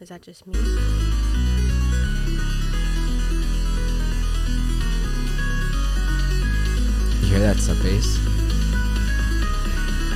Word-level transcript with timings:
Is 0.00 0.08
that 0.08 0.22
just 0.22 0.46
me? 0.46 0.58
You 7.20 7.26
hear 7.26 7.40
that 7.40 7.58
sub 7.58 7.76
bass? 7.82 8.18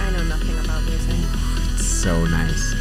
I 0.00 0.10
know 0.12 0.24
nothing 0.24 0.58
about 0.58 0.82
music. 0.84 1.14
It's 1.74 1.84
so 1.84 2.24
nice. 2.24 2.74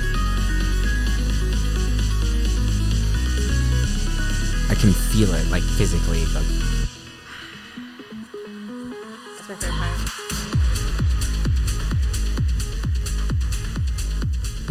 I 4.69 4.75
can 4.75 4.93
feel 4.93 5.33
it, 5.33 5.45
like 5.49 5.63
physically. 5.63 6.23
Like, 6.27 6.72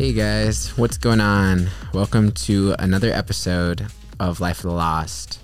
hey 0.02 0.12
guys, 0.12 0.76
what's 0.76 0.98
going 0.98 1.20
on? 1.20 1.68
Welcome 1.94 2.32
to 2.32 2.74
another 2.76 3.12
episode 3.12 3.86
of 4.18 4.40
Life 4.40 4.56
of 4.58 4.62
the 4.64 4.72
Lost. 4.72 5.38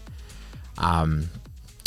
Um, 0.79 1.31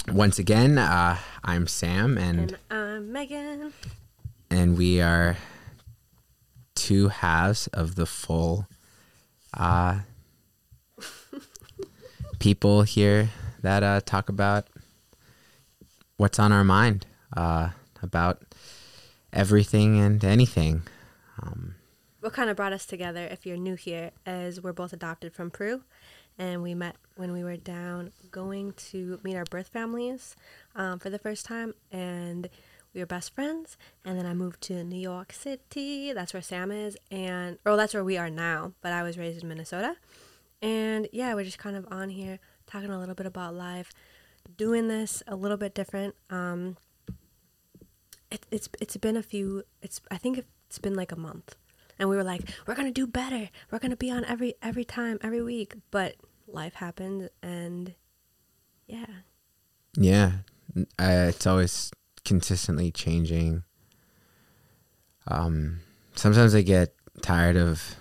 once 0.07 0.39
again, 0.39 0.77
uh, 0.77 1.17
I'm 1.43 1.67
Sam, 1.67 2.17
and 2.17 2.39
And 2.39 2.57
I'm 2.69 3.11
Megan. 3.11 3.73
and 4.49 4.77
we 4.77 5.01
are 5.01 5.35
two 6.73 7.09
halves 7.09 7.67
of 7.73 7.95
the 7.95 8.05
full 8.05 8.69
uh, 9.53 9.99
people 12.39 12.83
here 12.83 13.31
that 13.61 13.83
uh, 13.83 13.99
talk 13.99 14.29
about 14.29 14.67
what's 16.15 16.39
on 16.39 16.53
our 16.53 16.63
mind 16.63 17.05
uh, 17.35 17.71
about 18.01 18.41
everything 19.33 19.99
and 19.99 20.23
anything. 20.23 20.83
Um, 21.43 21.75
What 22.21 22.33
kind 22.33 22.51
of 22.51 22.55
brought 22.55 22.71
us 22.71 22.85
together, 22.85 23.27
if 23.31 23.47
you're 23.47 23.57
new 23.57 23.73
here, 23.73 24.11
is 24.27 24.61
we're 24.61 24.73
both 24.73 24.93
adopted 24.93 25.33
from 25.33 25.49
Peru, 25.49 25.81
and 26.37 26.61
we 26.61 26.75
met 26.75 26.95
when 27.15 27.33
we 27.33 27.43
were 27.43 27.57
down 27.57 28.11
going 28.29 28.73
to 28.73 29.19
meet 29.23 29.35
our 29.35 29.43
birth 29.45 29.69
families 29.69 30.35
um, 30.75 30.99
for 30.99 31.09
the 31.09 31.17
first 31.17 31.47
time, 31.47 31.73
and 31.91 32.47
we 32.93 32.99
were 32.99 33.07
best 33.07 33.33
friends. 33.33 33.75
And 34.05 34.19
then 34.19 34.27
I 34.27 34.35
moved 34.35 34.61
to 34.61 34.83
New 34.83 34.99
York 34.99 35.33
City. 35.33 36.13
That's 36.13 36.31
where 36.31 36.43
Sam 36.43 36.71
is, 36.71 36.95
and 37.09 37.57
or 37.65 37.75
that's 37.75 37.95
where 37.95 38.03
we 38.03 38.19
are 38.19 38.29
now. 38.29 38.73
But 38.81 38.93
I 38.93 39.01
was 39.01 39.17
raised 39.17 39.41
in 39.41 39.49
Minnesota, 39.49 39.95
and 40.61 41.07
yeah, 41.11 41.33
we're 41.33 41.43
just 41.43 41.57
kind 41.57 41.75
of 41.75 41.87
on 41.89 42.09
here 42.09 42.37
talking 42.67 42.91
a 42.91 42.99
little 42.99 43.15
bit 43.15 43.25
about 43.25 43.55
life, 43.55 43.91
doing 44.57 44.89
this 44.89 45.23
a 45.25 45.35
little 45.35 45.57
bit 45.57 45.73
different. 45.73 46.13
Um, 46.29 46.77
it, 48.29 48.45
it's 48.51 48.69
it's 48.79 48.97
been 48.97 49.17
a 49.17 49.23
few. 49.23 49.63
It's 49.81 50.01
I 50.11 50.17
think 50.17 50.45
it's 50.67 50.77
been 50.77 50.93
like 50.95 51.11
a 51.11 51.19
month, 51.19 51.55
and 52.01 52.09
we 52.09 52.15
were 52.17 52.23
like, 52.23 52.41
we're 52.65 52.73
gonna 52.73 52.91
do 52.91 53.05
better. 53.05 53.47
We're 53.69 53.79
gonna 53.79 53.95
be 53.95 54.09
on 54.11 54.25
every 54.25 54.55
every 54.61 54.83
time 54.83 55.19
every 55.21 55.41
week. 55.43 55.75
But 55.91 56.15
life 56.47 56.73
happened, 56.73 57.29
and 57.43 57.93
yeah, 58.87 59.05
yeah, 59.95 60.31
uh, 60.75 61.29
it's 61.29 61.45
always 61.45 61.91
consistently 62.25 62.91
changing. 62.91 63.63
Um, 65.27 65.81
sometimes 66.15 66.55
I 66.55 66.63
get 66.63 66.95
tired 67.21 67.55
of 67.55 67.95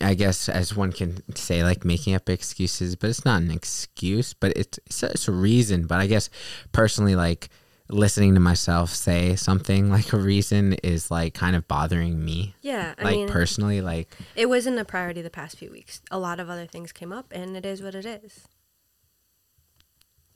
I 0.00 0.14
guess 0.14 0.48
as 0.48 0.76
one 0.76 0.92
can 0.92 1.20
say, 1.34 1.64
like 1.64 1.84
making 1.84 2.14
up 2.14 2.28
excuses, 2.28 2.94
but 2.94 3.10
it's 3.10 3.24
not 3.24 3.42
an 3.42 3.50
excuse, 3.50 4.34
but 4.34 4.56
it's 4.56 4.78
it's 4.86 5.02
a, 5.02 5.06
it's 5.06 5.26
a 5.26 5.32
reason. 5.32 5.88
But 5.88 5.98
I 5.98 6.06
guess 6.06 6.30
personally, 6.70 7.16
like 7.16 7.48
listening 7.88 8.34
to 8.34 8.40
myself 8.40 8.90
say 8.90 9.36
something 9.36 9.90
like 9.90 10.12
a 10.12 10.16
reason 10.16 10.74
is 10.82 11.10
like 11.10 11.34
kind 11.34 11.54
of 11.56 11.66
bothering 11.68 12.24
me. 12.24 12.54
yeah. 12.62 12.94
I 12.98 13.02
like 13.02 13.16
mean, 13.16 13.28
personally, 13.28 13.80
like 13.80 14.16
it 14.34 14.48
wasn't 14.48 14.78
a 14.78 14.84
priority 14.84 15.22
the 15.22 15.30
past 15.30 15.58
few 15.58 15.70
weeks. 15.70 16.00
A 16.10 16.18
lot 16.18 16.40
of 16.40 16.48
other 16.48 16.66
things 16.66 16.92
came 16.92 17.12
up, 17.12 17.26
and 17.32 17.56
it 17.56 17.66
is 17.66 17.82
what 17.82 17.94
it 17.94 18.06
is. 18.06 18.46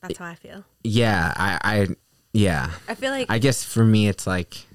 That's 0.01 0.17
how 0.19 0.25
I 0.25 0.35
feel. 0.35 0.63
yeah, 0.83 1.33
I 1.35 1.59
I 1.63 1.87
yeah, 2.33 2.69
I 2.87 2.93
feel 2.95 3.11
like 3.11 3.31
I 3.31 3.39
guess 3.39 3.63
for 3.63 3.83
me, 3.83 4.07
it's 4.07 4.27
like 4.27 4.65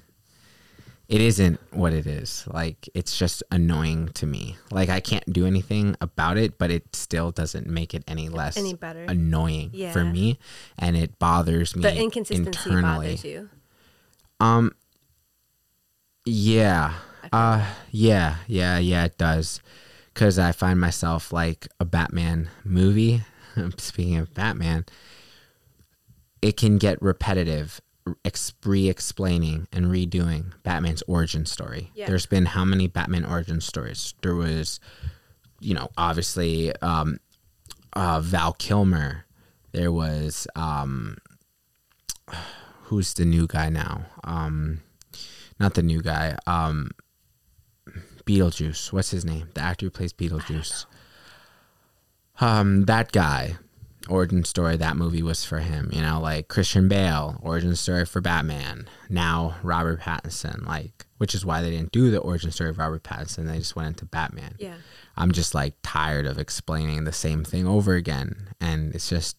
it 1.13 1.21
isn't 1.21 1.59
what 1.69 1.93
it 1.93 2.07
is. 2.07 2.43
Like 2.47 2.89
it's 2.95 3.15
just 3.15 3.43
annoying 3.51 4.09
to 4.15 4.25
me. 4.25 4.57
Like 4.71 4.89
I 4.89 4.99
can't 4.99 5.31
do 5.31 5.45
anything 5.45 5.95
about 6.01 6.39
it, 6.39 6.57
but 6.57 6.71
it 6.71 6.95
still 6.95 7.29
doesn't 7.29 7.67
make 7.67 7.93
it 7.93 8.03
any 8.07 8.29
less 8.29 8.57
any 8.57 8.73
better. 8.73 9.03
annoying 9.03 9.69
for 9.91 10.03
me, 10.03 10.39
and 10.79 10.97
it 10.97 11.19
bothers 11.19 11.75
me 11.75 11.83
the 11.83 11.95
inconsistency 11.95 12.67
internally. 12.67 13.05
bothers 13.09 13.23
you. 13.25 13.49
Um. 14.39 14.71
Yeah. 16.25 16.95
Uh. 17.31 17.63
Yeah. 17.91 18.37
Yeah. 18.47 18.79
Yeah. 18.79 19.05
It 19.05 19.19
does. 19.19 19.61
Because 20.15 20.39
I 20.39 20.51
find 20.51 20.81
myself 20.81 21.31
like 21.31 21.67
a 21.79 21.85
Batman 21.85 22.49
movie. 22.63 23.21
Speaking 23.77 24.17
of 24.17 24.33
Batman, 24.33 24.85
it 26.41 26.57
can 26.57 26.79
get 26.79 26.99
repetitive, 27.03 27.81
re-explaining 28.65 29.67
and 29.71 29.85
redoing 29.85 30.53
Batman's 30.63 31.03
origin 31.07 31.45
story. 31.45 31.91
Yeah. 31.93 32.07
There's 32.07 32.25
been 32.25 32.45
how 32.45 32.65
many 32.65 32.87
Batman 32.87 33.25
origin 33.25 33.61
stories? 33.61 34.13
There 34.21 34.35
was, 34.35 34.79
you 35.59 35.73
know, 35.73 35.89
obviously 35.97 36.75
um, 36.81 37.19
uh, 37.93 38.19
Val 38.21 38.53
Kilmer. 38.53 39.25
There 39.71 39.91
was 39.91 40.47
um, 40.55 41.17
who's 42.83 43.13
the 43.13 43.25
new 43.25 43.47
guy 43.47 43.69
now? 43.69 44.05
Um, 44.23 44.81
not 45.59 45.73
the 45.73 45.83
new 45.83 46.01
guy. 46.01 46.37
Um, 46.45 46.91
Beetlejuice. 48.25 48.93
What's 48.93 49.11
his 49.11 49.25
name? 49.25 49.49
The 49.53 49.61
actor 49.61 49.85
who 49.85 49.89
plays 49.91 50.13
Beetlejuice. 50.13 50.85
Um, 52.39 52.85
that 52.85 53.11
guy. 53.11 53.57
Origin 54.09 54.43
story. 54.43 54.77
That 54.77 54.97
movie 54.97 55.21
was 55.21 55.45
for 55.45 55.59
him. 55.59 55.89
You 55.93 56.01
know, 56.01 56.19
like 56.19 56.47
Christian 56.47 56.87
Bale. 56.87 57.39
Origin 57.41 57.75
story 57.75 58.05
for 58.05 58.21
Batman. 58.21 58.87
Now 59.09 59.55
Robert 59.63 60.01
Pattinson. 60.01 60.65
Like, 60.65 61.05
which 61.17 61.33
is 61.33 61.45
why 61.45 61.61
they 61.61 61.71
didn't 61.71 61.91
do 61.91 62.11
the 62.11 62.19
origin 62.19 62.51
story 62.51 62.69
of 62.69 62.77
Robert 62.77 63.03
Pattinson. 63.03 63.47
They 63.47 63.59
just 63.59 63.75
went 63.75 63.87
into 63.87 64.05
Batman. 64.05 64.55
Yeah. 64.59 64.75
I'm 65.15 65.31
just 65.31 65.55
like 65.55 65.75
tired 65.83 66.25
of 66.25 66.37
explaining 66.37 67.03
the 67.03 67.13
same 67.13 67.43
thing 67.43 67.67
over 67.67 67.93
again. 67.93 68.49
And 68.59 68.93
it's 68.93 69.09
just, 69.09 69.37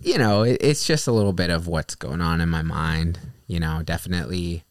you 0.00 0.18
know, 0.18 0.42
it, 0.42 0.58
it's 0.60 0.86
just 0.86 1.08
a 1.08 1.12
little 1.12 1.32
bit 1.32 1.50
of 1.50 1.66
what's 1.66 1.94
going 1.94 2.20
on 2.20 2.40
in 2.40 2.48
my 2.48 2.62
mind. 2.62 3.18
You 3.46 3.58
know, 3.58 3.82
definitely 3.84 4.62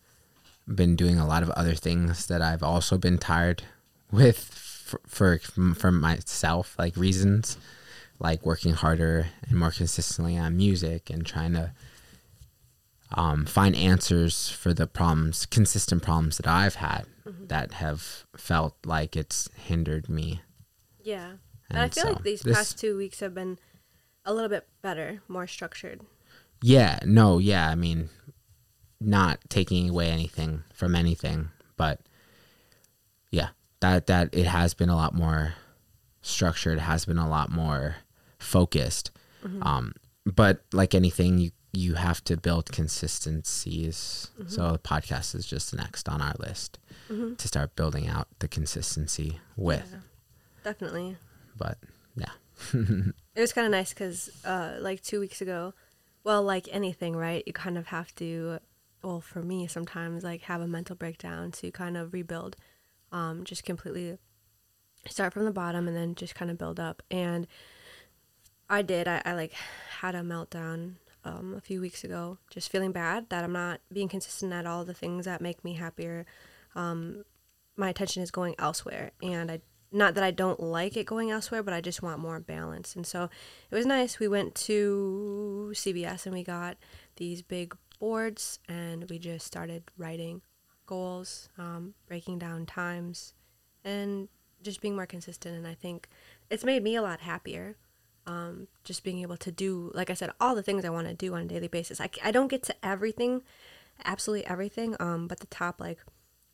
been 0.67 0.95
doing 0.95 1.19
a 1.19 1.27
lot 1.27 1.43
of 1.43 1.49
other 1.51 1.75
things 1.75 2.27
that 2.27 2.41
I've 2.41 2.63
also 2.63 2.97
been 2.97 3.17
tired 3.17 3.63
with 4.11 4.39
for, 4.91 5.01
for, 5.07 5.39
for 5.75 5.91
myself, 5.91 6.75
like 6.77 6.95
reasons, 6.95 7.57
like 8.21 8.45
working 8.45 8.73
harder 8.73 9.27
and 9.49 9.57
more 9.57 9.71
consistently 9.71 10.37
on 10.37 10.55
music 10.55 11.09
and 11.09 11.25
trying 11.25 11.53
to 11.53 11.73
um, 13.13 13.45
find 13.47 13.75
answers 13.75 14.49
for 14.49 14.73
the 14.73 14.85
problems, 14.87 15.45
consistent 15.47 16.03
problems 16.03 16.37
that 16.37 16.47
I've 16.47 16.75
had 16.75 17.05
that 17.47 17.73
have 17.73 18.25
felt 18.37 18.75
like 18.85 19.17
it's 19.17 19.49
hindered 19.55 20.07
me. 20.07 20.41
Yeah. 21.01 21.29
And, 21.31 21.39
And 21.71 21.79
I 21.79 21.89
feel 21.89 22.03
so 22.03 22.09
like 22.13 22.23
these 22.23 22.41
this- 22.41 22.55
past 22.55 22.79
two 22.79 22.95
weeks 22.95 23.19
have 23.21 23.33
been 23.33 23.57
a 24.23 24.33
little 24.33 24.49
bit 24.49 24.67
better, 24.83 25.21
more 25.27 25.47
structured. 25.47 26.01
Yeah, 26.61 26.99
no, 27.03 27.39
yeah, 27.39 27.67
I 27.69 27.73
mean, 27.75 28.09
not 28.99 29.39
taking 29.49 29.89
away 29.89 30.09
anything 30.11 30.63
from 30.75 30.95
anything, 30.95 31.49
but 31.75 32.01
yeah, 33.31 33.49
that 33.79 34.05
that 34.05 34.35
it 34.35 34.45
has 34.45 34.75
been 34.75 34.89
a 34.89 34.95
lot 34.95 35.15
more 35.15 35.55
structured, 36.21 36.77
has 36.77 37.05
been 37.05 37.17
a 37.17 37.27
lot 37.27 37.49
more 37.51 37.95
focused. 38.41 39.11
Um, 39.61 39.93
but 40.25 40.63
like 40.71 40.93
anything, 40.93 41.37
you 41.39 41.51
you 41.73 41.93
have 41.95 42.23
to 42.25 42.35
build 42.35 42.71
consistencies. 42.71 44.29
So 44.47 44.73
the 44.73 44.79
podcast 44.79 45.33
is 45.35 45.45
just 45.45 45.73
next 45.73 46.09
on 46.09 46.21
our 46.21 46.35
list 46.37 46.79
to 47.07 47.47
start 47.47 47.75
building 47.75 48.07
out 48.07 48.27
the 48.39 48.47
consistency 48.47 49.39
with. 49.55 49.89
Yeah. 49.91 49.99
Definitely. 50.63 51.17
But 51.57 51.77
yeah, 52.15 52.31
It 53.35 53.39
was 53.39 53.53
kind 53.53 53.65
of 53.65 53.71
nice 53.71 53.93
because, 53.93 54.29
uh, 54.45 54.75
like 54.79 55.01
two 55.01 55.19
weeks 55.19 55.41
ago, 55.41 55.73
well, 56.23 56.43
like 56.43 56.67
anything, 56.71 57.15
right? 57.15 57.43
You 57.45 57.53
kind 57.53 57.77
of 57.77 57.87
have 57.87 58.13
to, 58.15 58.59
well, 59.03 59.21
for 59.21 59.41
me, 59.41 59.67
sometimes 59.67 60.23
like 60.23 60.41
have 60.43 60.61
a 60.61 60.67
mental 60.67 60.95
breakdown 60.95 61.51
to 61.53 61.71
kind 61.71 61.97
of 61.97 62.13
rebuild, 62.13 62.55
um, 63.11 63.43
just 63.43 63.63
completely 63.63 64.17
start 65.07 65.33
from 65.33 65.45
the 65.45 65.51
bottom 65.51 65.87
and 65.87 65.95
then 65.95 66.13
just 66.15 66.35
kind 66.35 66.51
of 66.51 66.57
build 66.57 66.79
up. 66.79 67.01
And 67.09 67.47
I 68.71 68.81
did. 68.81 69.07
I, 69.07 69.21
I 69.25 69.33
like 69.33 69.51
had 69.99 70.15
a 70.15 70.21
meltdown 70.21 70.93
um, 71.25 71.53
a 71.57 71.61
few 71.61 71.81
weeks 71.81 72.05
ago, 72.05 72.37
just 72.49 72.71
feeling 72.71 72.93
bad 72.93 73.29
that 73.29 73.43
I'm 73.43 73.51
not 73.51 73.81
being 73.91 74.07
consistent 74.07 74.53
at 74.53 74.65
all 74.65 74.85
the 74.85 74.93
things 74.93 75.25
that 75.25 75.41
make 75.41 75.63
me 75.63 75.73
happier. 75.73 76.25
Um, 76.73 77.25
my 77.75 77.89
attention 77.89 78.23
is 78.23 78.31
going 78.31 78.55
elsewhere, 78.57 79.11
and 79.21 79.51
I 79.51 79.59
not 79.91 80.15
that 80.15 80.23
I 80.23 80.31
don't 80.31 80.61
like 80.61 80.95
it 80.95 81.05
going 81.05 81.31
elsewhere, 81.31 81.61
but 81.61 81.73
I 81.73 81.81
just 81.81 82.01
want 82.01 82.19
more 82.19 82.39
balance. 82.39 82.95
And 82.95 83.05
so 83.05 83.29
it 83.69 83.75
was 83.75 83.85
nice. 83.85 84.19
We 84.19 84.29
went 84.29 84.55
to 84.55 85.73
CVS 85.75 86.25
and 86.25 86.33
we 86.33 86.43
got 86.43 86.77
these 87.17 87.41
big 87.41 87.75
boards, 87.99 88.59
and 88.69 89.09
we 89.09 89.19
just 89.19 89.45
started 89.45 89.83
writing 89.97 90.41
goals, 90.85 91.49
um, 91.57 91.93
breaking 92.07 92.39
down 92.39 92.65
times, 92.65 93.33
and 93.83 94.29
just 94.63 94.79
being 94.79 94.95
more 94.95 95.07
consistent 95.07 95.55
and 95.55 95.65
i 95.65 95.73
think 95.73 96.07
it's 96.51 96.63
made 96.63 96.83
me 96.83 96.95
a 96.95 97.01
lot 97.01 97.21
happier 97.21 97.77
um, 98.27 98.67
just 98.83 99.03
being 99.03 99.19
able 99.19 99.37
to 99.37 99.51
do 99.51 99.91
like 99.93 100.09
i 100.09 100.13
said 100.13 100.31
all 100.39 100.55
the 100.55 100.63
things 100.63 100.85
i 100.85 100.89
want 100.89 101.07
to 101.07 101.13
do 101.13 101.33
on 101.33 101.41
a 101.41 101.45
daily 101.45 101.67
basis. 101.67 101.99
I, 101.99 102.09
I 102.23 102.31
don't 102.31 102.47
get 102.47 102.63
to 102.63 102.75
everything 102.85 103.41
absolutely 104.05 104.47
everything 104.47 104.95
um, 104.99 105.27
but 105.27 105.39
the 105.39 105.47
top 105.47 105.79
like 105.79 105.99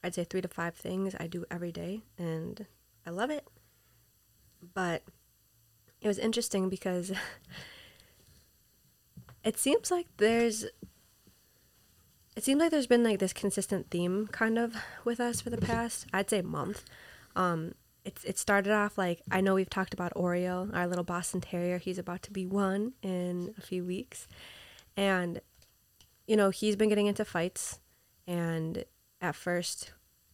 i'd 0.04 0.16
say 0.16 0.24
three 0.24 0.42
to 0.42 0.48
five 0.48 0.76
things 0.76 1.16
i 1.20 1.28
do 1.28 1.46
every 1.52 1.72
day 1.72 2.02
and 2.18 2.66
i 3.06 3.10
love 3.10 3.30
it. 3.30 3.48
But 4.74 5.04
it 6.02 6.08
was 6.08 6.18
interesting 6.18 6.70
because 6.70 7.12
it 9.44 9.58
seems 9.58 9.92
like 9.92 10.08
there's 10.18 10.66
it 12.36 12.44
seems 12.44 12.60
like 12.60 12.70
there's 12.72 12.88
been 12.88 13.04
like 13.04 13.20
this 13.20 13.34
consistent 13.34 13.90
theme 13.90 14.28
kind 14.28 14.58
of 14.58 14.76
with 15.04 15.20
us 15.20 15.42
for 15.42 15.50
the 15.50 15.58
past 15.58 16.06
i'd 16.14 16.30
say 16.30 16.42
month. 16.42 16.84
Um 17.36 17.74
it's 18.08 18.24
it 18.24 18.38
started 18.38 18.72
off 18.72 18.98
like 18.98 19.22
i 19.30 19.42
know 19.42 19.54
we've 19.54 19.70
talked 19.70 19.94
about 19.94 20.14
oreo 20.16 20.74
our 20.74 20.88
little 20.88 21.04
boston 21.04 21.42
terrier 21.42 21.78
he's 21.78 22.00
about 22.00 22.24
to 22.24 22.32
be 22.32 22.46
one 22.46 22.94
in 23.04 23.54
a 23.58 23.62
few 23.62 23.84
weeks 23.84 24.28
and 24.96 25.42
you 26.26 26.36
know 26.36 26.50
he's 26.50 26.78
been 26.78 26.90
getting 26.90 27.08
into 27.08 27.26
fights 27.26 27.80
and 28.26 28.86
at 29.22 29.36
first 29.36 29.92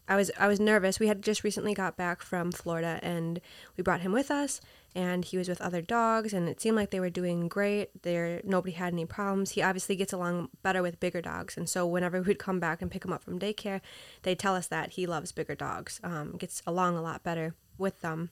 I 0.08 0.18
was 0.18 0.32
I 0.38 0.48
was 0.48 0.60
nervous. 0.60 1.00
We 1.00 1.08
had 1.08 1.22
just 1.22 1.44
recently 1.44 1.74
got 1.74 1.96
back 1.96 2.22
from 2.22 2.52
Florida 2.52 3.00
and 3.02 3.40
we 3.78 3.84
brought 3.84 4.02
him 4.02 4.12
with 4.12 4.30
us 4.30 4.60
and 4.94 5.24
he 5.24 5.38
was 5.38 5.48
with 5.48 5.62
other 5.62 5.82
dogs 5.82 6.34
and 6.34 6.50
it 6.50 6.60
seemed 6.60 6.76
like 6.76 6.90
they 6.90 7.00
were 7.00 7.10
doing 7.10 7.48
great. 7.48 8.04
There 8.04 8.42
nobody 8.44 8.74
had 8.74 8.92
any 8.92 9.06
problems. 9.06 9.52
He 9.52 9.62
obviously 9.62 9.96
gets 9.96 10.12
along 10.12 10.50
better 10.62 10.82
with 10.82 11.00
bigger 11.00 11.22
dogs 11.22 11.56
and 11.56 11.70
so 11.70 11.88
whenever 11.88 12.22
we'd 12.22 12.38
come 12.38 12.60
back 12.60 12.82
and 12.82 12.92
pick 12.92 13.06
him 13.06 13.14
up 13.14 13.24
from 13.24 13.40
daycare, 13.40 13.80
they'd 14.24 14.40
tell 14.40 14.56
us 14.56 14.68
that 14.68 14.92
he 14.92 15.08
loves 15.08 15.32
bigger 15.32 15.56
dogs. 15.56 16.02
Um, 16.04 16.36
gets 16.38 16.62
along 16.68 16.98
a 16.98 17.02
lot 17.02 17.24
better 17.24 17.56
with 17.78 18.02
them. 18.02 18.30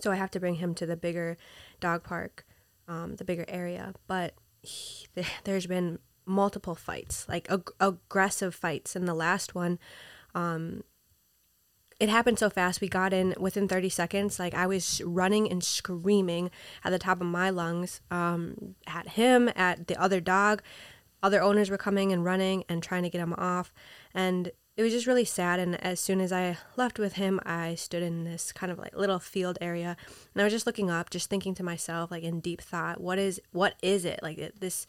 So 0.00 0.10
I 0.10 0.16
have 0.16 0.30
to 0.32 0.40
bring 0.40 0.56
him 0.56 0.74
to 0.74 0.86
the 0.86 0.96
bigger 0.96 1.36
dog 1.80 2.02
park, 2.02 2.44
um, 2.88 3.16
the 3.16 3.24
bigger 3.24 3.44
area. 3.48 3.94
But 4.06 4.34
he, 4.62 5.06
there's 5.44 5.66
been 5.66 5.98
multiple 6.26 6.74
fights, 6.74 7.28
like 7.28 7.50
ag- 7.50 7.70
aggressive 7.80 8.54
fights. 8.54 8.96
And 8.96 9.06
the 9.06 9.14
last 9.14 9.54
one, 9.54 9.78
um, 10.34 10.82
it 12.00 12.08
happened 12.08 12.38
so 12.38 12.50
fast. 12.50 12.80
We 12.80 12.88
got 12.88 13.12
in 13.12 13.34
within 13.38 13.68
30 13.68 13.88
seconds. 13.88 14.38
Like 14.38 14.54
I 14.54 14.66
was 14.66 15.00
running 15.04 15.50
and 15.50 15.62
screaming 15.62 16.50
at 16.82 16.90
the 16.90 16.98
top 16.98 17.20
of 17.20 17.26
my 17.26 17.50
lungs 17.50 18.00
um, 18.10 18.74
at 18.86 19.10
him, 19.10 19.48
at 19.54 19.86
the 19.86 20.00
other 20.00 20.20
dog. 20.20 20.62
Other 21.22 21.40
owners 21.40 21.70
were 21.70 21.78
coming 21.78 22.12
and 22.12 22.24
running 22.24 22.64
and 22.68 22.82
trying 22.82 23.04
to 23.04 23.08
get 23.08 23.20
him 23.20 23.32
off. 23.34 23.72
And 24.12 24.50
it 24.76 24.82
was 24.82 24.92
just 24.92 25.06
really 25.06 25.24
sad. 25.24 25.60
And 25.60 25.82
as 25.84 26.00
soon 26.00 26.20
as 26.20 26.32
I 26.32 26.58
left 26.76 26.98
with 26.98 27.14
him, 27.14 27.40
I 27.44 27.74
stood 27.74 28.02
in 28.02 28.24
this 28.24 28.52
kind 28.52 28.72
of 28.72 28.78
like 28.78 28.96
little 28.96 29.18
field 29.18 29.58
area 29.60 29.96
and 30.34 30.40
I 30.40 30.44
was 30.44 30.52
just 30.52 30.66
looking 30.66 30.90
up, 30.90 31.10
just 31.10 31.30
thinking 31.30 31.54
to 31.54 31.62
myself, 31.62 32.10
like 32.10 32.24
in 32.24 32.40
deep 32.40 32.60
thought, 32.60 33.00
what 33.00 33.18
is, 33.18 33.40
what 33.52 33.74
is 33.82 34.04
it? 34.04 34.20
Like 34.22 34.54
this, 34.58 34.86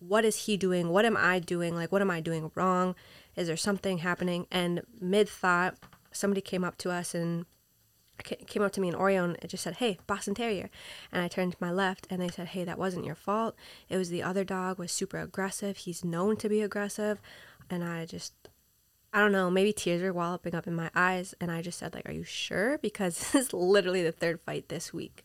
what 0.00 0.24
is 0.24 0.46
he 0.46 0.56
doing? 0.56 0.88
What 0.88 1.04
am 1.04 1.16
I 1.16 1.38
doing? 1.38 1.74
Like, 1.76 1.92
what 1.92 2.02
am 2.02 2.10
I 2.10 2.20
doing 2.20 2.50
wrong? 2.54 2.96
Is 3.36 3.46
there 3.46 3.56
something 3.56 3.98
happening? 3.98 4.46
And 4.50 4.82
mid 5.00 5.28
thought, 5.28 5.76
somebody 6.10 6.40
came 6.40 6.64
up 6.64 6.76
to 6.78 6.90
us 6.90 7.14
and 7.14 7.46
came 8.22 8.62
up 8.62 8.72
to 8.72 8.80
me 8.80 8.88
in 8.88 8.94
Oreo 8.94 9.24
and 9.24 9.36
it 9.42 9.48
just 9.48 9.64
said, 9.64 9.76
"Hey, 9.76 9.98
Boston 10.06 10.34
Terrier," 10.34 10.70
and 11.10 11.22
I 11.22 11.28
turned 11.28 11.52
to 11.52 11.58
my 11.60 11.72
left 11.72 12.06
and 12.10 12.20
they 12.20 12.28
said, 12.28 12.48
"Hey, 12.48 12.62
that 12.62 12.78
wasn't 12.78 13.06
your 13.06 13.14
fault. 13.14 13.56
It 13.88 13.96
was 13.96 14.10
the 14.10 14.22
other 14.22 14.44
dog 14.44 14.78
was 14.78 14.92
super 14.92 15.18
aggressive. 15.18 15.78
He's 15.78 16.04
known 16.04 16.36
to 16.36 16.48
be 16.48 16.60
aggressive," 16.60 17.20
and 17.70 17.82
I 17.82 18.04
just. 18.04 18.34
I 19.12 19.20
don't 19.20 19.32
know, 19.32 19.50
maybe 19.50 19.72
tears 19.72 20.02
were 20.02 20.12
walloping 20.12 20.54
up 20.54 20.66
in 20.66 20.74
my 20.74 20.90
eyes, 20.94 21.34
and 21.40 21.50
I 21.50 21.60
just 21.60 21.78
said, 21.78 21.94
like, 21.94 22.08
are 22.08 22.12
you 22.12 22.24
sure? 22.24 22.78
Because 22.82 23.18
this 23.18 23.34
is 23.34 23.52
literally 23.52 24.02
the 24.02 24.12
third 24.12 24.40
fight 24.40 24.68
this 24.68 24.92
week. 24.92 25.24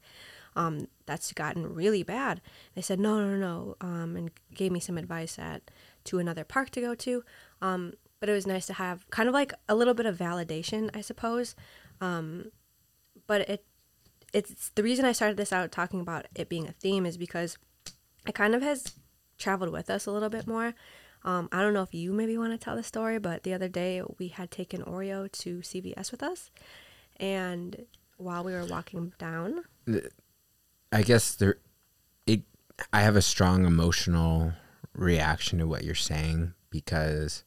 Um, 0.55 0.87
that's 1.05 1.31
gotten 1.33 1.73
really 1.73 2.03
bad. 2.03 2.41
They 2.75 2.81
said, 2.81 2.99
no, 2.99 3.19
no, 3.19 3.37
no, 3.37 3.75
um, 3.79 4.15
and 4.15 4.31
gave 4.53 4.71
me 4.71 4.79
some 4.79 4.97
advice 4.97 5.37
at 5.37 5.69
to 6.05 6.19
another 6.19 6.43
park 6.43 6.71
to 6.71 6.81
go 6.81 6.95
to. 6.95 7.23
Um, 7.61 7.93
but 8.19 8.29
it 8.29 8.33
was 8.33 8.47
nice 8.47 8.65
to 8.65 8.73
have 8.73 9.07
kind 9.11 9.29
of 9.29 9.33
like 9.33 9.53
a 9.69 9.75
little 9.75 9.93
bit 9.93 10.07
of 10.07 10.17
validation, 10.17 10.89
I 10.95 11.01
suppose. 11.01 11.55
Um, 12.01 12.51
but 13.27 13.41
it 13.41 13.65
it's 14.33 14.69
the 14.75 14.83
reason 14.83 15.05
I 15.05 15.13
started 15.13 15.37
this 15.37 15.53
out 15.53 15.71
talking 15.71 16.01
about 16.01 16.27
it 16.35 16.49
being 16.49 16.67
a 16.67 16.73
theme 16.73 17.05
is 17.05 17.17
because 17.17 17.57
it 18.27 18.35
kind 18.35 18.53
of 18.53 18.61
has 18.61 18.93
traveled 19.37 19.71
with 19.71 19.89
us 19.89 20.05
a 20.05 20.11
little 20.11 20.29
bit 20.29 20.47
more. 20.47 20.73
Um, 21.27 21.49
I 21.51 21.61
don't 21.61 21.73
know 21.73 21.81
if 21.81 21.93
you 21.93 22.13
maybe 22.13 22.37
want 22.37 22.53
to 22.53 22.57
tell 22.57 22.77
the 22.77 22.83
story, 22.83 23.19
but 23.19 23.43
the 23.43 23.53
other 23.53 23.67
day 23.67 24.01
we 24.17 24.29
had 24.29 24.49
taken 24.49 24.81
Oreo 24.81 25.29
to 25.29 25.57
CVS 25.57 26.09
with 26.09 26.23
us, 26.23 26.51
and 27.17 27.85
while 28.15 28.45
we 28.45 28.53
were 28.53 28.65
walking 28.65 29.11
down, 29.19 29.63
I 30.93 31.01
guess 31.01 31.35
there, 31.35 31.57
it. 32.25 32.43
I 32.93 33.01
have 33.01 33.17
a 33.17 33.21
strong 33.21 33.65
emotional 33.65 34.53
reaction 34.93 35.59
to 35.59 35.67
what 35.67 35.83
you're 35.83 35.95
saying 35.95 36.53
because 36.69 37.43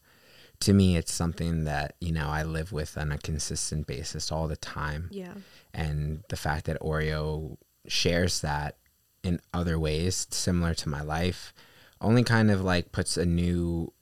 to 0.61 0.75
me 0.75 0.99
it's 0.99 1.13
something 1.13 1.65
that 1.65 1.97
you 2.01 2.13
know 2.13 2.29
i 2.29 2.45
live 2.45 2.71
with 2.71 2.97
on 2.97 3.11
a 3.11 3.19
consistent 3.19 3.87
basis 3.89 4.31
all 4.31 4.47
the 4.47 4.57
time 4.57 5.09
yeah 5.11 5.35
and 5.75 6.23
the 6.29 6.37
fact 6.37 6.67
that 6.67 6.81
oreo 6.81 7.57
shares 7.89 8.41
that 8.41 8.77
in 9.25 9.41
other 9.53 9.79
ways 9.81 10.29
similar 10.31 10.73
to 10.75 10.89
my 10.89 11.01
life 11.03 11.53
only 12.01 12.25
kind 12.25 12.51
of 12.51 12.63
like 12.63 12.93
puts 12.93 13.17
a 13.17 13.27
new 13.27 13.93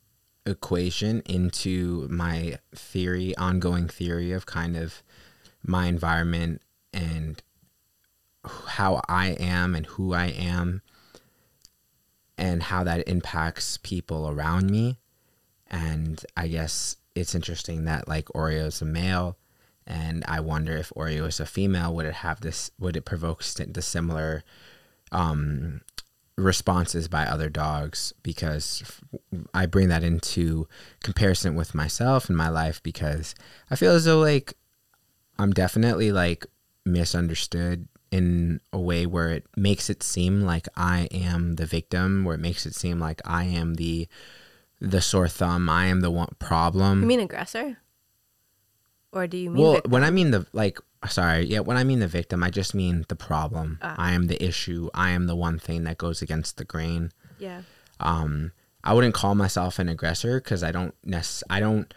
equation 0.47 1.21
into 1.27 2.06
my 2.11 2.59
theory 2.75 3.37
ongoing 3.37 3.89
theory 3.89 4.33
of 4.33 4.47
kind 4.47 4.77
of 4.77 5.03
my 5.62 5.87
environment 5.87 6.62
and 6.93 7.43
how 8.45 9.03
i 9.09 9.29
am 9.33 9.75
and 9.75 9.85
who 9.87 10.15
i 10.15 10.27
am 10.27 10.81
and 12.39 12.62
how 12.62 12.83
that 12.83 13.06
impacts 13.06 13.77
people 13.77 14.31
around 14.31 14.71
me 14.71 14.99
and 15.71 16.25
I 16.37 16.49
guess 16.49 16.97
it's 17.15 17.35
interesting 17.35 17.85
that 17.85 18.09
like 18.09 18.27
Oreo 18.27 18.67
is 18.67 18.83
a 18.83 18.87
male, 18.87 19.37
and 19.87 20.25
I 20.27 20.41
wonder 20.41 20.77
if 20.77 20.91
Oreo 20.97 21.27
is 21.29 21.41
a 21.41 21.47
female, 21.47 21.95
would 21.95 22.06
it 22.06 22.15
have 22.15 22.41
this? 22.41 22.71
Would 22.79 22.97
it 22.97 23.05
provoke 23.05 23.43
the 23.43 23.83
similar 23.83 24.43
um, 25.12 25.83
responses 26.38 27.08
by 27.08 27.25
other 27.25 27.49
dogs? 27.50 28.14
Because 28.23 28.82
I 29.52 29.67
bring 29.67 29.88
that 29.88 30.05
into 30.05 30.69
comparison 31.02 31.55
with 31.55 31.75
myself 31.75 32.29
and 32.29 32.37
my 32.37 32.49
life 32.49 32.82
because 32.82 33.35
I 33.70 33.76
feel 33.76 33.93
as 33.93 34.05
though 34.05 34.20
like 34.20 34.55
I'm 35.38 35.52
definitely 35.52 36.12
like 36.12 36.46
misunderstood 36.87 37.88
in 38.11 38.61
a 38.73 38.80
way 38.80 39.04
where 39.04 39.30
it 39.30 39.47
makes 39.57 39.90
it 39.90 40.02
seem 40.02 40.42
like 40.42 40.66
I 40.76 41.09
am 41.11 41.57
the 41.57 41.66
victim, 41.66 42.25
where 42.25 42.35
it 42.35 42.40
makes 42.40 42.64
it 42.64 42.75
seem 42.75 42.99
like 42.99 43.21
I 43.25 43.45
am 43.45 43.75
the 43.75 44.09
the 44.80 45.00
sore 45.00 45.28
thumb. 45.28 45.68
I 45.68 45.87
am 45.87 46.00
the 46.00 46.11
one 46.11 46.35
problem. 46.38 47.02
You 47.02 47.09
mean 47.09 47.21
aggressor? 47.21 47.78
Or 49.12 49.27
do 49.27 49.37
you 49.37 49.50
mean 49.50 49.62
Well, 49.62 49.73
victim? 49.75 49.91
when 49.91 50.05
I 50.05 50.11
mean 50.11 50.31
the 50.31 50.47
like 50.53 50.79
sorry, 51.09 51.45
yeah, 51.47 51.61
when 51.61 51.77
I 51.77 51.85
mean 51.85 52.00
the 52.00 52.09
victim, 52.09 52.43
I 52.43 52.50
just 52.50 52.75
mean 52.75 53.05
the 53.09 53.17
problem. 53.17 53.79
Uh, 53.81 53.95
I 53.97 54.12
am 54.12 54.27
the 54.27 54.43
issue. 54.45 54.91
I 54.95 55.11
am 55.11 55.27
the 55.27 55.37
one 55.37 55.59
thing 55.59 55.85
that 55.85 55.99
goes 55.99 56.21
against 56.23 56.57
the 56.57 56.65
grain. 56.65 57.12
Yeah. 57.38 57.62
Um 58.00 58.53
I 58.85 58.95
wouldn't 58.95 59.15
call 59.15 59.35
myself 59.35 59.79
an 59.79 59.88
aggressor 59.88 60.41
cuz 60.41 60.62
I 60.62 60.73
don't 60.73 60.95
nec- 61.05 61.43
I 61.50 61.61
don't 61.61 61.93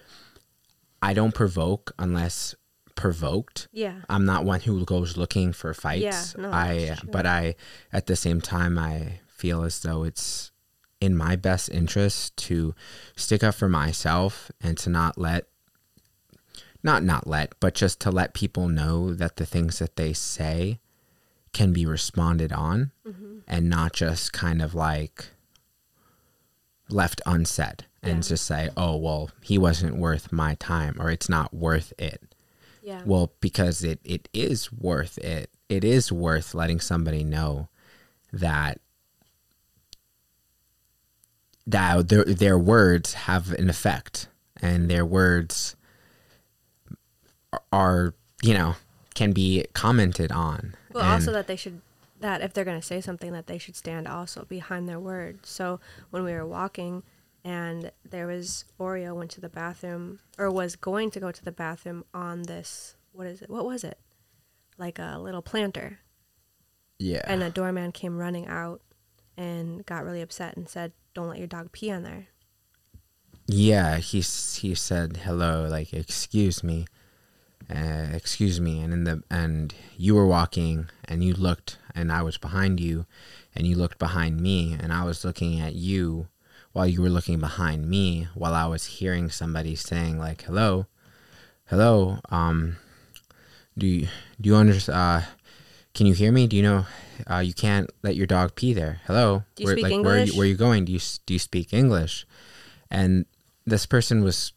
I 1.01 1.13
don't 1.13 1.33
provoke 1.33 1.91
unless 1.99 2.55
provoked. 2.95 3.67
Yeah. 3.71 4.01
I'm 4.09 4.25
not 4.25 4.45
one 4.45 4.61
who 4.61 4.85
goes 4.85 5.17
looking 5.17 5.53
for 5.53 5.73
fights. 5.73 6.35
Yeah, 6.37 6.41
no, 6.43 6.51
I 6.51 6.97
but 7.03 7.25
I 7.25 7.55
at 7.91 8.05
the 8.07 8.15
same 8.15 8.41
time 8.41 8.77
I 8.77 9.19
feel 9.27 9.63
as 9.63 9.79
though 9.79 10.03
it's 10.03 10.51
in 10.99 11.15
my 11.15 11.35
best 11.35 11.69
interest 11.69 12.37
to 12.37 12.75
stick 13.15 13.43
up 13.43 13.55
for 13.55 13.67
myself 13.67 14.51
and 14.61 14.77
to 14.77 14.89
not 14.89 15.17
let 15.17 15.47
not 16.83 17.03
not 17.03 17.27
let 17.27 17.53
but 17.59 17.73
just 17.73 17.99
to 17.99 18.11
let 18.11 18.33
people 18.33 18.67
know 18.67 19.13
that 19.13 19.35
the 19.35 19.45
things 19.45 19.79
that 19.79 19.95
they 19.95 20.13
say 20.13 20.79
can 21.53 21.73
be 21.73 21.85
responded 21.85 22.51
on 22.51 22.91
mm-hmm. 23.05 23.39
and 23.47 23.69
not 23.69 23.93
just 23.93 24.33
kind 24.33 24.61
of 24.61 24.73
like 24.73 25.27
left 26.89 27.21
unsaid 27.25 27.85
and 28.03 28.17
yeah. 28.17 28.29
just 28.29 28.45
say 28.45 28.69
oh 28.75 28.95
well 28.95 29.29
he 29.41 29.57
wasn't 29.57 29.95
worth 29.95 30.31
my 30.31 30.55
time 30.55 30.95
or 30.99 31.09
it's 31.09 31.29
not 31.29 31.53
worth 31.53 31.93
it 31.97 32.35
yeah 32.81 33.01
well 33.05 33.31
because 33.39 33.83
it 33.83 33.99
it 34.03 34.27
is 34.33 34.71
worth 34.71 35.17
it 35.19 35.49
it 35.69 35.83
is 35.83 36.11
worth 36.11 36.53
letting 36.53 36.79
somebody 36.79 37.23
know 37.23 37.69
that 38.33 38.79
that 41.67 42.09
their 42.09 42.23
their 42.25 42.57
words 42.57 43.13
have 43.13 43.51
an 43.53 43.69
effect 43.69 44.27
and 44.61 44.89
their 44.89 45.05
words 45.05 45.75
are 47.71 48.13
you 48.41 48.53
know 48.53 48.75
can 49.13 49.31
be 49.33 49.65
commented 49.73 50.31
on. 50.31 50.75
Well 50.93 51.03
and 51.03 51.13
also 51.13 51.31
that 51.33 51.47
they 51.47 51.55
should 51.55 51.81
that 52.19 52.41
if 52.41 52.53
they're 52.53 52.65
going 52.65 52.79
to 52.79 52.85
say 52.85 53.01
something 53.01 53.31
that 53.33 53.47
they 53.47 53.57
should 53.57 53.75
stand 53.75 54.07
also 54.07 54.45
behind 54.45 54.87
their 54.87 54.99
word 54.99 55.39
so 55.43 55.79
when 56.11 56.23
we 56.23 56.31
were 56.33 56.45
walking 56.45 57.01
and 57.43 57.91
there 58.07 58.27
was 58.27 58.65
oreo 58.79 59.15
went 59.15 59.31
to 59.31 59.41
the 59.41 59.49
bathroom 59.49 60.19
or 60.37 60.51
was 60.51 60.75
going 60.75 61.09
to 61.11 61.19
go 61.19 61.31
to 61.31 61.43
the 61.43 61.51
bathroom 61.51 62.05
on 62.13 62.43
this 62.43 62.95
what 63.11 63.25
is 63.27 63.41
it 63.41 63.49
what 63.49 63.65
was 63.65 63.83
it? 63.83 63.97
Like 64.77 64.97
a 64.99 65.17
little 65.19 65.41
planter, 65.41 65.99
Yeah. 66.97 67.21
and 67.25 67.43
a 67.43 67.49
doorman 67.49 67.91
came 67.91 68.17
running 68.17 68.47
out 68.47 68.81
and 69.37 69.85
got 69.85 70.03
really 70.03 70.21
upset 70.21 70.55
and 70.57 70.67
said, 70.67 70.91
"Don't 71.13 71.27
let 71.27 71.37
your 71.37 71.47
dog 71.47 71.71
pee 71.71 71.91
on 71.91 72.03
there." 72.03 72.27
Yeah, 73.47 73.97
he 73.97 74.21
he 74.21 74.73
said 74.75 75.17
hello, 75.17 75.67
like 75.67 75.93
excuse 75.93 76.63
me, 76.63 76.87
uh, 77.71 78.15
excuse 78.15 78.59
me, 78.59 78.81
and 78.81 78.93
in 78.93 79.03
the 79.03 79.23
and 79.29 79.73
you 79.97 80.15
were 80.15 80.27
walking 80.27 80.89
and 81.05 81.23
you 81.23 81.33
looked, 81.33 81.77
and 81.95 82.11
I 82.11 82.21
was 82.21 82.37
behind 82.37 82.79
you, 82.79 83.05
and 83.55 83.65
you 83.67 83.75
looked 83.75 83.99
behind 83.99 84.39
me, 84.41 84.75
and 84.79 84.91
I 84.91 85.03
was 85.03 85.23
looking 85.25 85.59
at 85.59 85.75
you, 85.75 86.27
while 86.73 86.87
you 86.87 87.01
were 87.01 87.09
looking 87.09 87.39
behind 87.39 87.89
me, 87.89 88.27
while 88.35 88.53
I 88.53 88.65
was 88.67 88.85
hearing 88.85 89.29
somebody 89.29 89.75
saying 89.75 90.17
like 90.17 90.43
hello, 90.43 90.87
hello, 91.65 92.19
um, 92.29 92.77
do 93.77 93.87
you 93.87 94.07
do 94.39 94.49
you 94.49 94.55
understand? 94.55 94.97
Uh, 94.97 95.21
can 95.93 96.05
you 96.05 96.13
hear 96.13 96.31
me? 96.31 96.47
Do 96.47 96.55
you 96.55 96.63
know 96.63 96.85
uh, 97.29 97.39
you 97.39 97.53
can't 97.53 97.89
let 98.03 98.15
your 98.15 98.27
dog 98.27 98.55
pee 98.55 98.73
there? 98.73 99.01
Hello, 99.05 99.43
Do 99.55 99.63
you 99.63 99.67
where, 99.67 99.75
speak 99.75 99.83
like, 99.83 100.05
Where 100.05 100.13
are, 100.13 100.15
you, 100.15 100.21
English? 100.21 100.37
where 100.37 100.43
are 100.45 100.49
you 100.49 100.55
going? 100.55 100.85
Do 100.85 100.91
you 100.91 100.99
do 101.25 101.33
you 101.33 101.39
speak 101.39 101.73
English? 101.73 102.25
And 102.89 103.25
this 103.65 103.85
person 103.85 104.23
was 104.23 104.53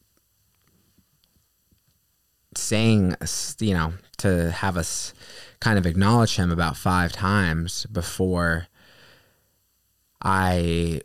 saying, 2.58 3.16
you 3.60 3.74
know, 3.74 3.94
to 4.18 4.50
have 4.50 4.76
us 4.76 5.12
kind 5.60 5.78
of 5.78 5.86
acknowledge 5.86 6.36
him 6.36 6.50
about 6.50 6.76
five 6.76 7.12
times 7.12 7.86
before 7.86 8.66
I 10.22 11.00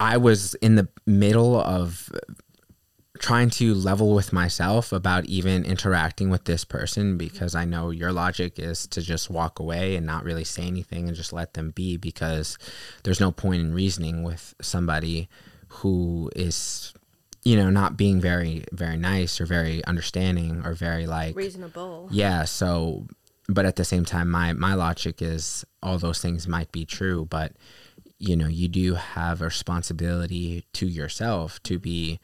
I 0.00 0.16
was 0.16 0.54
in 0.54 0.76
the 0.76 0.88
middle 1.06 1.60
of 1.60 2.10
trying 3.18 3.50
to 3.50 3.74
level 3.74 4.14
with 4.14 4.32
myself 4.32 4.92
about 4.92 5.24
even 5.24 5.64
interacting 5.64 6.30
with 6.30 6.44
this 6.44 6.64
person 6.64 7.18
because 7.18 7.54
I 7.54 7.64
know 7.64 7.90
your 7.90 8.12
logic 8.12 8.58
is 8.58 8.86
to 8.88 9.02
just 9.02 9.28
walk 9.28 9.58
away 9.58 9.96
and 9.96 10.06
not 10.06 10.24
really 10.24 10.44
say 10.44 10.62
anything 10.62 11.08
and 11.08 11.16
just 11.16 11.32
let 11.32 11.54
them 11.54 11.70
be 11.70 11.96
because 11.96 12.58
there's 13.02 13.20
no 13.20 13.32
point 13.32 13.60
in 13.60 13.74
reasoning 13.74 14.22
with 14.22 14.54
somebody 14.60 15.28
who 15.68 16.30
is 16.36 16.94
you 17.48 17.56
know 17.56 17.70
not 17.70 17.96
being 17.96 18.20
very 18.20 18.62
very 18.72 18.98
nice 18.98 19.40
or 19.40 19.46
very 19.46 19.82
understanding 19.86 20.60
or 20.66 20.74
very 20.74 21.06
like 21.06 21.34
Reasonable. 21.34 22.06
yeah 22.12 22.44
so 22.44 23.06
but 23.48 23.64
at 23.64 23.76
the 23.76 23.84
same 23.84 24.04
time 24.04 24.28
my 24.28 24.52
my 24.52 24.74
logic 24.74 25.22
is 25.22 25.64
all 25.82 25.96
those 25.98 26.20
things 26.20 26.46
might 26.46 26.70
be 26.72 26.84
true 26.84 27.26
but 27.30 27.52
you 28.18 28.36
know 28.36 28.48
you 28.48 28.68
do 28.68 28.94
have 28.94 29.40
a 29.40 29.46
responsibility 29.46 30.66
to 30.74 30.86
yourself 30.86 31.62
to 31.62 31.78
be 31.78 32.20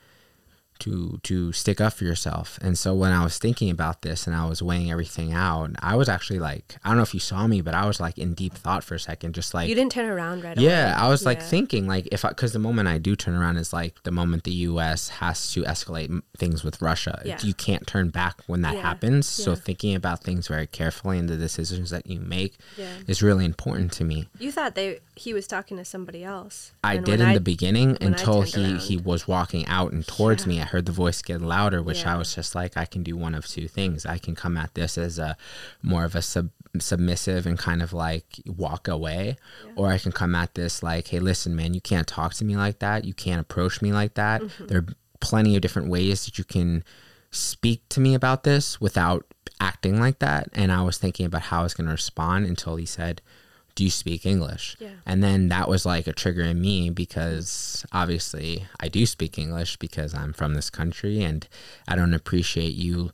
to 0.80 1.18
to 1.22 1.52
stick 1.52 1.80
up 1.80 1.92
for 1.92 2.04
yourself 2.04 2.58
and 2.60 2.76
so 2.76 2.92
when 2.94 3.12
i 3.12 3.22
was 3.22 3.38
thinking 3.38 3.70
about 3.70 4.02
this 4.02 4.26
and 4.26 4.34
i 4.34 4.44
was 4.44 4.60
weighing 4.60 4.90
everything 4.90 5.32
out 5.32 5.70
i 5.80 5.94
was 5.94 6.08
actually 6.08 6.38
like 6.40 6.76
i 6.84 6.88
don't 6.88 6.96
know 6.96 7.02
if 7.02 7.14
you 7.14 7.20
saw 7.20 7.46
me 7.46 7.60
but 7.60 7.74
i 7.74 7.86
was 7.86 8.00
like 8.00 8.18
in 8.18 8.34
deep 8.34 8.52
thought 8.54 8.82
for 8.82 8.94
a 8.96 8.98
second 9.00 9.34
just 9.34 9.54
like 9.54 9.68
You 9.68 9.74
didn't 9.74 9.92
turn 9.92 10.06
around 10.10 10.42
right 10.44 10.56
away. 10.58 10.66
yeah, 10.66 10.94
I 10.98 11.08
was 11.08 11.24
like 11.24 11.40
thinking 11.42 11.86
like 11.86 12.08
if 12.12 12.24
I 12.24 12.28
because 12.30 12.52
the 12.52 12.58
moment 12.58 12.88
I 12.88 12.98
do 12.98 13.14
turn 13.16 13.34
around 13.34 13.56
is 13.56 13.72
like 13.72 14.02
the 14.02 14.10
moment 14.10 14.44
the 14.44 14.52
U.S. 14.70 15.08
has 15.08 15.52
to 15.52 15.62
escalate 15.62 16.22
things 16.36 16.62
with 16.64 16.80
Russia. 16.82 17.22
Yeah. 17.24 17.38
You 17.42 17.54
can't 17.54 17.86
turn 17.86 18.10
back 18.10 18.40
when 18.46 18.62
that 18.62 18.74
Yeah. 18.74 18.82
happens. 18.82 19.26
So 19.26 19.54
thinking 19.54 19.94
about 19.94 20.22
things 20.22 20.48
very 20.48 20.66
carefully 20.66 21.18
and 21.18 21.28
the 21.28 21.36
decisions 21.36 21.90
that 21.90 22.06
you 22.06 22.20
make 22.20 22.56
Yeah. 22.76 22.88
is 23.06 23.22
really 23.22 23.44
important 23.44 23.92
to 23.92 24.04
me. 24.04 24.28
You 24.38 24.50
thought 24.52 24.74
they 24.74 25.00
he 25.16 25.32
was 25.32 25.46
talking 25.46 25.76
to 25.76 25.84
somebody 25.84 26.24
else. 26.24 26.72
I 26.82 26.96
did 26.98 27.20
in 27.20 27.26
I- 27.28 27.34
the 27.34 27.40
beginning 27.40 27.96
until 28.00 28.42
he 28.42 28.64
around- 28.64 28.80
he 28.80 28.96
was 28.96 29.28
walking 29.28 29.64
out 29.66 29.92
and 29.92 30.06
towards 30.06 30.42
Yeah. 30.44 30.48
me. 30.48 30.60
I 30.62 30.66
heard 30.74 30.86
the 30.86 30.92
voice 30.92 31.22
get 31.22 31.40
louder, 31.40 31.80
which 31.82 32.04
I 32.04 32.16
was 32.16 32.34
just 32.34 32.54
like, 32.54 32.76
I 32.76 32.84
can 32.84 33.04
do 33.04 33.16
one 33.16 33.34
of 33.34 33.46
two 33.46 33.68
things. 33.68 34.04
I 34.04 34.18
can 34.18 34.34
come 34.34 34.56
at 34.56 34.74
this 34.74 34.98
as 34.98 35.18
a 35.18 35.36
more 35.82 36.04
of 36.04 36.14
a 36.16 36.22
sub 36.22 36.50
submissive 36.80 37.46
and 37.46 37.56
kind 37.56 37.80
of 37.80 37.92
like 37.92 38.40
walk 38.44 38.88
away, 38.88 39.36
or 39.76 39.92
I 39.92 39.98
can 39.98 40.10
come 40.10 40.34
at 40.34 40.54
this 40.54 40.82
like, 40.82 41.06
hey, 41.06 41.20
listen, 41.20 41.54
man, 41.54 41.74
you 41.74 41.80
can't 41.80 42.08
talk 42.08 42.34
to 42.34 42.44
me 42.44 42.56
like 42.56 42.80
that. 42.80 43.04
You 43.04 43.14
can't 43.14 43.40
approach 43.40 43.80
me 43.80 43.92
like 43.92 44.14
that. 44.14 44.42
Mm-hmm. 44.42 44.66
There 44.66 44.78
are 44.78 44.86
plenty 45.20 45.54
of 45.54 45.62
different 45.62 45.88
ways 45.88 46.24
that 46.24 46.36
you 46.36 46.44
can 46.44 46.82
speak 47.30 47.88
to 47.90 48.00
me 48.00 48.14
about 48.14 48.42
this 48.42 48.80
without 48.80 49.24
acting 49.60 50.00
like 50.00 50.18
that. 50.18 50.48
And 50.52 50.72
I 50.72 50.82
was 50.82 50.98
thinking 50.98 51.26
about 51.26 51.42
how 51.42 51.60
I 51.60 51.62
was 51.62 51.74
going 51.74 51.86
to 51.86 51.92
respond 51.92 52.46
until 52.46 52.74
he 52.74 52.86
said, 52.86 53.22
do 53.74 53.82
you 53.84 53.90
speak 53.90 54.24
English? 54.24 54.76
Yeah. 54.78 54.90
And 55.04 55.22
then 55.22 55.48
that 55.48 55.68
was 55.68 55.84
like 55.84 56.06
a 56.06 56.12
trigger 56.12 56.42
in 56.42 56.60
me 56.60 56.90
because 56.90 57.84
obviously 57.92 58.66
I 58.78 58.88
do 58.88 59.04
speak 59.06 59.38
English 59.38 59.78
because 59.78 60.14
I'm 60.14 60.32
from 60.32 60.54
this 60.54 60.70
country 60.70 61.22
and 61.22 61.46
I 61.88 61.96
don't 61.96 62.14
appreciate 62.14 62.74
you 62.74 63.10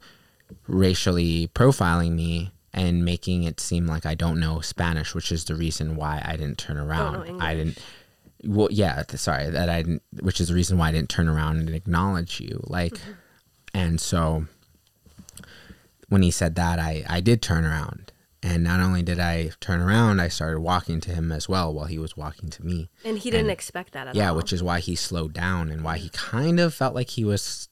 racially 0.66 1.48
profiling 1.54 2.12
me 2.12 2.52
and 2.72 3.04
making 3.04 3.44
it 3.44 3.58
seem 3.58 3.86
like 3.86 4.04
I 4.06 4.14
don't 4.14 4.38
know 4.38 4.60
Spanish, 4.60 5.14
which 5.14 5.32
is 5.32 5.44
the 5.44 5.54
reason 5.54 5.96
why 5.96 6.22
I 6.24 6.36
didn't 6.36 6.58
turn 6.58 6.76
around. 6.76 7.40
I 7.40 7.54
didn't 7.54 7.78
well 8.44 8.68
yeah, 8.70 9.02
sorry, 9.16 9.50
that 9.50 9.68
I 9.68 9.82
didn't 9.82 10.02
which 10.20 10.40
is 10.40 10.48
the 10.48 10.54
reason 10.54 10.78
why 10.78 10.88
I 10.88 10.92
didn't 10.92 11.10
turn 11.10 11.28
around 11.28 11.56
and 11.58 11.70
acknowledge 11.70 12.38
you. 12.40 12.60
Like 12.64 12.98
and 13.72 14.00
so 14.00 14.44
when 16.08 16.22
he 16.22 16.30
said 16.30 16.54
that 16.56 16.78
I 16.78 17.04
I 17.08 17.20
did 17.20 17.40
turn 17.40 17.64
around. 17.64 18.12
And 18.42 18.64
not 18.64 18.80
only 18.80 19.02
did 19.02 19.20
I 19.20 19.50
turn 19.60 19.80
around, 19.80 20.18
I 20.20 20.28
started 20.28 20.60
walking 20.60 21.00
to 21.02 21.10
him 21.10 21.30
as 21.30 21.46
well 21.48 21.74
while 21.74 21.84
he 21.86 21.98
was 21.98 22.16
walking 22.16 22.48
to 22.50 22.64
me. 22.64 22.88
and 23.04 23.18
he 23.18 23.30
didn't 23.30 23.46
and- 23.46 23.50
expect 23.52 23.92
that 23.92 24.08
at 24.08 24.14
Yeah, 24.14 24.30
all. 24.30 24.36
which 24.36 24.52
is 24.52 24.62
why 24.62 24.80
he 24.80 24.96
slowed 24.96 25.34
down 25.34 25.70
and 25.70 25.84
why 25.84 25.98
he 25.98 26.08
kind 26.10 26.58
of 26.58 26.72
felt 26.72 26.94
like 26.94 27.10
he 27.10 27.24
was 27.24 27.68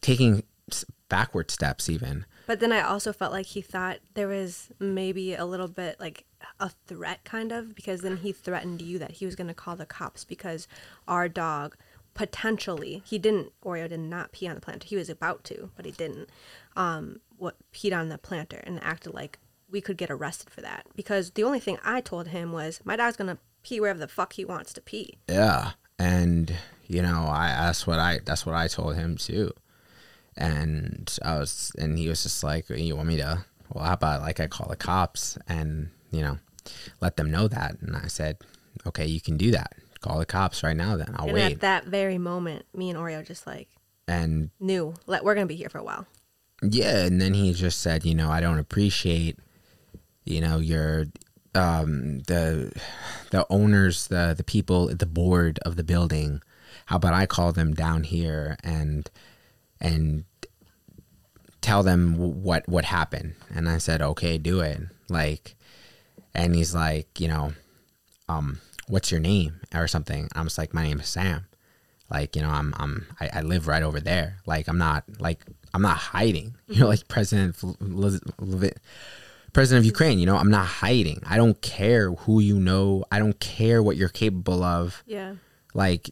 taking 0.00 0.44
backward 1.08 1.50
steps, 1.50 1.88
even. 1.88 2.24
But 2.46 2.60
then 2.60 2.72
I 2.72 2.80
also 2.80 3.12
felt 3.12 3.32
like 3.32 3.46
he 3.46 3.60
thought 3.60 3.98
there 4.14 4.28
was 4.28 4.70
maybe 4.78 5.34
a 5.34 5.44
little 5.44 5.68
bit 5.68 5.98
like 6.00 6.24
a 6.60 6.70
threat, 6.86 7.24
kind 7.24 7.52
of, 7.52 7.74
because 7.74 8.00
then 8.02 8.18
he 8.18 8.32
threatened 8.32 8.80
you 8.80 8.98
that 8.98 9.12
he 9.12 9.26
was 9.26 9.34
going 9.36 9.48
to 9.48 9.54
call 9.54 9.76
the 9.76 9.86
cops 9.86 10.24
because 10.24 10.66
our 11.08 11.28
dog 11.28 11.76
potentially 12.14 13.02
he 13.04 13.18
didn't 13.18 13.52
Oreo 13.62 13.88
did 13.90 14.00
not 14.00 14.32
pee 14.32 14.48
on 14.48 14.54
the 14.54 14.60
planter. 14.60 14.86
He 14.88 14.96
was 14.96 15.10
about 15.10 15.44
to, 15.44 15.70
but 15.76 15.84
he 15.84 15.92
didn't. 15.92 16.30
Um, 16.76 17.20
what 17.36 17.56
peed 17.72 17.94
on 17.94 18.08
the 18.08 18.16
planter 18.16 18.60
and 18.64 18.82
acted 18.82 19.12
like 19.12 19.38
we 19.70 19.80
could 19.80 19.96
get 19.96 20.10
arrested 20.10 20.50
for 20.50 20.60
that 20.60 20.86
because 20.94 21.32
the 21.32 21.42
only 21.44 21.60
thing 21.60 21.78
I 21.84 22.00
told 22.00 22.28
him 22.28 22.52
was 22.52 22.80
my 22.84 22.96
dog's 22.96 23.16
gonna 23.16 23.38
pee 23.62 23.80
wherever 23.80 23.98
the 23.98 24.08
fuck 24.08 24.34
he 24.34 24.44
wants 24.44 24.72
to 24.74 24.80
pee. 24.80 25.18
Yeah, 25.28 25.72
and 25.98 26.54
you 26.86 27.02
know, 27.02 27.26
I 27.28 27.48
that's 27.48 27.86
what 27.86 27.98
I 27.98 28.20
that's 28.24 28.46
what 28.46 28.54
I 28.54 28.68
told 28.68 28.96
him 28.96 29.16
too. 29.16 29.52
And 30.36 31.16
I 31.24 31.38
was, 31.38 31.72
and 31.78 31.98
he 31.98 32.08
was 32.08 32.22
just 32.22 32.44
like, 32.44 32.68
"You 32.68 32.96
want 32.96 33.08
me 33.08 33.16
to? 33.16 33.44
Well, 33.72 33.84
how 33.84 33.94
about 33.94 34.20
like 34.20 34.38
I 34.38 34.46
call 34.46 34.68
the 34.68 34.76
cops 34.76 35.38
and 35.48 35.90
you 36.10 36.20
know, 36.20 36.38
let 37.00 37.16
them 37.16 37.30
know 37.30 37.48
that?" 37.48 37.80
And 37.80 37.96
I 37.96 38.06
said, 38.08 38.38
"Okay, 38.86 39.06
you 39.06 39.20
can 39.20 39.36
do 39.36 39.50
that. 39.52 39.72
Call 40.00 40.18
the 40.18 40.26
cops 40.26 40.62
right 40.62 40.76
now. 40.76 40.96
Then 40.96 41.14
I'll 41.16 41.26
and 41.26 41.34
wait." 41.34 41.52
at 41.54 41.60
that 41.60 41.84
very 41.86 42.18
moment, 42.18 42.66
me 42.74 42.90
and 42.90 42.98
Oreo 42.98 43.26
just 43.26 43.46
like 43.46 43.68
and 44.06 44.50
knew 44.60 44.94
let 45.06 45.24
we're 45.24 45.34
gonna 45.34 45.46
be 45.46 45.56
here 45.56 45.68
for 45.68 45.78
a 45.78 45.84
while. 45.84 46.06
Yeah, 46.62 47.04
and 47.04 47.20
then 47.20 47.34
he 47.34 47.52
just 47.52 47.80
said, 47.80 48.04
you 48.04 48.14
know, 48.14 48.30
I 48.30 48.40
don't 48.40 48.58
appreciate, 48.58 49.38
you 50.26 50.40
know, 50.40 50.58
your 50.58 51.06
um 51.54 52.18
the 52.26 52.72
the 53.30 53.46
owners, 53.48 54.08
the 54.08 54.34
the 54.36 54.44
people 54.44 54.88
the 54.88 55.06
board 55.06 55.58
of 55.64 55.76
the 55.76 55.84
building. 55.84 56.42
How 56.86 56.96
about 56.96 57.14
I 57.14 57.26
call 57.26 57.52
them 57.52 57.72
down 57.74 58.04
here 58.04 58.58
and 58.62 59.10
and 59.80 60.24
tell 61.60 61.82
them 61.82 62.42
what 62.42 62.68
what 62.68 62.84
happened? 62.84 63.34
And 63.54 63.68
I 63.68 63.78
said, 63.78 64.02
okay, 64.02 64.38
do 64.38 64.60
it. 64.60 64.80
Like, 65.08 65.56
and 66.34 66.54
he's 66.54 66.74
like, 66.74 67.20
you 67.20 67.28
know, 67.28 67.52
um, 68.28 68.60
what's 68.88 69.10
your 69.10 69.20
name 69.20 69.60
or 69.74 69.88
something? 69.88 70.28
I 70.34 70.42
was 70.42 70.58
like, 70.58 70.74
my 70.74 70.82
name 70.84 71.00
is 71.00 71.08
Sam. 71.08 71.46
Like, 72.10 72.36
you 72.36 72.42
know, 72.42 72.50
I'm 72.50 72.74
I'm 72.76 73.06
I, 73.20 73.30
I 73.34 73.40
live 73.42 73.66
right 73.66 73.82
over 73.82 74.00
there. 74.00 74.36
Like, 74.46 74.68
I'm 74.68 74.78
not 74.78 75.04
like 75.18 75.44
I'm 75.74 75.82
not 75.82 75.96
hiding. 75.96 76.54
You 76.68 76.80
know, 76.80 76.88
like 76.88 77.06
President 77.08 77.56
Liz- 77.80 78.20
Liv- 78.38 78.72
President 79.56 79.80
of 79.80 79.86
Ukraine. 79.86 80.18
You 80.18 80.26
know, 80.26 80.36
I'm 80.36 80.50
not 80.50 80.66
hiding. 80.66 81.22
I 81.26 81.38
don't 81.38 81.58
care 81.62 82.10
who 82.12 82.40
you 82.40 82.60
know. 82.60 83.04
I 83.10 83.18
don't 83.18 83.40
care 83.40 83.82
what 83.82 83.96
you're 83.96 84.10
capable 84.10 84.62
of. 84.62 85.02
Yeah. 85.06 85.36
Like, 85.72 86.10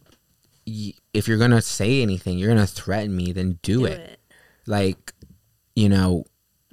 y- 0.65 0.93
if 1.13 1.27
you're 1.27 1.37
gonna 1.37 1.61
say 1.61 2.01
anything, 2.01 2.39
you're 2.39 2.49
gonna 2.49 2.65
threaten 2.65 3.15
me, 3.15 3.31
then 3.31 3.59
do, 3.61 3.85
it. 3.85 4.19
Like, 4.65 5.13
you 5.75 5.89
know, 5.89 6.25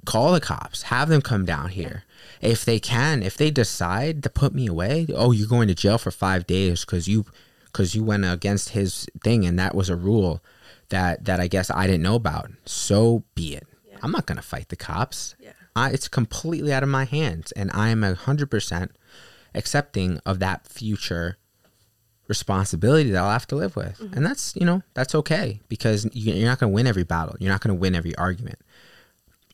call 0.05 0.33
the 0.33 0.41
cops. 0.41 0.81
Have 0.83 1.09
them 1.09 1.21
come 1.21 1.45
down 1.45 1.69
here. 1.69 2.05
If 2.41 2.65
they 2.65 2.79
can, 2.79 3.21
if 3.21 3.37
they 3.37 3.51
decide 3.51 4.23
to 4.23 4.29
put 4.31 4.55
me 4.55 4.65
away, 4.65 5.05
oh, 5.13 5.31
you're 5.31 5.47
going 5.47 5.67
to 5.67 5.75
jail 5.75 5.99
for 5.99 6.09
five 6.09 6.47
days 6.47 6.83
because 6.85 7.07
you 7.07 7.25
because 7.65 7.93
you 7.93 8.03
went 8.03 8.25
against 8.25 8.69
his 8.69 9.07
thing 9.23 9.45
and 9.45 9.59
that 9.59 9.75
was 9.75 9.89
a 9.89 9.95
rule 9.95 10.43
that 10.89 11.25
that 11.25 11.39
I 11.39 11.47
guess 11.47 11.69
I 11.69 11.85
didn't 11.85 12.01
know 12.01 12.15
about. 12.15 12.49
So 12.65 13.25
be 13.35 13.55
it. 13.55 13.67
Yeah. 13.87 13.97
I'm 14.01 14.11
not 14.11 14.25
gonna 14.25 14.41
fight 14.41 14.69
the 14.69 14.75
cops. 14.75 15.35
Yeah. 15.39 15.51
I, 15.75 15.89
it's 15.91 16.07
completely 16.07 16.71
out 16.73 16.83
of 16.83 16.89
my 16.89 17.05
hands, 17.05 17.51
and 17.53 17.71
I 17.73 17.89
am 17.89 18.03
a 18.03 18.13
hundred 18.15 18.51
percent 18.51 18.91
accepting 19.55 20.19
of 20.25 20.39
that 20.39 20.67
future 20.67 21.37
responsibility 22.27 23.11
that 23.11 23.21
I'll 23.21 23.31
have 23.31 23.47
to 23.47 23.55
live 23.55 23.75
with, 23.75 23.97
mm-hmm. 23.99 24.13
and 24.15 24.25
that's 24.25 24.55
you 24.55 24.65
know 24.65 24.81
that's 24.93 25.13
okay 25.15 25.59
because 25.67 26.05
you- 26.13 26.33
you're 26.33 26.47
not 26.49 26.59
going 26.59 26.71
to 26.71 26.73
win 26.75 26.87
every 26.87 27.03
battle. 27.03 27.35
You're 27.39 27.51
not 27.51 27.61
going 27.61 27.75
to 27.75 27.79
win 27.79 27.95
every 27.95 28.15
argument. 28.15 28.59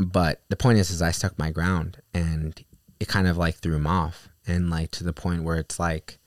but 0.02 0.42
the 0.48 0.56
point 0.56 0.78
is, 0.78 0.90
is 0.92 1.02
I 1.02 1.12
stuck 1.12 1.38
my 1.38 1.52
ground, 1.52 1.98
and 2.14 2.64
it 3.02 3.08
kind 3.10 3.28
of 3.28 3.38
like 3.38 3.56
threw 3.56 3.76
him 3.76 3.88
off, 3.88 4.30
and 4.48 4.70
like 4.70 4.92
to 4.92 5.04
the 5.04 5.12
point 5.14 5.44
where 5.44 5.58
it's 5.58 5.80
like, 5.80 6.20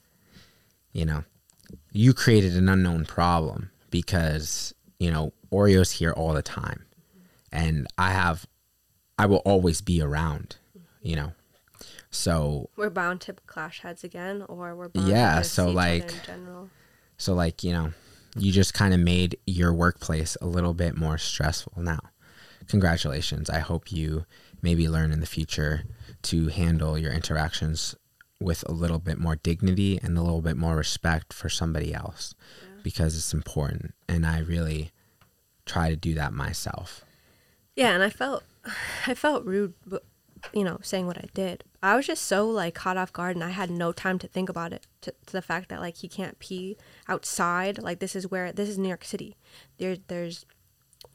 you 0.91 1.05
know, 1.05 1.23
you 1.91 2.13
created 2.13 2.55
an 2.55 2.69
unknown 2.69 3.05
problem 3.05 3.71
because 3.89 4.73
you 4.99 5.09
know 5.11 5.33
Oreo's 5.51 5.91
here 5.93 6.11
all 6.11 6.33
the 6.33 6.43
time, 6.43 6.85
and 7.51 7.87
I 7.97 8.11
have, 8.11 8.45
I 9.23 9.25
will 9.25 9.37
always 9.45 9.79
be 9.79 10.01
around, 10.01 10.57
you 11.01 11.15
know, 11.15 11.31
so 12.11 12.69
We're 12.75 12.89
bound 12.89 13.21
to 13.21 13.33
clash 13.47 13.79
heads 13.79 14.03
again, 14.03 14.43
or 14.49 14.75
we're 14.75 14.89
bound 14.89 15.07
Yeah, 15.07 15.37
to 15.37 15.43
so, 15.45 15.69
like- 15.69 16.11
in 16.11 16.19
general. 16.25 16.69
So 17.17 17.33
like, 17.33 17.63
you 17.63 17.71
know, 17.71 17.93
you 18.35 18.51
just 18.51 18.73
kind 18.73 18.93
of 18.93 18.99
made 18.99 19.37
your 19.45 19.71
workplace 19.73 20.35
a 20.41 20.45
little 20.45 20.73
bit 20.73 20.97
more 20.97 21.17
stressful 21.17 21.81
now. 21.81 22.01
Congratulations. 22.67 23.49
I 23.49 23.59
hope 23.59 23.93
you 23.93 24.25
maybe 24.61 24.89
learn 24.89 25.13
in 25.13 25.21
the 25.21 25.25
future 25.25 25.83
to 26.23 26.49
handle 26.49 26.97
your 26.97 27.13
interactions 27.13 27.95
with 28.41 28.67
a 28.67 28.73
little 28.73 28.99
bit 28.99 29.19
more 29.19 29.37
dignity 29.37 30.01
and 30.03 30.17
a 30.17 30.21
little 30.21 30.41
bit 30.41 30.57
more 30.57 30.75
respect 30.75 31.31
for 31.31 31.47
somebody 31.47 31.93
else 31.93 32.35
because 32.83 33.15
it's 33.15 33.33
important 33.33 33.93
and 34.09 34.25
I 34.25 34.39
really 34.39 34.91
try 35.65 35.89
to 35.89 35.95
do 35.95 36.13
that 36.15 36.33
myself. 36.33 37.05
Yeah, 37.73 37.93
and 37.93 38.03
I 38.03 38.09
felt, 38.09 38.43
I 39.07 39.13
felt 39.13 39.45
rude, 39.45 39.73
but 39.85 40.03
you 40.53 40.63
know, 40.63 40.79
saying 40.81 41.07
what 41.07 41.17
I 41.17 41.27
did. 41.33 41.63
I 41.81 41.95
was 41.95 42.07
just 42.07 42.23
so 42.23 42.47
like 42.49 42.75
caught 42.75 42.97
off 42.97 43.13
guard, 43.13 43.35
and 43.35 43.43
I 43.43 43.49
had 43.49 43.69
no 43.69 43.91
time 43.91 44.19
to 44.19 44.27
think 44.27 44.49
about 44.49 44.73
it. 44.73 44.87
To, 45.01 45.11
to 45.27 45.33
the 45.33 45.41
fact 45.41 45.69
that 45.69 45.79
like 45.79 45.97
he 45.97 46.07
can't 46.07 46.37
pee 46.39 46.77
outside. 47.07 47.81
Like 47.81 47.99
this 47.99 48.15
is 48.15 48.29
where 48.29 48.51
this 48.51 48.69
is 48.69 48.77
New 48.77 48.87
York 48.87 49.05
City. 49.05 49.35
There, 49.77 49.97
there's, 50.07 50.45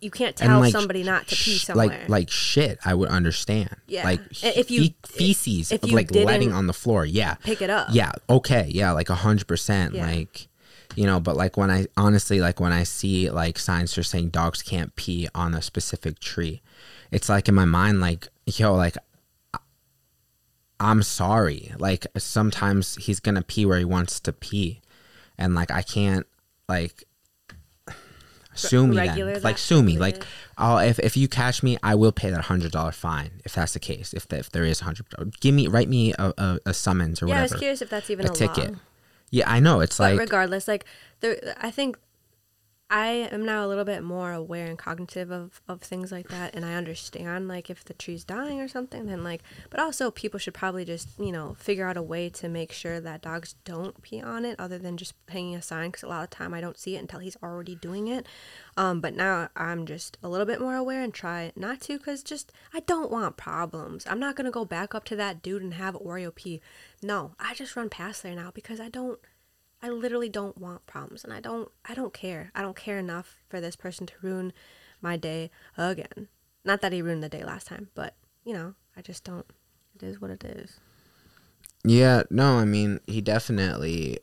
you 0.00 0.10
can't 0.10 0.36
tell 0.36 0.60
like, 0.60 0.72
somebody 0.72 1.02
not 1.02 1.26
to 1.28 1.36
pee 1.36 1.58
somewhere. 1.58 1.88
Like 1.88 2.08
like 2.08 2.30
shit, 2.30 2.78
I 2.84 2.94
would 2.94 3.08
understand. 3.08 3.76
Yeah. 3.86 4.04
Like 4.04 4.20
if 4.42 4.70
you- 4.70 4.84
fe- 4.84 4.94
feces 5.04 5.72
if 5.72 5.82
of 5.82 5.90
you 5.90 5.96
like 5.96 6.10
letting 6.10 6.52
on 6.52 6.66
the 6.66 6.74
floor. 6.74 7.04
Yeah. 7.04 7.34
pick 7.34 7.62
it 7.62 7.70
up. 7.70 7.88
Yeah. 7.92 8.12
Okay. 8.28 8.68
Yeah. 8.70 8.92
Like 8.92 9.10
a 9.10 9.14
hundred 9.14 9.46
percent. 9.46 9.94
Like, 9.94 10.48
you 10.96 11.06
know, 11.06 11.20
but 11.20 11.36
like 11.36 11.56
when 11.56 11.70
I 11.70 11.86
honestly 11.96 12.40
like 12.40 12.60
when 12.60 12.72
I 12.72 12.82
see 12.82 13.30
like 13.30 13.58
signs 13.58 13.94
for 13.94 14.02
saying 14.02 14.30
dogs 14.30 14.62
can't 14.62 14.94
pee 14.96 15.28
on 15.34 15.54
a 15.54 15.62
specific 15.62 16.18
tree, 16.18 16.60
it's 17.10 17.28
like 17.28 17.48
in 17.48 17.54
my 17.54 17.64
mind 17.64 18.00
like 18.00 18.28
yo 18.46 18.74
like. 18.74 18.96
I'm 20.80 21.02
sorry. 21.02 21.72
Like 21.78 22.06
sometimes 22.16 22.94
he's 22.94 23.18
gonna 23.18 23.42
pee 23.42 23.66
where 23.66 23.78
he 23.78 23.84
wants 23.84 24.20
to 24.20 24.32
pee, 24.32 24.80
and 25.36 25.54
like 25.54 25.72
I 25.72 25.82
can't 25.82 26.24
like 26.68 27.02
sue 28.54 28.86
me 28.86 28.96
then. 28.96 29.42
Like 29.42 29.58
sue 29.58 29.82
me. 29.82 29.98
Like. 29.98 30.24
I'll 30.58 30.78
if, 30.78 30.98
if 30.98 31.16
you 31.16 31.28
catch 31.28 31.62
me, 31.62 31.78
I 31.82 31.94
will 31.94 32.10
pay 32.10 32.30
that 32.30 32.46
hundred 32.46 32.72
dollar 32.72 32.90
fine 32.90 33.40
if 33.44 33.54
that's 33.54 33.74
the 33.74 33.78
case. 33.78 34.12
If 34.12 34.26
the, 34.26 34.38
if 34.38 34.50
there 34.50 34.64
is 34.64 34.80
a 34.80 34.84
hundred, 34.84 35.06
give 35.40 35.54
me 35.54 35.68
write 35.68 35.88
me 35.88 36.12
a, 36.18 36.34
a, 36.36 36.58
a 36.66 36.74
summons 36.74 37.22
or 37.22 37.28
yeah. 37.28 37.38
I 37.38 37.42
was 37.42 37.54
curious 37.54 37.80
if 37.80 37.88
that's 37.88 38.10
even 38.10 38.26
a 38.26 38.32
a, 38.32 38.34
ticket. 38.34 38.72
law. 38.72 38.78
Yeah, 39.30 39.50
I 39.50 39.60
know. 39.60 39.80
It's 39.80 39.98
But 39.98 40.12
like 40.12 40.18
regardless, 40.18 40.66
like 40.66 40.84
there, 41.20 41.54
I 41.60 41.70
think 41.70 41.96
I 42.90 43.28
am 43.30 43.44
now 43.44 43.66
a 43.66 43.68
little 43.68 43.84
bit 43.84 44.02
more 44.02 44.32
aware 44.32 44.64
and 44.64 44.78
cognitive 44.78 45.30
of, 45.30 45.60
of 45.68 45.82
things 45.82 46.10
like 46.10 46.28
that, 46.28 46.54
and 46.54 46.64
I 46.64 46.74
understand 46.74 47.46
like 47.46 47.68
if 47.68 47.84
the 47.84 47.92
tree's 47.92 48.24
dying 48.24 48.60
or 48.60 48.68
something, 48.68 49.04
then 49.04 49.22
like, 49.22 49.42
but 49.68 49.78
also 49.78 50.10
people 50.10 50.40
should 50.40 50.54
probably 50.54 50.86
just 50.86 51.08
you 51.18 51.30
know 51.30 51.54
figure 51.58 51.86
out 51.86 51.98
a 51.98 52.02
way 52.02 52.30
to 52.30 52.48
make 52.48 52.72
sure 52.72 52.98
that 52.98 53.20
dogs 53.20 53.56
don't 53.64 54.00
pee 54.00 54.22
on 54.22 54.46
it, 54.46 54.58
other 54.58 54.78
than 54.78 54.96
just 54.96 55.12
hanging 55.28 55.54
a 55.54 55.60
sign. 55.60 55.90
Because 55.90 56.02
a 56.02 56.08
lot 56.08 56.24
of 56.24 56.30
time 56.30 56.54
I 56.54 56.62
don't 56.62 56.78
see 56.78 56.96
it 56.96 57.00
until 57.00 57.20
he's 57.20 57.36
already 57.42 57.74
doing 57.74 58.08
it. 58.08 58.26
Um, 58.78 59.02
but 59.02 59.14
now 59.14 59.50
I'm 59.54 59.84
just 59.84 60.16
a 60.22 60.28
little 60.30 60.46
bit 60.46 60.60
more 60.60 60.76
aware 60.76 61.02
and 61.02 61.12
try 61.12 61.52
not 61.54 61.82
to, 61.82 61.98
because 61.98 62.22
just 62.22 62.52
I 62.72 62.80
don't 62.80 63.10
want 63.10 63.36
problems. 63.36 64.06
I'm 64.08 64.20
not 64.20 64.34
gonna 64.34 64.50
go 64.50 64.64
back 64.64 64.94
up 64.94 65.04
to 65.06 65.16
that 65.16 65.42
dude 65.42 65.60
and 65.62 65.74
have 65.74 65.94
Oreo 65.94 66.34
pee. 66.34 66.62
No, 67.02 67.32
I 67.38 67.52
just 67.52 67.76
run 67.76 67.90
past 67.90 68.22
there 68.22 68.34
now 68.34 68.50
because 68.54 68.80
I 68.80 68.88
don't. 68.88 69.18
I 69.82 69.90
literally 69.90 70.28
don't 70.28 70.58
want 70.58 70.86
problems 70.86 71.24
and 71.24 71.32
I 71.32 71.40
don't 71.40 71.70
I 71.88 71.94
don't 71.94 72.12
care. 72.12 72.50
I 72.54 72.62
don't 72.62 72.76
care 72.76 72.98
enough 72.98 73.36
for 73.48 73.60
this 73.60 73.76
person 73.76 74.06
to 74.06 74.14
ruin 74.22 74.52
my 75.00 75.16
day 75.16 75.50
again. 75.76 76.28
Not 76.64 76.80
that 76.80 76.92
he 76.92 77.02
ruined 77.02 77.22
the 77.22 77.28
day 77.28 77.44
last 77.44 77.66
time, 77.68 77.88
but 77.94 78.14
you 78.44 78.52
know, 78.52 78.74
I 78.96 79.02
just 79.02 79.24
don't 79.24 79.46
it 79.94 80.02
is 80.02 80.20
what 80.20 80.30
it 80.30 80.44
is. 80.44 80.78
yeah, 81.84 82.22
no. 82.30 82.58
I 82.58 82.64
mean, 82.64 83.00
he 83.06 83.20
definitely 83.20 84.18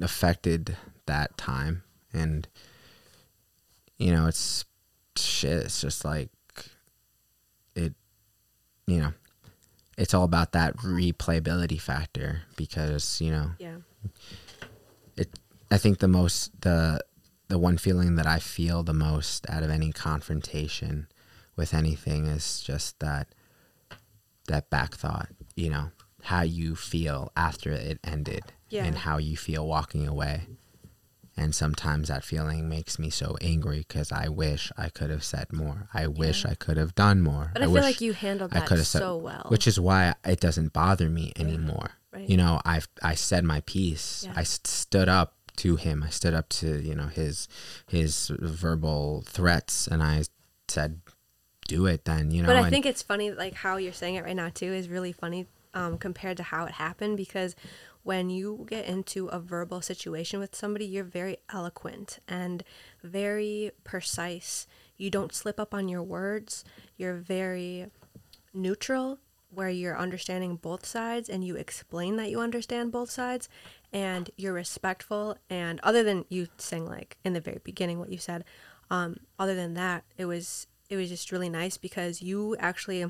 affected 0.00 0.76
that 1.06 1.36
time, 1.38 1.82
and 2.12 2.46
you 3.98 4.10
know, 4.12 4.26
it's 4.26 4.64
shit. 5.16 5.64
It's 5.64 5.80
just 5.80 6.04
like 6.04 6.28
it. 7.74 7.94
You 8.86 9.00
know, 9.00 9.12
it's 9.96 10.12
all 10.14 10.24
about 10.24 10.52
that 10.52 10.76
replayability 10.78 11.80
factor 11.80 12.42
because 12.56 13.20
you 13.20 13.30
know 13.30 13.50
Yeah. 13.58 13.76
It 15.16 15.38
i 15.70 15.76
think 15.78 15.98
the 15.98 16.08
most 16.08 16.60
the 16.62 17.00
the 17.48 17.58
one 17.58 17.78
feeling 17.78 18.16
that 18.16 18.26
i 18.26 18.38
feel 18.38 18.82
the 18.82 18.92
most 18.94 19.48
out 19.48 19.62
of 19.62 19.70
any 19.70 19.92
confrontation 19.92 21.06
with 21.56 21.72
anything 21.74 22.26
is 22.26 22.60
just 22.60 22.98
that 23.00 23.28
that 24.48 24.70
back 24.70 24.94
thought 24.94 25.28
you 25.54 25.70
know 25.70 25.90
how 26.24 26.42
you 26.42 26.74
feel 26.74 27.30
after 27.36 27.70
it 27.72 27.98
ended 28.04 28.42
Yeah. 28.68 28.84
and 28.84 28.98
how 28.98 29.18
you 29.18 29.36
feel 29.36 29.66
walking 29.66 30.06
away 30.08 30.46
and 31.36 31.54
sometimes 31.54 32.08
that 32.08 32.24
feeling 32.24 32.68
makes 32.68 32.98
me 32.98 33.10
so 33.10 33.36
angry 33.40 33.78
because 33.86 34.10
i 34.12 34.28
wish 34.28 34.72
i 34.76 34.88
could 34.88 35.10
have 35.10 35.24
said 35.24 35.52
more 35.52 35.88
i 35.94 36.06
wish 36.06 36.44
Yeah. 36.44 36.52
i 36.52 36.54
could 36.54 36.76
have 36.76 36.94
done 36.94 37.20
more 37.22 37.50
But 37.52 37.62
I, 37.62 37.64
feel 37.66 37.74
wish 37.74 37.82
like 37.82 38.00
you 38.00 38.12
handled 38.12 38.52
I 38.54 38.60
that 38.60 38.68
have 38.70 38.86
said, 38.86 39.00
so 39.00 39.16
well. 39.16 39.46
which 39.48 39.66
is 39.66 39.78
why 39.78 40.14
it 40.24 40.40
doesn't 40.40 40.72
bother 40.72 41.08
me 41.08 41.32
anymore. 41.36 41.90
Right. 42.16 42.28
You 42.28 42.36
know, 42.36 42.60
I 42.64 42.80
I 43.02 43.14
said 43.14 43.44
my 43.44 43.60
piece. 43.62 44.24
Yeah. 44.26 44.32
I 44.36 44.42
st- 44.42 44.66
stood 44.66 45.08
up 45.08 45.34
to 45.56 45.76
him. 45.76 46.02
I 46.02 46.10
stood 46.10 46.34
up 46.34 46.48
to 46.60 46.80
you 46.80 46.94
know 46.94 47.06
his 47.06 47.48
his 47.88 48.30
verbal 48.38 49.22
threats, 49.26 49.86
and 49.86 50.02
I 50.02 50.24
said, 50.68 51.00
"Do 51.68 51.86
it 51.86 52.04
then." 52.04 52.30
You 52.30 52.42
know, 52.42 52.48
But 52.48 52.56
I 52.56 52.60
and 52.62 52.70
think 52.70 52.86
it's 52.86 53.02
funny, 53.02 53.30
like 53.32 53.54
how 53.54 53.76
you're 53.76 53.92
saying 53.92 54.16
it 54.16 54.24
right 54.24 54.36
now 54.36 54.48
too, 54.48 54.72
is 54.72 54.88
really 54.88 55.12
funny 55.12 55.46
um, 55.74 55.98
compared 55.98 56.36
to 56.38 56.42
how 56.42 56.64
it 56.64 56.72
happened. 56.72 57.16
Because 57.16 57.54
when 58.02 58.30
you 58.30 58.66
get 58.70 58.86
into 58.86 59.26
a 59.28 59.40
verbal 59.40 59.80
situation 59.80 60.38
with 60.38 60.54
somebody, 60.54 60.86
you're 60.86 61.04
very 61.04 61.38
eloquent 61.52 62.20
and 62.28 62.62
very 63.02 63.72
precise. 63.84 64.66
You 64.96 65.10
don't 65.10 65.34
slip 65.34 65.58
up 65.58 65.74
on 65.74 65.88
your 65.88 66.02
words. 66.02 66.64
You're 66.96 67.16
very 67.16 67.86
neutral, 68.54 69.18
where 69.56 69.70
you're 69.70 69.98
understanding 69.98 70.56
both 70.56 70.84
sides 70.84 71.30
and 71.30 71.42
you 71.42 71.56
explain 71.56 72.16
that 72.16 72.30
you 72.30 72.40
understand 72.40 72.92
both 72.92 73.10
sides, 73.10 73.48
and 73.90 74.30
you're 74.36 74.52
respectful. 74.52 75.38
And 75.48 75.80
other 75.82 76.02
than 76.02 76.26
you 76.28 76.48
saying 76.58 76.86
like 76.86 77.16
in 77.24 77.32
the 77.32 77.40
very 77.40 77.60
beginning 77.64 77.98
what 77.98 78.10
you 78.10 78.18
said, 78.18 78.44
um, 78.90 79.16
other 79.38 79.54
than 79.54 79.72
that, 79.74 80.04
it 80.18 80.26
was 80.26 80.66
it 80.90 80.96
was 80.96 81.08
just 81.08 81.32
really 81.32 81.48
nice 81.48 81.78
because 81.78 82.20
you 82.20 82.54
actually 82.58 83.06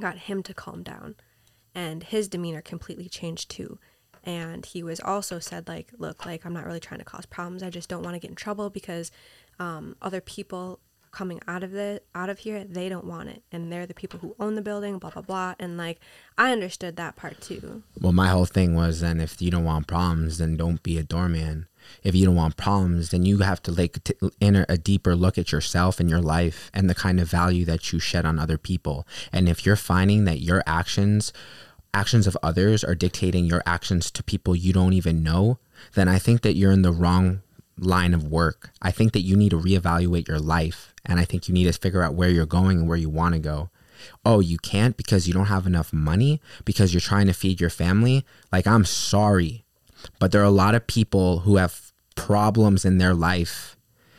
got 0.00 0.16
him 0.18 0.42
to 0.44 0.54
calm 0.54 0.82
down, 0.82 1.16
and 1.74 2.02
his 2.02 2.28
demeanor 2.28 2.62
completely 2.62 3.08
changed 3.08 3.50
too. 3.50 3.78
And 4.24 4.64
he 4.64 4.82
was 4.82 5.00
also 5.00 5.38
said 5.38 5.68
like, 5.68 5.92
look, 5.98 6.24
like 6.24 6.46
I'm 6.46 6.54
not 6.54 6.64
really 6.64 6.80
trying 6.80 7.00
to 7.00 7.04
cause 7.04 7.26
problems. 7.26 7.62
I 7.62 7.68
just 7.68 7.90
don't 7.90 8.02
want 8.02 8.14
to 8.14 8.20
get 8.20 8.30
in 8.30 8.36
trouble 8.36 8.70
because 8.70 9.12
um, 9.58 9.96
other 10.00 10.22
people 10.22 10.80
coming 11.14 11.40
out 11.46 11.62
of 11.62 11.70
the 11.70 12.00
out 12.14 12.28
of 12.28 12.40
here 12.40 12.64
they 12.64 12.88
don't 12.88 13.06
want 13.06 13.28
it 13.28 13.42
and 13.52 13.72
they're 13.72 13.86
the 13.86 13.94
people 13.94 14.18
who 14.20 14.34
own 14.38 14.54
the 14.54 14.62
building 14.62 14.98
blah 14.98 15.10
blah 15.10 15.22
blah 15.22 15.54
and 15.58 15.76
like 15.76 15.98
i 16.36 16.52
understood 16.52 16.96
that 16.96 17.16
part 17.16 17.40
too 17.40 17.82
well, 18.00 18.12
my 18.12 18.28
whole 18.28 18.44
thing 18.44 18.74
was 18.74 19.00
then 19.00 19.20
if 19.20 19.40
you 19.40 19.50
don't 19.50 19.64
want 19.64 19.86
problems, 19.86 20.38
then 20.38 20.56
don't 20.56 20.82
be 20.82 20.98
a 20.98 21.02
doorman. 21.02 21.68
If 22.02 22.14
you 22.14 22.26
don't 22.26 22.34
want 22.34 22.56
problems, 22.56 23.10
then 23.10 23.24
you 23.24 23.38
have 23.38 23.62
to 23.62 23.72
like 23.72 24.02
t- 24.04 24.14
enter 24.40 24.66
a 24.68 24.76
deeper 24.76 25.14
look 25.14 25.38
at 25.38 25.52
yourself 25.52 26.00
and 26.00 26.10
your 26.10 26.20
life 26.20 26.70
and 26.74 26.88
the 26.88 26.94
kind 26.94 27.20
of 27.20 27.30
value 27.30 27.64
that 27.66 27.92
you 27.92 27.98
shed 27.98 28.26
on 28.26 28.38
other 28.38 28.58
people. 28.58 29.06
And 29.32 29.48
if 29.48 29.64
you're 29.64 29.76
finding 29.76 30.24
that 30.24 30.40
your 30.40 30.62
actions 30.66 31.32
actions 31.92 32.26
of 32.26 32.36
others 32.42 32.82
are 32.82 32.94
dictating 32.94 33.44
your 33.44 33.62
actions 33.64 34.10
to 34.10 34.22
people 34.22 34.56
you 34.56 34.72
don't 34.72 34.92
even 34.92 35.22
know, 35.22 35.58
then 35.94 36.08
I 36.08 36.18
think 36.18 36.42
that 36.42 36.56
you're 36.56 36.72
in 36.72 36.82
the 36.82 36.92
wrong 36.92 37.42
line 37.78 38.14
of 38.14 38.24
work. 38.24 38.70
I 38.80 38.90
think 38.90 39.12
that 39.12 39.22
you 39.22 39.36
need 39.36 39.50
to 39.50 39.60
reevaluate 39.60 40.28
your 40.28 40.38
life 40.38 40.94
and 41.04 41.18
I 41.18 41.24
think 41.24 41.48
you 41.48 41.54
need 41.54 41.64
to 41.64 41.72
figure 41.72 42.02
out 42.02 42.14
where 42.14 42.30
you're 42.30 42.46
going 42.46 42.78
and 42.78 42.88
where 42.88 42.98
you 42.98 43.08
want 43.08 43.34
to 43.34 43.40
go. 43.40 43.70
Oh, 44.24 44.40
you 44.40 44.58
can't 44.58 44.96
because 44.96 45.26
you 45.26 45.34
don't 45.34 45.46
have 45.46 45.66
enough 45.66 45.92
money 45.92 46.40
because 46.64 46.92
you're 46.92 47.00
trying 47.00 47.26
to 47.26 47.32
feed 47.32 47.60
your 47.60 47.70
family? 47.70 48.24
Like 48.52 48.66
I'm 48.66 48.84
sorry, 48.84 49.64
but 50.18 50.32
there 50.32 50.40
are 50.40 50.44
a 50.44 50.50
lot 50.50 50.74
of 50.74 50.86
people 50.86 51.40
who 51.40 51.56
have 51.56 51.92
problems 52.16 52.84
in 52.84 52.98
their 52.98 53.14
life 53.14 53.76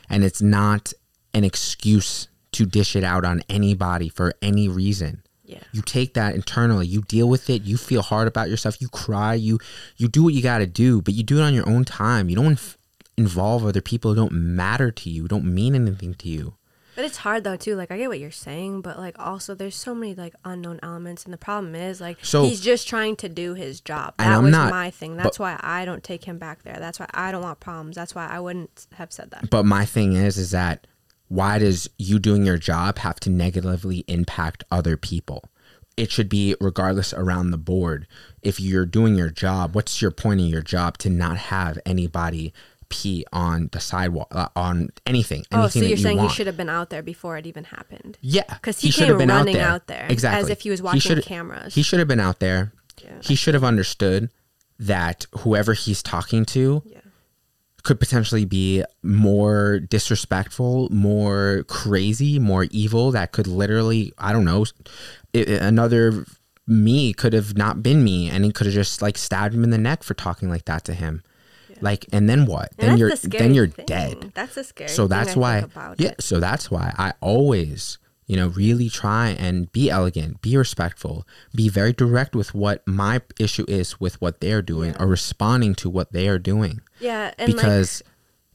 and 0.10 0.24
it's 0.24 0.41
not 0.41 0.94
an 1.34 1.44
excuse 1.44 2.28
to 2.54 2.65
dish 2.65 2.96
it 2.96 3.04
out 3.04 3.26
on 3.26 3.41
anybody 3.50 4.10
for 4.10 4.34
any 4.41 4.68
reason. 4.68 5.22
Yeah. 5.44 5.60
You 5.74 5.82
take 5.82 6.15
that 6.15 6.34
internally. 6.34 6.88
You 6.88 7.02
deal 7.02 7.30
with 7.30 7.50
it. 7.50 7.63
You 7.63 7.78
feel 7.78 8.02
hard 8.02 8.28
about 8.28 8.50
yourself. 8.50 8.82
You 8.82 8.88
cry. 8.88 9.36
You 9.36 9.60
you 9.98 10.08
do 10.08 10.24
what 10.24 10.34
you 10.34 10.41
got 10.41 10.60
to 10.60 10.68
do 10.68 11.02
but 11.02 11.13
you 11.13 11.24
do 11.24 11.39
it 11.39 11.44
on 11.44 11.54
your 11.54 11.68
own 11.70 11.86
time. 11.86 12.30
You 12.30 12.36
don't 12.36 12.76
involve 13.17 13.65
other 13.65 13.82
people 13.82 14.12
who 14.12 14.15
don't 14.15 14.32
matter 14.34 14.91
to 14.91 15.10
you 15.10 15.28
don't 15.28 15.45
mean 15.45 15.75
anything 15.75 16.13
to 16.13 16.28
you 16.28 16.56
But 16.95 17.06
it's 17.06 17.17
hard 17.17 17.43
though 17.43 17.58
too. 17.58 17.75
Like 17.75 17.91
I 17.91 17.97
get 17.97 18.08
what 18.08 18.19
you're 18.19 18.32
saying, 18.32 18.82
but 18.82 18.97
like 18.97 19.17
also 19.19 19.54
there's 19.56 19.75
so 19.75 19.93
many 19.93 20.15
like 20.15 20.34
unknown 20.45 20.80
elements, 20.82 21.25
and 21.25 21.34
the 21.34 21.38
problem 21.38 21.75
is 21.75 21.99
like 21.99 22.17
So- 22.23 22.45
he's 22.45 22.62
just 22.62 22.88
trying 22.88 23.15
to 23.17 23.28
do 23.28 23.54
his 23.54 23.82
job. 23.82 24.13
That 24.17 24.41
was 24.41 24.51
not- 24.51 24.69
my 24.69 24.91
thing. 24.91 25.17
That's 25.17 25.38
why 25.38 25.60
I 25.62 25.84
don't 25.84 26.04
take 26.04 26.23
him 26.23 26.38
back 26.38 26.63
there. 26.63 26.78
That's 26.80 26.97
why 26.99 27.08
I 27.13 27.32
don't 27.32 27.43
want 27.43 27.60
problems. 27.60 27.95
That's 27.97 28.15
why 28.15 28.28
I 28.28 28.39
wouldn't 28.39 28.88
have 28.93 29.12
said 29.12 29.32
that. 29.32 29.49
But 29.49 29.65
my 29.65 29.84
thing 29.86 30.13
is, 30.13 30.38
is 30.38 30.51
that 30.51 30.88
why 31.28 31.58
does 31.60 31.89
you 31.97 32.17
doing 32.19 32.45
your 32.45 32.58
job 32.58 32.99
have 32.99 33.19
to 33.21 33.30
negatively 33.30 34.06
impact 34.08 34.63
other 34.71 34.95
people? 34.95 35.43
It 35.97 36.12
should 36.12 36.30
be 36.30 36.56
regardless 36.62 37.13
around 37.13 37.51
the 37.51 37.58
board. 37.58 38.06
If 38.41 38.60
you're 38.60 38.86
doing 38.86 39.15
your 39.15 39.30
job, 39.30 39.75
what's 39.75 40.01
your 40.01 40.12
point 40.12 40.39
of 40.41 40.47
your 40.47 40.62
job 40.62 40.97
to 40.99 41.10
not 41.10 41.38
have 41.38 41.80
anybody 41.86 42.54
pee 42.89 43.26
on 43.34 43.69
the 43.71 43.80
sidewalk 43.80 44.28
uh, 44.32 44.48
on 44.56 44.89
anything? 45.06 45.43
Oh, 45.52 45.67
so 45.67 45.80
you're 45.80 45.89
you 45.89 45.98
saying 45.98 46.17
want. 46.17 46.32
he 46.32 46.36
should 46.36 46.48
have 46.48 46.58
been 46.58 46.69
out 46.69 46.89
there 46.89 47.04
before 47.04 47.38
it 47.38 47.45
even 47.45 47.65
happened? 47.65 48.17
Yeah, 48.21 48.43
Because 48.54 48.80
he, 48.80 48.91
should 48.91 49.02
came 49.02 49.10
have 49.10 49.17
been 49.17 49.30
running 49.30 49.58
out 49.58 49.88
there. 49.88 50.02
out 50.02 50.08
there, 50.08 50.08
exactly 50.12 50.41
as 50.43 50.50
if 50.50 50.62
he 50.62 50.69
was 50.69 50.80
He 50.80 50.84
watching 50.84 51.00
should- 51.02 51.24
cameras. 51.26 51.76
He 51.76 51.82
should 51.82 52.00
have 52.00 52.08
been 52.08 52.19
out 52.19 52.39
there. 52.39 52.71
Yeah. 53.04 53.17
He 53.21 53.36
should 53.36 53.54
have 53.54 53.63
understood 53.63 54.30
that 54.80 55.26
whoever 55.39 55.74
he's 55.74 56.02
talking 56.04 56.45
to 56.45 56.82
Yeah. 56.86 57.00
could 57.84 58.00
potentially 58.00 58.45
be 58.45 58.84
more 59.04 59.80
disrespectful, 59.80 60.89
more 60.91 61.63
crazy, 61.67 62.39
more 62.39 62.65
evil. 62.71 63.12
That 63.12 63.32
could 63.32 63.48
literally, 63.48 64.13
I 64.17 64.32
don't 64.34 64.45
know, 64.45 64.65
i- 65.36 65.39
i- 65.39 65.41
another 65.62 66.26
me 66.67 67.13
could 67.13 67.34
have 67.34 67.56
not 67.56 67.84
been 67.84 68.04
me, 68.04 68.28
and 68.30 68.43
he 68.43 68.52
could 68.52 68.65
have 68.65 68.74
just 68.74 69.02
like 69.02 69.17
stabbed 69.17 69.54
him 69.54 69.63
in 69.63 69.69
the 69.69 69.78
neck 69.78 70.02
for 70.02 70.13
talking 70.15 70.50
like 70.50 70.65
that 70.65 70.84
to 70.86 70.93
him. 70.93 71.21
Like, 71.82 72.06
and 72.12 72.30
then 72.30 72.46
what? 72.46 72.72
And 72.78 72.92
then 72.92 72.98
you're 72.98 73.10
the 73.16 73.28
then 73.28 73.54
you're 73.54 73.68
thing. 73.68 73.86
dead. 73.86 74.32
That's 74.34 74.58
a 74.58 74.64
scary. 74.64 74.90
So 74.90 75.04
thing 75.04 75.10
that's 75.10 75.36
why, 75.36 75.58
about 75.58 76.00
yeah. 76.00 76.10
it. 76.10 76.22
So 76.24 76.40
that's 76.40 76.70
why 76.72 76.94
I 76.98 77.14
always, 77.22 77.98
you 78.28 78.36
know, 78.36 78.48
really 78.48 78.90
try 78.90 79.30
and 79.30 79.72
be 79.72 79.90
elegant, 79.90 80.42
be 80.42 80.56
respectful, 80.58 81.28
be 81.54 81.70
very 81.70 81.94
direct 81.94 82.36
with 82.36 82.54
what 82.56 82.86
my 82.88 83.22
issue 83.40 83.66
is 83.68 84.00
with 84.00 84.20
what 84.22 84.40
they're 84.42 84.62
doing 84.62 84.92
Yeah. 84.92 84.98
or 85.04 85.08
responding 85.08 85.76
to 85.76 85.90
what 85.90 86.12
they 86.14 86.28
are 86.28 86.40
doing. 86.40 86.82
Yeah, 87.00 87.34
and 87.38 87.50
like, 87.54 87.58
Because 87.58 88.02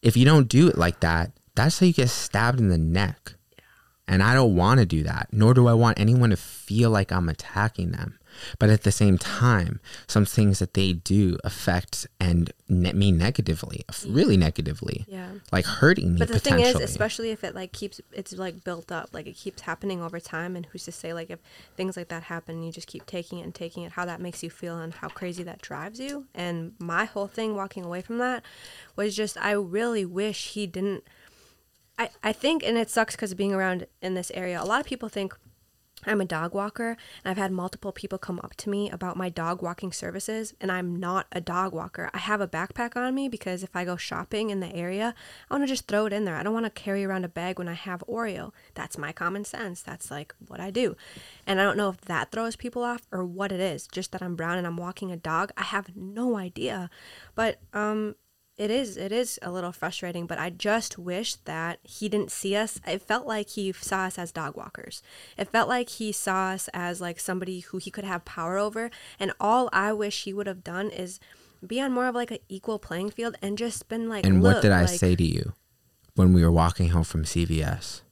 if 0.02 0.16
you 0.16 0.24
don't 0.24 0.48
do 0.48 0.68
it 0.68 0.76
like 0.78 1.00
that, 1.00 1.32
that's 1.54 1.78
how 1.78 1.86
you 1.86 1.92
get 1.92 2.08
stabbed 2.08 2.58
in 2.58 2.68
the 2.68 2.78
neck. 2.78 3.34
yeah. 3.56 3.64
And 4.08 4.22
I 4.22 4.34
don't 4.34 4.56
want 4.56 4.80
to 4.80 4.86
do 4.86 5.02
that, 5.04 5.28
nor 5.30 5.54
do 5.54 5.68
I 5.68 5.74
want 5.74 6.00
anyone 6.00 6.30
to 6.30 6.36
feel 6.36 6.90
like 6.90 7.12
I'm 7.12 7.28
attacking 7.28 7.92
them. 7.92 8.18
But 8.58 8.70
at 8.70 8.82
the 8.82 8.92
same 8.92 9.18
time, 9.18 9.80
some 10.06 10.24
things 10.24 10.58
that 10.58 10.74
they 10.74 10.92
do 10.92 11.38
affect 11.44 12.06
and 12.18 12.52
ne- 12.68 12.92
me 12.92 13.12
negatively, 13.12 13.84
really 14.06 14.36
negatively, 14.36 15.04
yeah. 15.08 15.30
like 15.52 15.64
hurting 15.64 16.14
me 16.14 16.18
But 16.18 16.28
the 16.28 16.38
thing 16.38 16.60
is, 16.60 16.76
especially 16.76 17.30
if 17.30 17.44
it 17.44 17.54
like 17.54 17.72
keeps 17.72 18.00
it's 18.12 18.32
like 18.32 18.64
built 18.64 18.90
up, 18.92 19.10
like 19.12 19.26
it 19.26 19.36
keeps 19.36 19.62
happening 19.62 20.02
over 20.02 20.20
time, 20.20 20.56
and 20.56 20.66
who's 20.66 20.84
to 20.84 20.92
say 20.92 21.12
like 21.12 21.30
if 21.30 21.40
things 21.76 21.96
like 21.96 22.08
that 22.08 22.24
happen, 22.24 22.62
you 22.62 22.72
just 22.72 22.86
keep 22.86 23.06
taking 23.06 23.38
it 23.38 23.42
and 23.42 23.54
taking 23.54 23.82
it, 23.82 23.92
how 23.92 24.04
that 24.04 24.20
makes 24.20 24.42
you 24.42 24.50
feel 24.50 24.78
and 24.78 24.94
how 24.94 25.08
crazy 25.08 25.42
that 25.42 25.60
drives 25.60 26.00
you. 26.00 26.26
And 26.34 26.74
my 26.78 27.04
whole 27.04 27.26
thing 27.26 27.54
walking 27.54 27.84
away 27.84 28.02
from 28.02 28.18
that 28.18 28.44
was 28.96 29.14
just 29.14 29.36
I 29.38 29.52
really 29.52 30.04
wish 30.04 30.48
he 30.48 30.66
didn't. 30.66 31.04
I 31.98 32.10
I 32.22 32.32
think, 32.32 32.62
and 32.62 32.78
it 32.78 32.90
sucks 32.90 33.16
because 33.16 33.34
being 33.34 33.54
around 33.54 33.86
in 34.00 34.14
this 34.14 34.30
area, 34.34 34.62
a 34.62 34.64
lot 34.64 34.80
of 34.80 34.86
people 34.86 35.08
think 35.08 35.34
I'm 36.06 36.20
a 36.20 36.24
dog 36.24 36.54
walker, 36.54 36.96
and 37.24 37.30
I've 37.30 37.36
had 37.36 37.52
multiple 37.52 37.92
people 37.92 38.18
come 38.18 38.40
up 38.42 38.54
to 38.56 38.70
me 38.70 38.90
about 38.90 39.16
my 39.16 39.28
dog 39.28 39.62
walking 39.62 39.92
services, 39.92 40.54
and 40.60 40.72
I'm 40.72 40.96
not 40.96 41.26
a 41.32 41.40
dog 41.40 41.72
walker. 41.72 42.10
I 42.14 42.18
have 42.18 42.40
a 42.40 42.48
backpack 42.48 42.96
on 42.96 43.14
me 43.14 43.28
because 43.28 43.62
if 43.62 43.76
I 43.76 43.84
go 43.84 43.96
shopping 43.96 44.50
in 44.50 44.60
the 44.60 44.74
area, 44.74 45.14
I 45.50 45.54
want 45.54 45.64
to 45.64 45.68
just 45.68 45.86
throw 45.86 46.06
it 46.06 46.12
in 46.12 46.24
there. 46.24 46.36
I 46.36 46.42
don't 46.42 46.54
want 46.54 46.66
to 46.66 46.70
carry 46.70 47.04
around 47.04 47.24
a 47.24 47.28
bag 47.28 47.58
when 47.58 47.68
I 47.68 47.74
have 47.74 48.04
Oreo. 48.08 48.52
That's 48.74 48.96
my 48.98 49.12
common 49.12 49.44
sense. 49.44 49.82
That's 49.82 50.10
like 50.10 50.34
what 50.46 50.60
I 50.60 50.70
do. 50.70 50.96
And 51.46 51.60
I 51.60 51.64
don't 51.64 51.76
know 51.76 51.90
if 51.90 52.00
that 52.02 52.30
throws 52.30 52.56
people 52.56 52.82
off 52.82 53.06
or 53.12 53.24
what 53.24 53.52
it 53.52 53.60
is. 53.60 53.86
Just 53.86 54.12
that 54.12 54.22
I'm 54.22 54.36
brown 54.36 54.58
and 54.58 54.66
I'm 54.66 54.76
walking 54.76 55.12
a 55.12 55.16
dog. 55.16 55.52
I 55.56 55.64
have 55.64 55.96
no 55.96 56.36
idea. 56.36 56.88
But 57.34 57.58
um 57.72 58.14
it 58.60 58.70
is 58.70 58.98
it 58.98 59.10
is 59.10 59.38
a 59.40 59.50
little 59.50 59.72
frustrating 59.72 60.26
but 60.26 60.38
i 60.38 60.50
just 60.50 60.98
wish 60.98 61.36
that 61.46 61.78
he 61.82 62.08
didn't 62.10 62.30
see 62.30 62.54
us 62.54 62.78
it 62.86 63.00
felt 63.00 63.26
like 63.26 63.48
he 63.50 63.72
saw 63.72 64.02
us 64.02 64.18
as 64.18 64.30
dog 64.30 64.54
walkers 64.54 65.02
it 65.38 65.48
felt 65.48 65.66
like 65.68 65.88
he 65.88 66.12
saw 66.12 66.50
us 66.50 66.68
as 66.74 67.00
like 67.00 67.18
somebody 67.18 67.60
who 67.60 67.78
he 67.78 67.90
could 67.90 68.04
have 68.04 68.24
power 68.26 68.58
over 68.58 68.90
and 69.18 69.32
all 69.40 69.70
i 69.72 69.90
wish 69.92 70.24
he 70.24 70.32
would 70.32 70.46
have 70.46 70.62
done 70.62 70.90
is 70.90 71.18
be 71.66 71.80
on 71.80 71.90
more 71.92 72.06
of 72.06 72.14
like 72.14 72.30
an 72.30 72.38
equal 72.48 72.78
playing 72.78 73.10
field 73.10 73.34
and 73.40 73.56
just 73.56 73.88
been 73.88 74.08
like 74.08 74.26
and 74.26 74.42
what 74.42 74.56
"Look, 74.56 74.62
did 74.62 74.72
I 74.72 74.82
like, 74.82 74.90
say 74.90 75.16
to 75.16 75.24
you 75.24 75.54
when 76.14 76.32
we 76.32 76.44
were 76.44 76.52
walking 76.52 76.90
home 76.90 77.04
from 77.04 77.24
CVS? 77.24 78.02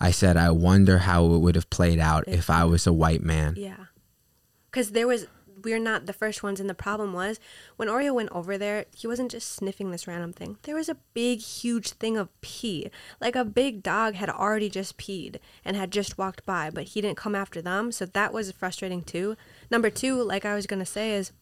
I 0.00 0.10
said, 0.10 0.36
I 0.36 0.50
wonder 0.50 0.98
how 0.98 1.24
it 1.34 1.38
would 1.38 1.54
have 1.54 1.70
played 1.70 1.98
out 1.98 2.24
if, 2.26 2.34
If- 2.40 2.50
I 2.50 2.64
was 2.64 2.86
a 2.86 2.92
white 2.92 3.22
man. 3.22 3.54
Yeah. 3.56 3.86
Because 4.70 4.92
there 4.92 5.06
was, 5.06 5.26
we're 5.64 5.78
not 5.78 6.06
the 6.06 6.12
first 6.12 6.42
ones. 6.42 6.60
And 6.60 6.68
the 6.68 6.74
problem 6.74 7.12
was 7.12 7.40
when 7.76 7.88
Oreo 7.88 8.14
went 8.14 8.30
over 8.32 8.56
there, 8.58 8.86
he 8.94 9.06
wasn't 9.06 9.30
just 9.30 9.52
sniffing 9.52 9.90
this 9.90 10.06
random 10.06 10.32
thing. 10.32 10.58
There 10.62 10.76
was 10.76 10.88
a 10.88 10.96
big, 11.14 11.40
huge 11.40 11.90
thing 11.90 12.16
of 12.16 12.28
pee. 12.40 12.90
Like 13.20 13.36
a 13.36 13.44
big 13.44 13.82
dog 13.82 14.14
had 14.14 14.30
already 14.30 14.70
just 14.70 14.98
peed 14.98 15.36
and 15.64 15.76
had 15.76 15.90
just 15.90 16.18
walked 16.18 16.44
by, 16.44 16.70
but 16.70 16.84
he 16.84 17.00
didn't 17.00 17.16
come 17.16 17.34
after 17.34 17.62
them. 17.62 17.92
So 17.92 18.06
that 18.06 18.32
was 18.32 18.52
frustrating 18.52 19.02
too. 19.02 19.36
Number 19.70 19.90
two, 19.90 20.22
like 20.22 20.44
I 20.44 20.54
was 20.54 20.66
going 20.66 20.80
to 20.80 20.86
say, 20.86 21.12
is 21.14 21.32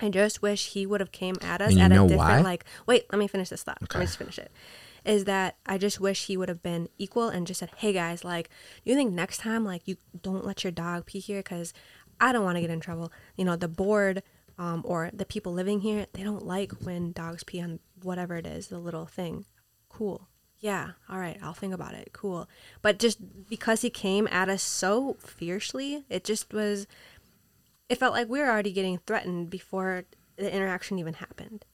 I 0.00 0.08
just 0.08 0.42
wish 0.42 0.70
he 0.70 0.86
would 0.86 1.00
have 1.00 1.12
came 1.12 1.36
at 1.40 1.60
us 1.60 1.76
at 1.76 1.92
a 1.92 1.94
different 1.94 2.16
why? 2.16 2.40
like 2.40 2.64
wait, 2.86 3.06
let 3.12 3.18
me 3.18 3.28
finish 3.28 3.48
this 3.48 3.62
thought. 3.62 3.78
Let 3.80 4.00
me 4.00 4.06
just 4.06 4.18
finish 4.18 4.38
it. 4.38 4.50
Is 5.04 5.24
that 5.24 5.56
I 5.66 5.76
just 5.76 6.00
wish 6.00 6.26
he 6.26 6.36
would 6.36 6.48
have 6.48 6.62
been 6.62 6.88
equal 6.96 7.28
and 7.28 7.46
just 7.46 7.60
said, 7.60 7.70
"Hey 7.76 7.92
guys, 7.92 8.24
like, 8.24 8.48
you 8.84 8.94
think 8.94 9.12
next 9.12 9.38
time 9.38 9.64
like 9.64 9.82
you 9.86 9.96
don't 10.22 10.44
let 10.44 10.64
your 10.64 10.70
dog 10.70 11.06
pee 11.06 11.20
here 11.20 11.42
cuz 11.42 11.72
I 12.20 12.32
don't 12.32 12.44
want 12.44 12.56
to 12.56 12.60
get 12.60 12.70
in 12.70 12.80
trouble." 12.80 13.12
You 13.36 13.44
know, 13.44 13.56
the 13.56 13.68
board 13.68 14.22
um, 14.58 14.82
or 14.84 15.10
the 15.12 15.24
people 15.24 15.52
living 15.52 15.80
here, 15.80 16.06
they 16.12 16.22
don't 16.22 16.46
like 16.46 16.72
when 16.82 17.12
dogs 17.12 17.44
pee 17.44 17.60
on 17.60 17.80
whatever 18.02 18.36
it 18.36 18.46
is, 18.46 18.68
the 18.68 18.78
little 18.78 19.06
thing. 19.06 19.44
Cool. 19.88 20.28
Yeah, 20.58 20.92
all 21.10 21.18
right, 21.18 21.38
I'll 21.42 21.52
think 21.52 21.74
about 21.74 21.94
it. 21.94 22.10
Cool. 22.12 22.48
But 22.80 22.98
just 22.98 23.18
because 23.50 23.82
he 23.82 23.90
came 23.90 24.26
at 24.30 24.48
us 24.48 24.62
so 24.62 25.16
fiercely, 25.20 26.04
it 26.08 26.24
just 26.24 26.52
was 26.52 26.86
it 27.88 27.98
felt 27.98 28.14
like 28.14 28.28
we 28.28 28.40
were 28.40 28.48
already 28.48 28.72
getting 28.72 28.98
threatened 28.98 29.50
before 29.50 30.04
the 30.36 30.52
interaction 30.52 30.98
even 30.98 31.14
happened. 31.14 31.64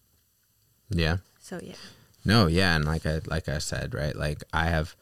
Yeah. 0.89 1.19
So 1.39 1.61
yeah. 1.63 1.77
No, 2.25 2.49
yeah, 2.49 2.75
and 2.77 2.85
like 2.85 3.07
I 3.07 3.21
like 3.27 3.49
I 3.49 3.59
said, 3.59 3.95
right? 3.95 4.17
Like 4.17 4.43
I 4.53 4.67
have 4.67 4.97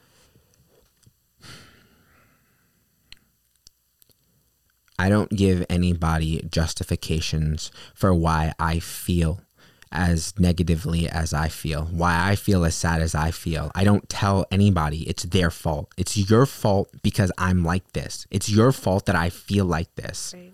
I 4.98 5.08
don't 5.08 5.30
give 5.30 5.64
anybody 5.70 6.46
justifications 6.50 7.70
for 7.94 8.12
why 8.12 8.52
I 8.58 8.80
feel 8.80 9.40
as 9.90 10.38
negatively 10.38 11.08
as 11.08 11.32
I 11.32 11.48
feel, 11.48 11.84
why 11.84 12.28
I 12.30 12.36
feel 12.36 12.64
as 12.64 12.74
sad 12.74 13.00
as 13.00 13.14
I 13.14 13.30
feel. 13.30 13.70
I 13.74 13.84
don't 13.84 14.08
tell 14.08 14.46
anybody 14.50 15.08
it's 15.08 15.22
their 15.22 15.50
fault. 15.50 15.92
It's 15.96 16.16
your 16.30 16.46
fault 16.46 16.90
because 17.02 17.32
I'm 17.38 17.64
like 17.64 17.92
this. 17.92 18.26
It's 18.30 18.50
your 18.50 18.72
fault 18.72 19.06
that 19.06 19.16
I 19.16 19.30
feel 19.30 19.64
like 19.64 19.94
this. 19.94 20.34
Right. 20.36 20.52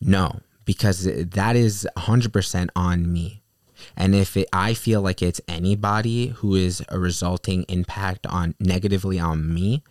No, 0.00 0.40
because 0.64 1.04
that 1.04 1.56
is 1.56 1.86
100% 1.96 2.68
on 2.74 3.12
me. 3.12 3.42
And 3.96 4.14
if 4.14 4.36
it, 4.36 4.48
I 4.52 4.74
feel 4.74 5.02
like 5.02 5.22
it's 5.22 5.40
anybody 5.48 6.28
who 6.28 6.54
is 6.54 6.82
a 6.88 6.98
resulting 6.98 7.64
impact 7.64 8.26
on 8.26 8.54
negatively 8.60 9.18
on 9.18 9.52
me, 9.52 9.82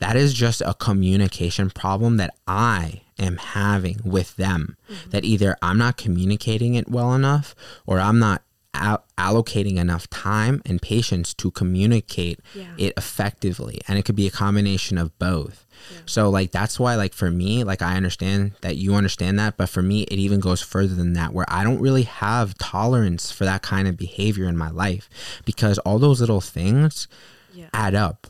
that 0.00 0.16
is 0.16 0.34
just 0.34 0.60
a 0.60 0.74
communication 0.74 1.70
problem 1.70 2.16
that 2.18 2.34
I 2.46 3.02
am 3.18 3.36
having 3.38 4.00
with 4.04 4.36
them. 4.36 4.76
Mm-hmm. 4.90 5.10
That 5.10 5.24
either 5.24 5.56
I'm 5.62 5.78
not 5.78 5.96
communicating 5.96 6.74
it 6.74 6.88
well 6.90 7.14
enough 7.14 7.54
or 7.86 8.00
I'm 8.00 8.18
not 8.18 8.42
al- 8.74 9.04
allocating 9.18 9.76
enough 9.76 10.08
time 10.10 10.62
and 10.64 10.80
patience 10.80 11.34
to 11.34 11.50
communicate 11.50 12.40
Yeah. 12.54 12.72
it 12.78 12.94
effectively. 12.96 13.80
And 13.88 13.98
it 13.98 14.04
could 14.04 14.16
be 14.16 14.26
a 14.26 14.30
combination 14.30 14.96
of 14.98 15.16
both. 15.18 15.66
So 16.06 16.28
like 16.30 16.50
that's 16.50 16.78
why 16.78 16.94
like 16.94 17.14
for 17.14 17.30
me 17.30 17.64
like 17.64 17.80
I 17.82 17.96
understand 17.96 18.52
that 18.60 18.76
you 18.76 18.94
understand 18.94 19.38
that 19.38 19.56
but 19.56 19.68
for 19.70 19.80
me 19.82 20.02
it 20.04 20.18
even 20.18 20.38
goes 20.38 20.60
further 20.60 20.94
than 20.94 21.14
that 21.14 21.32
where 21.32 21.46
I 21.48 21.64
don't 21.64 21.80
really 21.80 22.02
have 22.02 22.56
tolerance 22.58 23.30
for 23.32 23.44
that 23.44 23.62
kind 23.62 23.88
of 23.88 23.96
behavior 23.96 24.44
in 24.46 24.56
my 24.58 24.68
life 24.70 25.08
because 25.46 25.78
all 25.80 25.98
those 25.98 26.20
little 26.20 26.42
things 26.42 27.08
Yeah. 27.54 27.68
add 27.72 27.94
up. 27.94 28.26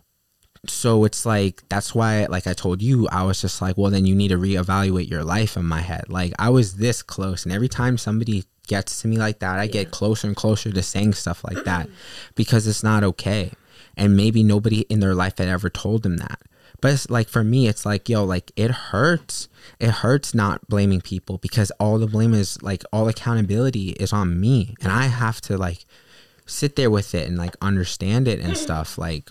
So 0.66 1.04
it's 1.04 1.24
like 1.24 1.62
that's 1.68 1.94
why 1.94 2.26
like 2.26 2.46
I 2.46 2.52
told 2.52 2.82
you 2.82 3.08
I 3.08 3.24
was 3.24 3.40
just 3.40 3.62
like 3.62 3.78
well 3.78 3.90
then 3.90 4.04
you 4.04 4.14
need 4.14 4.28
to 4.28 4.36
reevaluate 4.36 5.08
your 5.08 5.24
life 5.24 5.56
in 5.56 5.64
my 5.64 5.80
head. 5.80 6.04
Like 6.08 6.32
I 6.38 6.50
was 6.50 6.76
this 6.76 7.02
close 7.02 7.44
and 7.44 7.52
every 7.52 7.68
time 7.68 7.96
somebody 7.96 8.44
gets 8.66 9.02
to 9.02 9.08
me 9.08 9.16
like 9.16 9.40
that 9.40 9.58
I 9.58 9.66
get 9.66 9.90
closer 9.90 10.26
and 10.26 10.36
closer 10.36 10.70
to 10.70 10.82
saying 10.82 11.14
stuff 11.14 11.42
like 11.44 11.64
that 11.64 11.88
because 12.34 12.66
it's 12.66 12.82
not 12.82 13.02
okay. 13.02 13.52
And 13.96 14.16
maybe 14.16 14.42
nobody 14.42 14.82
in 14.82 15.00
their 15.00 15.14
life 15.14 15.38
had 15.38 15.48
ever 15.48 15.68
told 15.68 16.02
them 16.02 16.18
that. 16.18 16.40
But 16.80 16.92
it's 16.92 17.10
like 17.10 17.28
for 17.28 17.44
me, 17.44 17.68
it's 17.68 17.84
like, 17.84 18.08
yo, 18.08 18.24
like 18.24 18.52
it 18.56 18.70
hurts. 18.70 19.48
It 19.78 19.90
hurts 19.90 20.34
not 20.34 20.66
blaming 20.68 21.00
people 21.00 21.38
because 21.38 21.70
all 21.72 21.98
the 21.98 22.06
blame 22.06 22.32
is 22.32 22.62
like 22.62 22.84
all 22.92 23.08
accountability 23.08 23.90
is 23.90 24.12
on 24.12 24.40
me. 24.40 24.74
And 24.80 24.92
I 24.92 25.04
have 25.04 25.40
to 25.42 25.58
like 25.58 25.84
sit 26.46 26.76
there 26.76 26.90
with 26.90 27.14
it 27.14 27.28
and 27.28 27.36
like 27.36 27.54
understand 27.60 28.28
it 28.28 28.40
and 28.40 28.56
stuff. 28.66 28.96
Like 28.96 29.30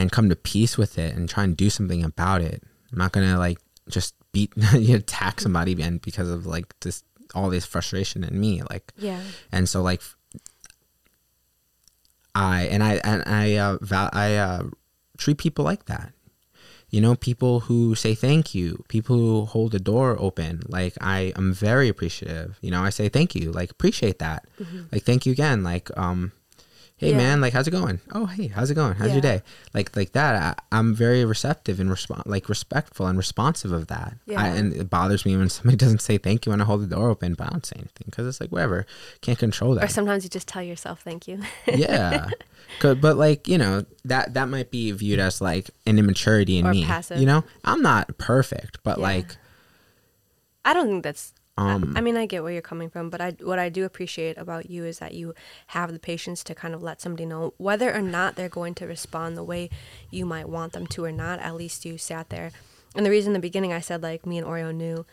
and 0.00 0.10
come 0.10 0.28
to 0.30 0.36
peace 0.36 0.76
with 0.78 0.98
it 0.98 1.14
and 1.16 1.28
try 1.28 1.44
and 1.44 1.56
do 1.56 1.68
something 1.70 2.02
about 2.02 2.40
it. 2.42 2.62
I'm 2.92 2.98
not 2.98 3.12
gonna 3.12 3.38
like 3.38 3.58
just 3.88 4.14
beat 4.32 4.52
you 4.74 4.96
attack 4.96 5.40
somebody 5.40 5.80
and 5.82 6.00
because 6.00 6.28
of 6.30 6.46
like 6.46 6.66
this 6.80 7.02
all 7.34 7.50
this 7.50 7.66
frustration 7.66 8.24
in 8.24 8.38
me 8.40 8.62
like 8.70 8.92
Yeah. 8.96 9.20
and 9.52 9.68
so 9.68 9.82
like 9.82 10.02
I 12.34 12.62
and 12.70 12.82
I 12.82 12.94
and 13.04 13.22
I 13.26 13.56
uh, 13.56 13.78
val- 13.80 14.10
I 14.12 14.36
uh, 14.36 14.62
treat 15.18 15.38
people 15.38 15.64
like 15.64 15.86
that. 15.86 16.12
You 16.90 17.00
know, 17.00 17.14
people 17.14 17.60
who 17.60 17.94
say 17.94 18.14
thank 18.16 18.52
you, 18.54 18.84
people 18.88 19.16
who 19.16 19.44
hold 19.44 19.72
the 19.72 19.78
door 19.80 20.16
open. 20.18 20.62
Like 20.68 20.94
I 21.00 21.32
am 21.36 21.52
very 21.52 21.88
appreciative. 21.88 22.58
You 22.62 22.70
know, 22.72 22.82
I 22.82 22.90
say 22.90 23.08
thank 23.08 23.34
you, 23.34 23.52
like 23.52 23.70
appreciate 23.70 24.18
that. 24.20 24.46
Like 24.92 25.04
thank 25.04 25.24
you 25.26 25.32
again. 25.32 25.62
Like 25.62 25.88
um, 25.96 26.32
hey 27.00 27.10
Yeah. 27.10 27.16
man, 27.16 27.40
like 27.40 27.52
how's 27.52 27.66
it 27.66 27.70
going? 27.72 27.98
Oh 28.12 28.26
hey, 28.26 28.48
how's 28.48 28.70
it 28.70 28.74
going? 28.74 28.94
How's 28.94 29.12
your 29.12 29.20
day? 29.22 29.42
Like 29.74 29.96
like 29.96 30.12
that. 30.12 30.34
I, 30.70 30.76
I'm 30.78 30.94
very 30.94 31.24
receptive 31.24 31.80
and 31.80 31.88
respond 31.90 32.22
like 32.26 32.48
respectful 32.48 33.06
and 33.06 33.16
responsive 33.18 33.72
of 33.72 33.86
that. 33.88 34.14
I, 34.28 34.32
Yeah. 34.32 34.44
and 34.54 34.72
it 34.74 34.90
bothers 34.90 35.24
me 35.26 35.36
when 35.36 35.48
somebody 35.56 35.76
doesn't 35.76 36.02
say 36.02 36.18
thank 36.18 36.44
you 36.46 36.50
when 36.50 36.60
I 36.60 36.64
hold 36.64 36.82
the 36.82 36.94
door 36.94 37.08
open, 37.10 37.34
but 37.34 37.46
I 37.48 37.50
don't 37.50 37.64
say 37.66 37.76
anything 37.78 38.06
because 38.06 38.26
it's 38.26 38.40
like 38.40 38.50
whatever. 38.52 38.86
Can't 39.22 39.38
control 39.38 39.74
that 39.76 39.84
Or 39.84 39.88
sometimes 39.88 40.24
you 40.24 40.30
just 40.30 40.46
tell 40.48 40.62
yourself 40.62 41.00
thank 41.02 41.26
you. 41.26 41.40
yeah 41.66 42.28
but 42.80 43.16
like 43.16 43.48
you 43.48 43.58
know 43.58 43.84
that 44.04 44.32
that 44.34 44.48
might 44.48 44.70
be 44.70 44.92
viewed 44.92 45.18
as 45.18 45.40
like 45.40 45.70
an 45.86 45.98
immaturity 45.98 46.56
in 46.58 46.66
Or 46.66 46.70
me 46.70 46.84
passive. 46.84 47.18
you 47.18 47.26
know 47.26 47.42
i'm 47.64 47.82
not 47.82 48.16
perfect 48.16 48.78
but 48.84 48.98
Yeah. 48.98 49.02
like 49.02 49.36
I 50.64 50.74
don't 50.74 50.86
think 50.88 51.02
that's. 51.04 51.32
Um 51.60 51.96
I, 51.96 52.00
mean, 52.00 52.16
I 52.16 52.26
get 52.26 52.42
where 52.42 52.52
you're 52.52 52.62
coming 52.62 52.90
from, 52.90 53.10
but 53.10 53.20
I 53.20 53.36
what 53.40 53.58
I 53.58 53.68
do 53.68 53.84
appreciate 53.84 54.38
about 54.38 54.70
you 54.70 54.84
is 54.84 54.98
that 54.98 55.14
you 55.14 55.34
have 55.68 55.92
the 55.92 55.98
patience 55.98 56.42
to 56.44 56.54
kind 56.54 56.74
of 56.74 56.82
let 56.82 57.00
somebody 57.00 57.26
know 57.26 57.54
whether 57.58 57.94
or 57.94 58.00
not 58.00 58.36
they're 58.36 58.48
going 58.48 58.74
to 58.76 58.86
respond 58.86 59.36
the 59.36 59.44
way 59.44 59.70
you 60.10 60.24
might 60.24 60.48
want 60.48 60.72
them 60.72 60.86
to 60.88 61.04
or 61.04 61.12
not. 61.12 61.38
At 61.40 61.56
least 61.56 61.84
you 61.84 61.98
sat 61.98 62.30
there. 62.30 62.52
And 62.94 63.06
the 63.06 63.10
reason 63.10 63.30
in 63.30 63.34
the 63.34 63.40
beginning 63.40 63.72
I 63.72 63.80
said 63.80 64.02
like 64.02 64.26
me 64.26 64.38
and 64.38 64.46
Oreo 64.46 64.74
knew 64.74 65.06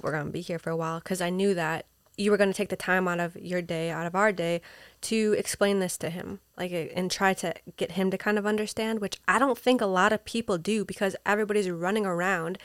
we're 0.00 0.12
gonna 0.12 0.30
be 0.30 0.40
here 0.40 0.58
for 0.58 0.70
a 0.70 0.76
while 0.76 0.98
because 0.98 1.20
I 1.20 1.30
knew 1.30 1.54
that 1.54 1.86
you 2.16 2.30
were 2.30 2.36
gonna 2.36 2.52
take 2.52 2.68
the 2.68 2.76
time 2.76 3.08
out 3.08 3.20
of 3.20 3.36
your 3.36 3.62
day, 3.62 3.90
out 3.90 4.06
of 4.06 4.14
our 4.14 4.32
day, 4.32 4.60
to 5.02 5.34
explain 5.38 5.78
this 5.78 5.96
to 5.98 6.10
him, 6.10 6.40
like 6.58 6.72
and 6.72 7.10
try 7.10 7.32
to 7.34 7.54
get 7.76 7.92
him 7.92 8.10
to 8.10 8.18
kind 8.18 8.38
of 8.38 8.46
understand, 8.46 9.00
which 9.00 9.18
I 9.26 9.38
don't 9.38 9.58
think 9.58 9.80
a 9.80 9.86
lot 9.86 10.12
of 10.12 10.24
people 10.24 10.58
do 10.58 10.84
because 10.84 11.16
everybody's 11.24 11.70
running 11.70 12.04
around 12.04 12.58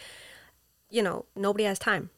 you 0.89 1.02
know 1.02 1.26
nobody 1.36 1.65
has 1.65 1.80
time 1.80 2.10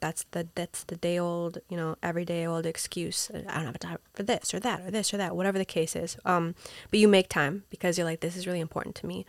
that's 0.00 0.24
the 0.30 0.48
that's 0.54 0.84
the 0.84 0.96
day 0.96 1.18
old 1.18 1.58
you 1.68 1.76
know 1.76 1.96
everyday 2.02 2.46
old 2.46 2.66
excuse. 2.66 3.30
I 3.34 3.40
don't 3.40 3.66
have 3.66 3.74
a 3.74 3.78
time 3.78 3.98
for 4.14 4.22
this 4.22 4.54
or 4.54 4.60
that 4.60 4.82
or 4.82 4.90
this 4.90 5.12
or 5.12 5.16
that 5.16 5.36
whatever 5.36 5.58
the 5.58 5.64
case 5.64 5.96
is. 5.96 6.16
Um 6.24 6.54
but 6.90 7.00
you 7.00 7.08
make 7.08 7.28
time 7.28 7.64
because 7.70 7.98
you're 7.98 8.06
like 8.06 8.20
this 8.20 8.36
is 8.36 8.46
really 8.46 8.60
important 8.60 8.94
to 8.96 9.06
me. 9.06 9.26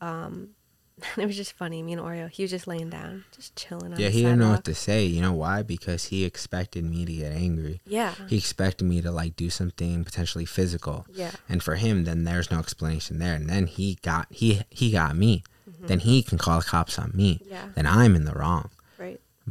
Um 0.00 0.50
it 1.16 1.26
was 1.26 1.36
just 1.36 1.54
funny 1.54 1.82
me 1.82 1.94
and 1.94 2.02
oreo 2.02 2.30
he 2.30 2.42
was 2.42 2.50
just 2.50 2.66
laying 2.66 2.90
down 2.90 3.24
just 3.34 3.56
chilling 3.56 3.92
on 3.94 3.98
yeah 3.98 4.10
he 4.10 4.22
didn't 4.22 4.38
know 4.38 4.50
what 4.50 4.64
to 4.64 4.74
say. 4.74 5.04
You 5.04 5.20
know 5.20 5.32
why? 5.32 5.62
Because 5.62 6.04
he 6.06 6.24
expected 6.24 6.84
me 6.84 7.04
to 7.04 7.12
get 7.12 7.32
angry. 7.32 7.80
Yeah. 7.86 8.14
He 8.28 8.36
expected 8.36 8.84
me 8.84 9.00
to 9.02 9.10
like 9.10 9.34
do 9.34 9.50
something 9.50 10.04
potentially 10.04 10.44
physical. 10.44 11.06
Yeah. 11.12 11.32
And 11.48 11.62
for 11.62 11.74
him 11.76 12.04
then 12.04 12.24
there's 12.24 12.50
no 12.50 12.58
explanation 12.58 13.18
there. 13.18 13.34
And 13.34 13.48
then 13.48 13.66
he 13.66 13.98
got 14.02 14.26
he 14.30 14.62
he 14.70 14.92
got 14.92 15.16
me. 15.16 15.42
Mm-hmm. 15.68 15.86
then 15.86 16.00
he 16.00 16.24
can 16.24 16.38
call 16.38 16.58
the 16.58 16.64
cops 16.64 16.98
on 16.98 17.12
me. 17.14 17.40
Yeah. 17.44 17.66
Then 17.74 17.86
i'm 17.86 18.14
in 18.14 18.24
the 18.24 18.32
wrong 18.32 18.70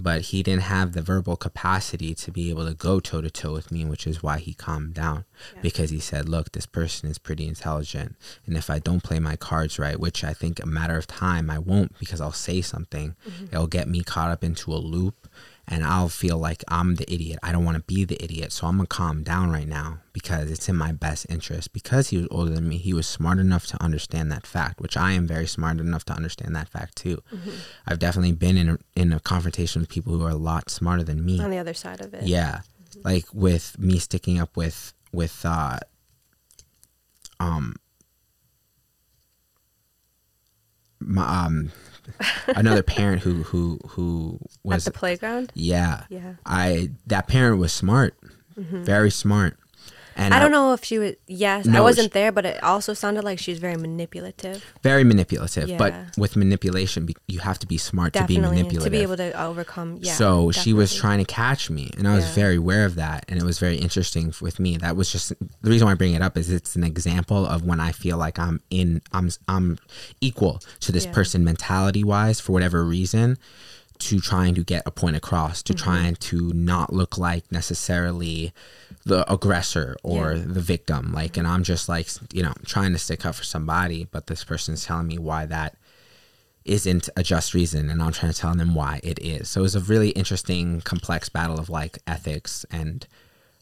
but 0.01 0.21
he 0.21 0.43
didn't 0.43 0.63
have 0.63 0.93
the 0.93 1.01
verbal 1.01 1.35
capacity 1.35 2.13
to 2.15 2.31
be 2.31 2.49
able 2.49 2.65
to 2.65 2.73
go 2.73 2.99
toe 2.99 3.21
to 3.21 3.29
toe 3.29 3.53
with 3.53 3.71
me, 3.71 3.85
which 3.85 4.07
is 4.07 4.23
why 4.23 4.39
he 4.39 4.53
calmed 4.53 4.93
down. 4.93 5.25
Yeah. 5.55 5.61
Because 5.61 5.89
he 5.89 5.99
said, 5.99 6.27
Look, 6.27 6.51
this 6.51 6.65
person 6.65 7.09
is 7.09 7.17
pretty 7.17 7.47
intelligent. 7.47 8.15
And 8.45 8.57
if 8.57 8.69
I 8.69 8.79
don't 8.79 9.03
play 9.03 9.19
my 9.19 9.35
cards 9.35 9.77
right, 9.77 9.99
which 9.99 10.23
I 10.23 10.33
think 10.33 10.61
a 10.61 10.65
matter 10.65 10.97
of 10.97 11.07
time 11.07 11.49
I 11.49 11.59
won't 11.59 11.97
because 11.99 12.21
I'll 12.21 12.31
say 12.31 12.61
something, 12.61 13.15
mm-hmm. 13.27 13.45
it'll 13.45 13.67
get 13.67 13.87
me 13.87 14.03
caught 14.03 14.31
up 14.31 14.43
into 14.43 14.73
a 14.73 14.75
loop 14.75 15.20
and 15.67 15.83
I'll 15.83 16.09
feel 16.09 16.37
like 16.37 16.63
I'm 16.67 16.95
the 16.95 17.11
idiot. 17.13 17.39
I 17.43 17.51
don't 17.51 17.63
want 17.63 17.77
to 17.77 17.83
be 17.83 18.03
the 18.03 18.21
idiot. 18.23 18.51
So 18.51 18.67
I'm 18.67 18.77
going 18.77 18.87
to 18.87 18.95
calm 18.95 19.23
down 19.23 19.51
right 19.51 19.67
now 19.67 19.99
because 20.13 20.51
it's 20.51 20.67
in 20.67 20.75
my 20.75 20.91
best 20.91 21.25
interest. 21.29 21.71
Because 21.71 22.09
he 22.09 22.17
was 22.17 22.27
older 22.31 22.51
than 22.51 22.67
me, 22.67 22.77
he 22.77 22.93
was 22.93 23.07
smart 23.07 23.39
enough 23.39 23.67
to 23.67 23.81
understand 23.81 24.31
that 24.31 24.45
fact, 24.45 24.81
which 24.81 24.97
I 24.97 25.11
am 25.11 25.27
very 25.27 25.47
smart 25.47 25.79
enough 25.79 26.03
to 26.05 26.13
understand 26.13 26.55
that 26.55 26.67
fact 26.67 26.97
too. 26.97 27.21
I've 27.87 27.99
definitely 27.99 28.33
been 28.33 28.57
in 28.57 28.69
a, 28.69 28.77
in 28.95 29.13
a 29.13 29.19
confrontation 29.19 29.81
with 29.81 29.89
people 29.89 30.13
who 30.13 30.23
are 30.25 30.29
a 30.31 30.35
lot 30.35 30.69
smarter 30.69 31.03
than 31.03 31.23
me. 31.23 31.39
on 31.39 31.51
the 31.51 31.57
other 31.59 31.73
side 31.73 32.01
of 32.01 32.13
it 32.13 32.23
Yeah. 32.23 32.61
Like 33.03 33.25
with 33.33 33.79
me 33.79 33.99
sticking 33.99 34.39
up 34.39 34.57
with 34.57 34.93
with 35.13 35.45
uh 35.45 35.79
um 37.39 37.75
my, 40.99 41.45
um 41.45 41.71
another 42.47 42.83
parent 42.83 43.21
who 43.21 43.43
who 43.43 43.79
who 43.89 44.39
was 44.63 44.87
at 44.87 44.93
the 44.93 44.97
playground 44.97 45.51
yeah. 45.53 46.03
yeah 46.09 46.33
I 46.45 46.91
that 47.07 47.27
parent 47.27 47.59
was 47.59 47.71
smart. 47.71 48.15
Mm-hmm. 48.57 48.83
Very 48.83 49.11
smart. 49.11 49.57
And 50.15 50.33
I 50.33 50.39
don't 50.39 50.51
know 50.51 50.73
if 50.73 50.83
she 50.83 50.99
was. 50.99 51.13
Yes, 51.27 51.67
I 51.67 51.79
wasn't 51.81 52.05
she- 52.11 52.19
there, 52.19 52.31
but 52.31 52.45
it 52.45 52.61
also 52.63 52.93
sounded 52.93 53.23
like 53.23 53.39
she 53.39 53.51
was 53.51 53.59
very 53.59 53.77
manipulative. 53.77 54.63
very 54.83 55.03
manipulative. 55.03 55.69
Yeah. 55.69 55.77
But 55.77 55.93
with 56.17 56.35
manipulation, 56.35 57.05
be- 57.05 57.15
you 57.27 57.39
have 57.39 57.57
to 57.59 57.67
be 57.67 57.77
smart 57.77 58.13
Definitely 58.13 58.35
to 58.35 58.41
be 58.41 58.47
manipulative. 58.47 58.83
to 58.83 58.89
be 58.89 58.97
able 59.01 59.17
to 59.17 59.41
overcome. 59.41 59.99
Yeah. 60.01 60.13
so 60.13 60.51
she 60.51 60.73
was 60.73 60.93
trying 60.93 61.19
to 61.19 61.25
catch 61.25 61.69
me, 61.69 61.89
and 61.97 62.07
I 62.07 62.15
was 62.15 62.25
Yeah. 62.25 62.33
very 62.33 62.55
aware 62.57 62.85
of 62.85 62.95
that, 62.95 63.25
and 63.29 63.39
it 63.39 63.43
was 63.43 63.57
very 63.59 63.77
interesting 63.77 64.33
with 64.41 64.59
me. 64.59 64.77
That 64.77 64.95
was 64.95 65.11
just 65.11 65.29
the 65.61 65.69
reason 65.69 65.85
why 65.85 65.91
I 65.91 65.95
bring 65.95 66.13
it 66.13 66.21
up 66.21 66.37
is 66.37 66.49
it's 66.49 66.75
an 66.75 66.83
example 66.83 67.45
of 67.45 67.63
when 67.63 67.79
I 67.79 67.91
feel 67.91 68.17
like 68.17 68.37
I'm 68.37 68.61
in, 68.69 69.01
I'm, 69.13 69.29
I'm 69.47 69.77
equal 70.19 70.61
to 70.81 70.91
this 70.91 71.05
person 71.05 71.43
mentality 71.43 72.03
wise 72.03 72.39
for 72.39 72.51
whatever 72.51 72.83
reason, 72.83 73.37
to 74.01 74.19
trying 74.19 74.55
to 74.55 74.63
get 74.63 74.83
a 74.85 74.91
point 74.91 75.15
across, 75.15 75.61
to 75.63 75.73
Mm-hmm. 75.73 75.83
trying 75.83 76.15
to 76.15 76.51
not 76.53 76.91
look 76.93 77.17
like 77.17 77.51
necessarily 77.51 78.53
the 79.05 79.29
aggressor 79.31 79.95
or 80.03 80.33
Yeah. 80.33 80.43
the 80.45 80.61
victim. 80.61 81.11
Like, 81.13 81.37
and 81.37 81.47
I'm 81.47 81.63
just 81.63 81.87
like, 81.89 82.07
you 82.33 82.43
know, 82.43 82.53
trying 82.65 82.91
to 82.93 82.99
stick 82.99 83.25
up 83.25 83.35
for 83.35 83.43
somebody, 83.43 84.07
but 84.11 84.27
this 84.27 84.43
person's 84.43 84.85
telling 84.85 85.07
me 85.07 85.17
why 85.17 85.45
that 85.47 85.75
isn't 86.63 87.09
a 87.17 87.23
just 87.23 87.53
reason 87.55 87.89
and 87.89 88.03
I'm 88.03 88.11
trying 88.11 88.31
to 88.31 88.37
tell 88.37 88.53
them 88.53 88.75
why 88.75 88.99
it 89.03 89.17
is. 89.19 89.49
So 89.49 89.61
it 89.61 89.63
was 89.63 89.75
a 89.75 89.79
really 89.79 90.09
interesting, 90.09 90.81
complex 90.81 91.27
battle 91.29 91.59
of 91.59 91.69
like 91.69 91.97
ethics 92.05 92.65
and 92.69 93.07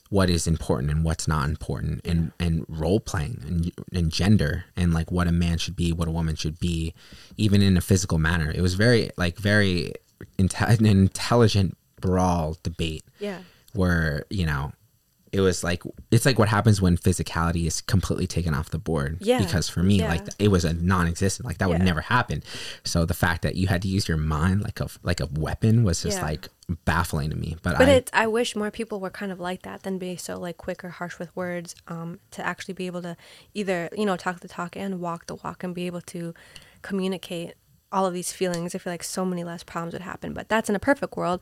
what 0.10 0.30
is 0.30 0.48
important 0.48 0.92
and 0.92 1.06
what's 1.06 1.28
not 1.28 1.48
important 1.48 2.02
and, 2.04 2.32
and 2.40 2.66
role 2.68 3.00
playing 3.00 3.42
and, 3.48 3.72
and 3.94 4.12
gender 4.12 4.66
and 4.76 4.94
like 4.94 5.12
what 5.12 5.28
a 5.28 5.32
man 5.32 5.58
should 5.60 5.76
be, 5.78 5.94
what 5.94 6.08
a 6.10 6.12
woman 6.12 6.36
should 6.36 6.60
be, 6.60 6.94
even 7.38 7.62
in 7.62 7.78
a 7.78 7.82
physical 7.82 8.18
manner. 8.18 8.52
It 8.52 8.62
was 8.62 8.74
very 8.74 9.12
like 9.18 9.38
very 9.38 9.94
an 10.38 10.86
intelligent 10.86 11.78
brawl 12.02 12.58
debate 12.64 13.04
Yeah. 13.20 13.40
where, 13.74 14.26
you 14.30 14.46
know, 14.46 14.72
it 15.32 15.42
was 15.42 15.64
like 15.64 15.84
it's 16.10 16.26
like 16.26 16.40
what 16.40 16.50
happens 16.50 16.82
when 16.82 16.98
physicality 16.98 17.68
is 17.68 17.82
completely 17.82 18.26
taken 18.26 18.56
off 18.56 18.70
the 18.72 18.80
board. 18.80 19.18
Yeah, 19.22 19.38
Because 19.38 19.70
for 19.70 19.84
me, 19.84 20.00
yeah. 20.00 20.08
like 20.08 20.24
it 20.40 20.48
was 20.48 20.66
a 20.66 20.74
non-existent. 20.74 21.46
Like 21.46 21.60
that 21.60 21.70
would 21.70 21.84
never 21.84 22.02
happen. 22.02 22.42
So 22.84 23.06
the 23.06 23.14
fact 23.14 23.44
that 23.44 23.54
you 23.56 23.68
had 23.68 23.84
to 23.84 23.88
use 23.88 24.08
your 24.08 24.18
mind 24.18 24.64
like 24.64 24.80
a 24.80 24.88
like 25.04 25.20
a 25.20 25.28
weapon 25.28 25.84
was 25.84 26.02
just 26.02 26.18
Yeah. 26.18 26.24
like 26.26 26.48
baffling 26.86 27.30
to 27.30 27.36
me. 27.36 27.58
But, 27.62 27.78
But 27.78 27.90
I 27.90 27.92
it, 27.92 28.10
I 28.12 28.26
wish 28.26 28.56
more 28.56 28.72
people 28.72 29.00
were 29.00 29.12
kind 29.12 29.32
of 29.32 29.40
like 29.40 29.62
that 29.64 29.84
than 29.84 30.00
be 30.00 30.16
so 30.16 30.40
like 30.40 30.58
quick 30.58 30.84
or 30.84 30.90
harsh 30.90 31.20
with 31.20 31.36
words. 31.36 31.76
Um, 31.88 32.20
to 32.32 32.44
actually 32.44 32.74
be 32.74 32.88
able 32.88 33.04
to 33.04 33.16
either 33.54 33.90
you 33.96 34.08
know 34.08 34.18
talk 34.18 34.40
the 34.40 34.48
talk 34.48 34.76
and 34.76 35.00
walk 35.00 35.28
the 35.28 35.36
walk 35.36 35.64
and 35.64 35.76
be 35.76 35.86
able 35.86 36.02
to 36.02 36.34
communicate 36.82 37.54
all 37.92 38.06
of 38.06 38.14
these 38.14 38.32
feelings. 38.32 38.74
I 38.76 38.78
feel 38.78 38.94
like 38.94 39.04
so 39.04 39.26
many 39.26 39.44
less 39.44 39.64
problems 39.64 39.94
would 39.94 40.02
happen. 40.04 40.34
But 40.34 40.50
that's 40.50 40.70
in 40.70 40.76
a 40.76 40.80
perfect 40.80 41.18
world. 41.18 41.40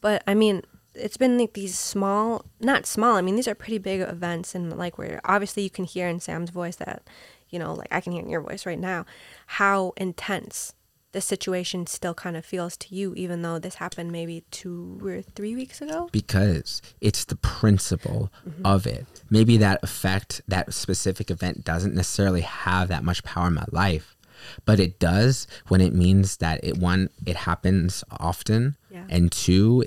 But 0.00 0.22
I 0.26 0.34
mean, 0.34 0.62
it's 0.94 1.16
been 1.16 1.38
like 1.38 1.52
these 1.54 1.78
small, 1.78 2.44
not 2.60 2.86
small. 2.86 3.16
I 3.16 3.22
mean, 3.22 3.36
these 3.36 3.48
are 3.48 3.54
pretty 3.54 3.78
big 3.78 4.00
events, 4.00 4.54
and 4.54 4.76
like 4.76 4.98
where 4.98 5.20
obviously 5.24 5.62
you 5.62 5.70
can 5.70 5.84
hear 5.84 6.08
in 6.08 6.18
Sam's 6.20 6.50
voice 6.50 6.76
that, 6.76 7.02
you 7.50 7.58
know, 7.58 7.72
like 7.74 7.88
I 7.90 8.00
can 8.00 8.12
hear 8.12 8.22
in 8.22 8.28
your 8.30 8.40
voice 8.40 8.66
right 8.66 8.78
now, 8.80 9.04
how 9.46 9.92
intense 9.96 10.74
the 11.12 11.20
situation 11.22 11.86
still 11.86 12.12
kind 12.12 12.36
of 12.36 12.44
feels 12.44 12.76
to 12.76 12.94
you, 12.94 13.14
even 13.14 13.40
though 13.40 13.58
this 13.58 13.76
happened 13.76 14.12
maybe 14.12 14.44
two 14.50 15.00
or 15.02 15.22
three 15.22 15.54
weeks 15.54 15.80
ago. 15.80 16.08
because 16.12 16.82
it's 17.00 17.24
the 17.24 17.36
principle 17.36 18.30
Mm-hmm. 18.46 18.66
of 18.66 18.86
it. 18.86 19.06
Maybe 19.30 19.56
that 19.56 19.80
effect, 19.82 20.42
that 20.48 20.74
specific 20.74 21.30
event 21.30 21.64
doesn't 21.64 21.94
necessarily 21.94 22.42
have 22.42 22.88
that 22.88 23.04
much 23.04 23.22
power 23.24 23.46
in 23.48 23.54
my 23.54 23.64
life, 23.70 24.16
but 24.64 24.78
it 24.80 24.98
does 24.98 25.46
when 25.68 25.80
it 25.80 25.94
means 25.94 26.36
that 26.38 26.60
it 26.62 26.78
one, 26.78 27.10
it 27.26 27.36
happens 27.36 28.04
often, 28.10 28.76
Yeah. 28.90 29.04
and 29.08 29.30
two, 29.32 29.84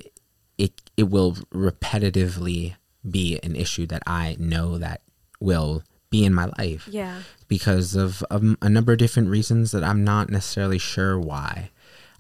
it 0.58 0.74
it 0.98 1.10
will 1.10 1.34
repetitively 1.54 2.76
be 3.10 3.40
an 3.44 3.56
issue 3.56 3.86
that 3.88 4.04
I 4.06 4.36
know 4.40 4.78
that 4.78 5.02
will 5.40 5.84
be 6.10 6.24
in 6.26 6.34
my 6.34 6.50
life 6.58 6.88
Yeah. 6.92 7.22
because 7.48 7.96
of 7.96 8.24
um, 8.30 8.58
a 8.62 8.70
number 8.70 8.92
of 8.92 9.00
different 9.00 9.30
reasons 9.30 9.72
that 9.72 9.84
I'm 9.84 10.04
not 10.04 10.30
necessarily 10.30 10.78
sure 10.78 11.18
why. 11.20 11.72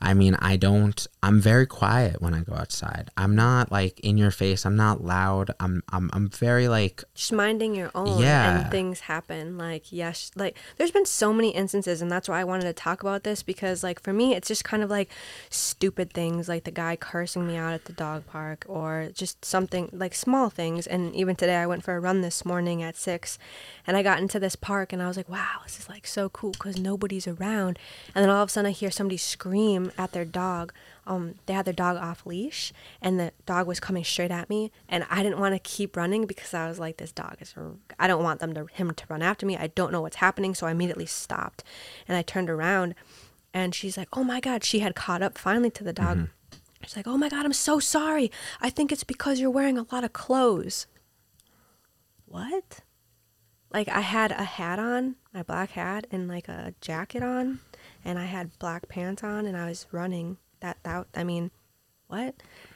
I 0.01 0.13
mean, 0.13 0.35
I 0.35 0.55
don't. 0.57 1.05
I'm 1.23 1.39
very 1.39 1.65
quiet 1.67 2.21
when 2.21 2.33
I 2.33 2.41
go 2.41 2.53
outside. 2.53 3.09
I'm 3.17 3.35
not 3.35 3.71
like 3.71 3.99
in 4.01 4.17
your 4.17 4.31
face. 4.31 4.65
I'm 4.65 4.75
not 4.75 5.03
loud. 5.03 5.51
I'm 5.59 5.83
I'm 5.91 6.09
I'm 6.13 6.29
very 6.29 6.67
like 6.67 7.03
just 7.13 7.31
minding 7.31 7.75
your 7.75 7.91
own 7.93 8.19
Yeah. 8.21 8.61
and 8.63 8.71
things 8.71 9.01
happen 9.01 9.57
like 9.57 9.91
yes 9.91 10.31
like 10.35 10.57
there's 10.77 10.91
been 10.91 11.05
so 11.05 11.31
many 11.33 11.49
instances 11.51 12.01
and 12.01 12.11
that's 12.11 12.27
why 12.29 12.39
i 12.39 12.43
wanted 12.43 12.63
to 12.63 12.73
talk 12.73 13.01
about 13.01 13.23
this 13.23 13.43
because 13.43 13.83
like 13.83 14.01
for 14.01 14.13
me 14.13 14.33
it's 14.35 14.47
just 14.47 14.63
kind 14.63 14.81
of 14.83 14.89
like 14.89 15.09
stupid 15.49 16.11
things 16.13 16.47
like 16.47 16.63
the 16.63 16.71
guy 16.71 16.95
cursing 16.95 17.45
me 17.47 17.55
out 17.55 17.73
at 17.73 17.85
the 17.85 17.93
dog 17.93 18.25
park 18.25 18.65
or 18.67 19.09
just 19.13 19.43
something 19.43 19.89
like 19.91 20.13
small 20.13 20.49
things 20.49 20.87
and 20.87 21.13
even 21.15 21.35
today 21.35 21.55
i 21.57 21.65
went 21.67 21.83
for 21.83 21.95
a 21.95 21.99
run 21.99 22.21
this 22.21 22.45
morning 22.45 22.81
at 22.81 22.95
six 22.95 23.37
and 23.85 23.97
i 23.97 24.03
got 24.03 24.19
into 24.19 24.39
this 24.39 24.55
park 24.55 24.93
and 24.93 25.01
i 25.01 25.07
was 25.07 25.17
like 25.17 25.29
wow 25.29 25.57
this 25.63 25.79
is 25.79 25.89
like 25.89 26.07
so 26.07 26.29
cool 26.29 26.51
because 26.51 26.79
nobody's 26.79 27.27
around 27.27 27.77
and 28.15 28.23
then 28.23 28.29
all 28.29 28.43
of 28.43 28.49
a 28.49 28.51
sudden 28.51 28.69
i 28.69 28.71
hear 28.71 28.91
somebody 28.91 29.17
scream 29.17 29.90
at 29.97 30.11
their 30.11 30.25
dog 30.25 30.73
um, 31.07 31.35
they 31.45 31.53
had 31.53 31.65
their 31.65 31.73
dog 31.73 31.97
off 31.97 32.25
leash 32.25 32.71
and 33.01 33.19
the 33.19 33.31
dog 33.45 33.67
was 33.67 33.79
coming 33.79 34.03
straight 34.03 34.31
at 34.31 34.49
me 34.49 34.71
and 34.87 35.05
i 35.09 35.23
didn't 35.23 35.39
want 35.39 35.53
to 35.53 35.59
keep 35.59 35.95
running 35.97 36.25
because 36.25 36.53
i 36.53 36.67
was 36.67 36.79
like 36.79 36.97
this 36.97 37.11
dog 37.11 37.37
is 37.39 37.55
i 37.99 38.07
don't 38.07 38.23
want 38.23 38.39
them 38.39 38.53
to 38.53 38.65
him 38.73 38.93
to 38.93 39.05
run 39.09 39.21
after 39.21 39.45
me. 39.45 39.57
I 39.57 39.67
don't 39.67 39.91
know 39.91 40.01
what's 40.01 40.17
happening 40.17 40.53
so 40.53 40.67
i 40.67 40.71
immediately 40.71 41.05
stopped 41.05 41.63
and 42.07 42.17
i 42.17 42.21
turned 42.21 42.49
around 42.49 42.95
and 43.53 43.73
she's 43.75 43.97
like 43.97 44.09
oh 44.13 44.23
my 44.23 44.39
god 44.39 44.63
she 44.63 44.79
had 44.79 44.95
caught 44.95 45.21
up 45.21 45.37
finally 45.37 45.71
to 45.71 45.83
the 45.83 45.93
dog. 45.93 46.27
She's 46.83 46.95
like 46.95 47.07
oh 47.07 47.17
my 47.17 47.29
god 47.29 47.45
i'm 47.45 47.53
so 47.53 47.79
sorry. 47.79 48.31
I 48.59 48.69
think 48.69 48.91
it's 48.91 49.03
because 49.03 49.39
you're 49.39 49.51
wearing 49.51 49.77
a 49.77 49.85
lot 49.91 50.03
of 50.03 50.13
clothes. 50.13 50.87
What? 52.25 52.79
Like 53.73 53.87
I 53.87 54.01
had 54.01 54.31
a 54.31 54.43
hat 54.43 54.79
on, 54.79 55.15
my 55.33 55.43
black 55.43 55.71
hat, 55.71 56.07
and 56.11 56.27
like 56.27 56.47
a 56.47 56.73
jacket 56.81 57.23
on, 57.23 57.59
and 58.03 58.19
I 58.19 58.25
had 58.25 58.57
black 58.59 58.87
pants 58.87 59.23
on, 59.23 59.45
and 59.45 59.57
I 59.57 59.67
was 59.67 59.87
running. 59.91 60.37
That 60.59 60.77
that 60.83 61.07
I 61.15 61.23
mean, 61.23 61.51
what? 62.07 62.35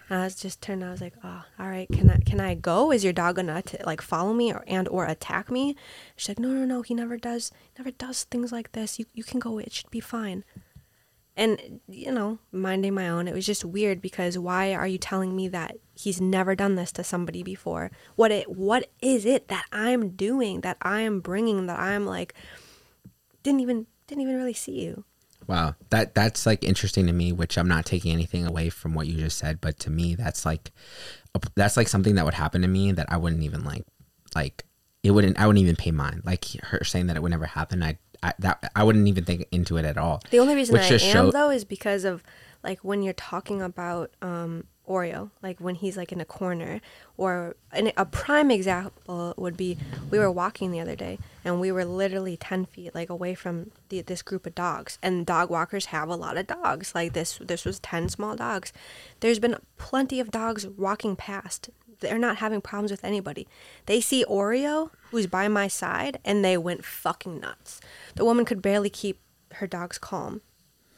And 0.09 0.19
I 0.19 0.23
was 0.23 0.35
just 0.35 0.61
turned. 0.61 0.83
I 0.83 0.91
was 0.91 1.01
like, 1.01 1.13
oh, 1.23 1.43
all 1.59 1.67
right. 1.67 1.89
Can 1.91 2.09
I 2.09 2.17
can 2.19 2.39
I 2.39 2.55
go? 2.55 2.91
Is 2.91 3.03
your 3.03 3.13
dog 3.13 3.35
gonna 3.35 3.61
t- 3.61 3.77
like 3.85 4.01
follow 4.01 4.33
me 4.33 4.51
or 4.53 4.63
and 4.67 4.87
or 4.87 5.05
attack 5.05 5.51
me? 5.51 5.75
She's 6.15 6.29
like, 6.29 6.39
no, 6.39 6.49
no, 6.49 6.65
no. 6.65 6.81
He 6.81 6.93
never 6.93 7.17
does. 7.17 7.51
Never 7.77 7.91
does 7.91 8.23
things 8.23 8.51
like 8.51 8.71
this. 8.71 8.99
You 8.99 9.05
you 9.13 9.23
can 9.23 9.39
go. 9.39 9.57
It 9.57 9.73
should 9.73 9.91
be 9.91 9.99
fine. 9.99 10.43
And 11.35 11.81
you 11.89 12.11
know, 12.11 12.39
minding 12.51 12.93
my 12.93 13.09
own. 13.09 13.27
It 13.27 13.33
was 13.33 13.45
just 13.45 13.65
weird 13.65 14.01
because 14.01 14.37
why 14.37 14.73
are 14.73 14.87
you 14.87 14.97
telling 14.97 15.35
me 15.35 15.47
that 15.49 15.75
he's 15.95 16.21
never 16.21 16.55
done 16.55 16.75
this 16.75 16.91
to 16.93 17.03
somebody 17.03 17.43
before? 17.43 17.91
What 18.15 18.31
it 18.31 18.49
what 18.49 18.89
is 19.01 19.25
it 19.25 19.49
that 19.49 19.65
I'm 19.71 20.09
doing 20.09 20.61
that 20.61 20.77
I 20.81 21.01
am 21.01 21.19
bringing 21.19 21.65
that 21.65 21.79
I'm 21.79 22.05
like 22.05 22.35
didn't 23.43 23.59
even 23.59 23.87
didn't 24.07 24.21
even 24.21 24.37
really 24.37 24.53
see 24.53 24.81
you. 24.81 25.03
Wow, 25.47 25.75
that 25.89 26.15
that's 26.15 26.45
like 26.45 26.63
interesting 26.63 27.07
to 27.07 27.13
me. 27.13 27.31
Which 27.31 27.57
I'm 27.57 27.67
not 27.67 27.85
taking 27.85 28.11
anything 28.11 28.45
away 28.45 28.69
from 28.69 28.93
what 28.93 29.07
you 29.07 29.17
just 29.17 29.37
said, 29.37 29.61
but 29.61 29.79
to 29.79 29.89
me, 29.89 30.15
that's 30.15 30.45
like 30.45 30.71
that's 31.55 31.77
like 31.77 31.87
something 31.87 32.15
that 32.15 32.25
would 32.25 32.33
happen 32.33 32.61
to 32.61 32.67
me 32.67 32.91
that 32.91 33.11
I 33.11 33.17
wouldn't 33.17 33.43
even 33.43 33.63
like 33.63 33.85
like 34.35 34.65
it 35.03 35.11
wouldn't 35.11 35.39
I 35.39 35.45
wouldn't 35.47 35.63
even 35.63 35.75
pay 35.75 35.91
mind. 35.91 36.23
Like 36.25 36.45
her 36.63 36.83
saying 36.83 37.07
that 37.07 37.15
it 37.15 37.21
would 37.21 37.31
never 37.31 37.45
happen, 37.45 37.83
I 37.83 37.97
I 38.23 38.33
that 38.39 38.71
I 38.75 38.83
wouldn't 38.83 39.07
even 39.07 39.23
think 39.23 39.47
into 39.51 39.77
it 39.77 39.85
at 39.85 39.97
all. 39.97 40.21
The 40.31 40.39
only 40.39 40.55
reason 40.55 40.77
I 40.77 40.87
am 40.87 40.99
show- 40.99 41.31
though 41.31 41.49
is 41.51 41.63
because 41.63 42.05
of 42.05 42.23
like 42.63 42.79
when 42.83 43.03
you're 43.03 43.13
talking 43.13 43.61
about 43.61 44.11
um, 44.21 44.65
Oreo, 44.87 45.31
like 45.41 45.59
when 45.59 45.75
he's 45.75 45.97
like 45.97 46.11
in 46.11 46.21
a 46.21 46.25
corner, 46.25 46.81
or 47.17 47.55
and 47.71 47.91
a 47.97 48.05
prime 48.05 48.51
example 48.51 49.33
would 49.37 49.57
be 49.57 49.77
we 50.09 50.19
were 50.19 50.31
walking 50.31 50.71
the 50.71 50.79
other 50.79 50.95
day 50.95 51.19
and 51.43 51.59
we 51.59 51.71
were 51.71 51.85
literally 51.85 52.37
ten 52.37 52.65
feet 52.65 52.93
like 52.93 53.09
away 53.09 53.35
from 53.35 53.71
the, 53.89 54.01
this 54.01 54.21
group 54.21 54.45
of 54.45 54.55
dogs, 54.55 54.97
and 55.01 55.25
dog 55.25 55.49
walkers 55.49 55.87
have 55.87 56.09
a 56.09 56.15
lot 56.15 56.37
of 56.37 56.47
dogs. 56.47 56.93
Like 56.95 57.13
this, 57.13 57.39
this 57.41 57.65
was 57.65 57.79
ten 57.79 58.09
small 58.09 58.35
dogs. 58.35 58.73
There's 59.19 59.39
been 59.39 59.57
plenty 59.77 60.19
of 60.19 60.31
dogs 60.31 60.67
walking 60.67 61.15
past. 61.15 61.69
They're 61.99 62.17
not 62.19 62.37
having 62.37 62.61
problems 62.61 62.91
with 62.91 63.05
anybody. 63.05 63.47
They 63.85 64.01
see 64.01 64.25
Oreo, 64.25 64.91
who's 65.11 65.27
by 65.27 65.47
my 65.47 65.67
side, 65.67 66.19
and 66.25 66.43
they 66.43 66.57
went 66.57 66.83
fucking 66.83 67.39
nuts. 67.39 67.79
The 68.15 68.25
woman 68.25 68.43
could 68.45 68.61
barely 68.61 68.89
keep 68.89 69.19
her 69.53 69.67
dogs 69.67 69.97
calm. 69.97 70.41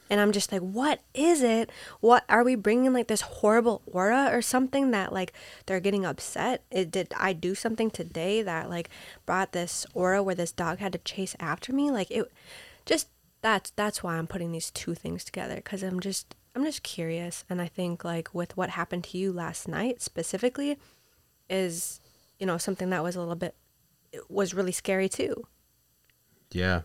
And 0.09 0.21
I'm 0.21 0.31
just 0.31 0.51
like, 0.51 0.61
what 0.61 1.01
is 1.13 1.41
it? 1.41 1.69
What 1.99 2.23
are 2.29 2.43
we 2.43 2.55
bringing 2.55 2.93
like 2.93 3.07
this 3.07 3.21
horrible 3.21 3.81
aura 3.85 4.29
or 4.31 4.41
something 4.41 4.91
that 4.91 5.11
like 5.11 5.33
they're 5.65 5.79
getting 5.79 6.05
upset? 6.05 6.63
It, 6.71 6.91
did 6.91 7.13
I 7.17 7.33
do 7.33 7.55
something 7.55 7.91
today 7.91 8.41
that 8.41 8.69
like 8.69 8.89
brought 9.25 9.51
this 9.51 9.85
aura 9.93 10.23
where 10.23 10.35
this 10.35 10.51
dog 10.51 10.79
had 10.79 10.93
to 10.93 10.99
chase 10.99 11.35
after 11.39 11.73
me? 11.73 11.91
Like 11.91 12.09
it, 12.11 12.31
just 12.85 13.09
that's 13.41 13.71
that's 13.71 14.01
why 14.01 14.17
I'm 14.17 14.27
putting 14.27 14.51
these 14.51 14.71
two 14.71 14.95
things 14.95 15.23
together 15.23 15.55
because 15.55 15.83
I'm 15.83 15.99
just 15.99 16.35
I'm 16.55 16.63
just 16.63 16.81
curious, 16.81 17.45
and 17.49 17.61
I 17.61 17.67
think 17.67 18.03
like 18.03 18.33
with 18.33 18.57
what 18.57 18.71
happened 18.71 19.03
to 19.05 19.17
you 19.17 19.31
last 19.31 19.67
night 19.67 20.01
specifically, 20.01 20.77
is 21.49 21.99
you 22.39 22.47
know 22.47 22.57
something 22.57 22.89
that 22.89 23.03
was 23.03 23.15
a 23.15 23.19
little 23.19 23.35
bit 23.35 23.55
was 24.27 24.53
really 24.53 24.71
scary 24.71 25.07
too. 25.07 25.45
Yeah. 26.51 26.81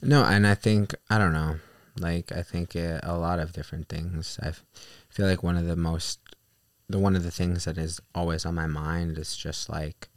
No, 0.00 0.24
and 0.24 0.46
I 0.46 0.54
think 0.54 0.94
I 1.10 1.18
don't 1.18 1.32
know. 1.32 1.56
Like 1.98 2.32
I 2.32 2.42
think 2.42 2.74
uh, 2.74 3.00
a 3.02 3.16
lot 3.16 3.38
of 3.38 3.52
different 3.52 3.88
things. 3.88 4.38
I 4.42 4.52
feel 5.08 5.26
like 5.26 5.42
one 5.42 5.56
of 5.56 5.66
the 5.66 5.76
most, 5.76 6.20
the 6.88 6.98
one 6.98 7.16
of 7.16 7.22
the 7.22 7.30
things 7.30 7.64
that 7.64 7.78
is 7.78 8.00
always 8.14 8.46
on 8.46 8.54
my 8.54 8.66
mind 8.66 9.18
is 9.18 9.36
just 9.36 9.68
like, 9.68 10.08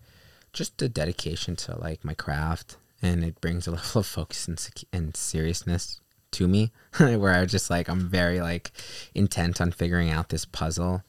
just 0.53 0.77
the 0.77 0.87
dedication 0.87 1.55
to 1.57 1.77
like 1.77 2.05
my 2.05 2.13
craft, 2.13 2.77
and 3.01 3.23
it 3.23 3.41
brings 3.41 3.67
a 3.67 3.71
level 3.79 3.99
of 3.99 4.05
focus 4.07 4.47
and, 4.47 4.65
and 4.93 5.17
seriousness 5.17 5.99
to 6.31 6.47
me, 6.47 6.71
where 6.97 7.33
I 7.33 7.45
just 7.45 7.69
like 7.69 7.89
I'm 7.89 8.07
very 8.09 8.39
like 8.39 8.71
intent 9.13 9.59
on 9.59 9.71
figuring 9.71 10.09
out 10.09 10.29
this 10.29 10.45
puzzle, 10.45 11.03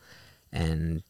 and 0.53 1.03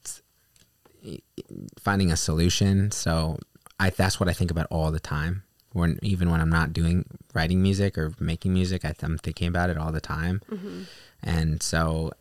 finding 1.80 2.12
a 2.12 2.16
solution. 2.16 2.90
So 2.90 3.38
I 3.80 3.90
that's 3.90 4.20
what 4.20 4.28
I 4.28 4.32
think 4.32 4.50
about 4.50 4.66
all 4.70 4.90
the 4.90 5.00
time. 5.00 5.44
When 5.76 5.98
even 6.02 6.30
when 6.30 6.40
I'm 6.40 6.50
not 6.50 6.72
doing 6.72 7.04
writing 7.34 7.62
music 7.62 7.98
or 7.98 8.14
making 8.18 8.54
music, 8.54 8.84
I, 8.84 8.94
I'm 9.02 9.18
thinking 9.18 9.48
about 9.48 9.70
it 9.70 9.76
all 9.76 9.92
the 9.92 10.00
time. 10.00 10.40
Mm-hmm. 10.50 10.82
And 11.22 11.62
so 11.62 12.12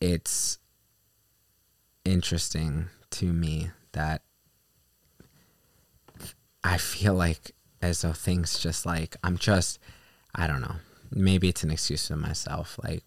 it's 0.00 0.58
interesting 2.04 2.86
to 3.10 3.26
me 3.32 3.70
that 3.92 4.22
I 6.64 6.78
feel 6.78 7.14
like 7.14 7.52
as 7.82 8.00
though 8.00 8.12
things 8.12 8.58
just 8.58 8.86
like 8.86 9.16
I'm 9.22 9.36
just 9.36 9.78
I 10.34 10.46
don't 10.46 10.62
know. 10.62 10.76
Maybe 11.10 11.48
it's 11.48 11.62
an 11.62 11.70
excuse 11.70 12.08
for 12.08 12.16
myself. 12.16 12.78
Like 12.82 13.04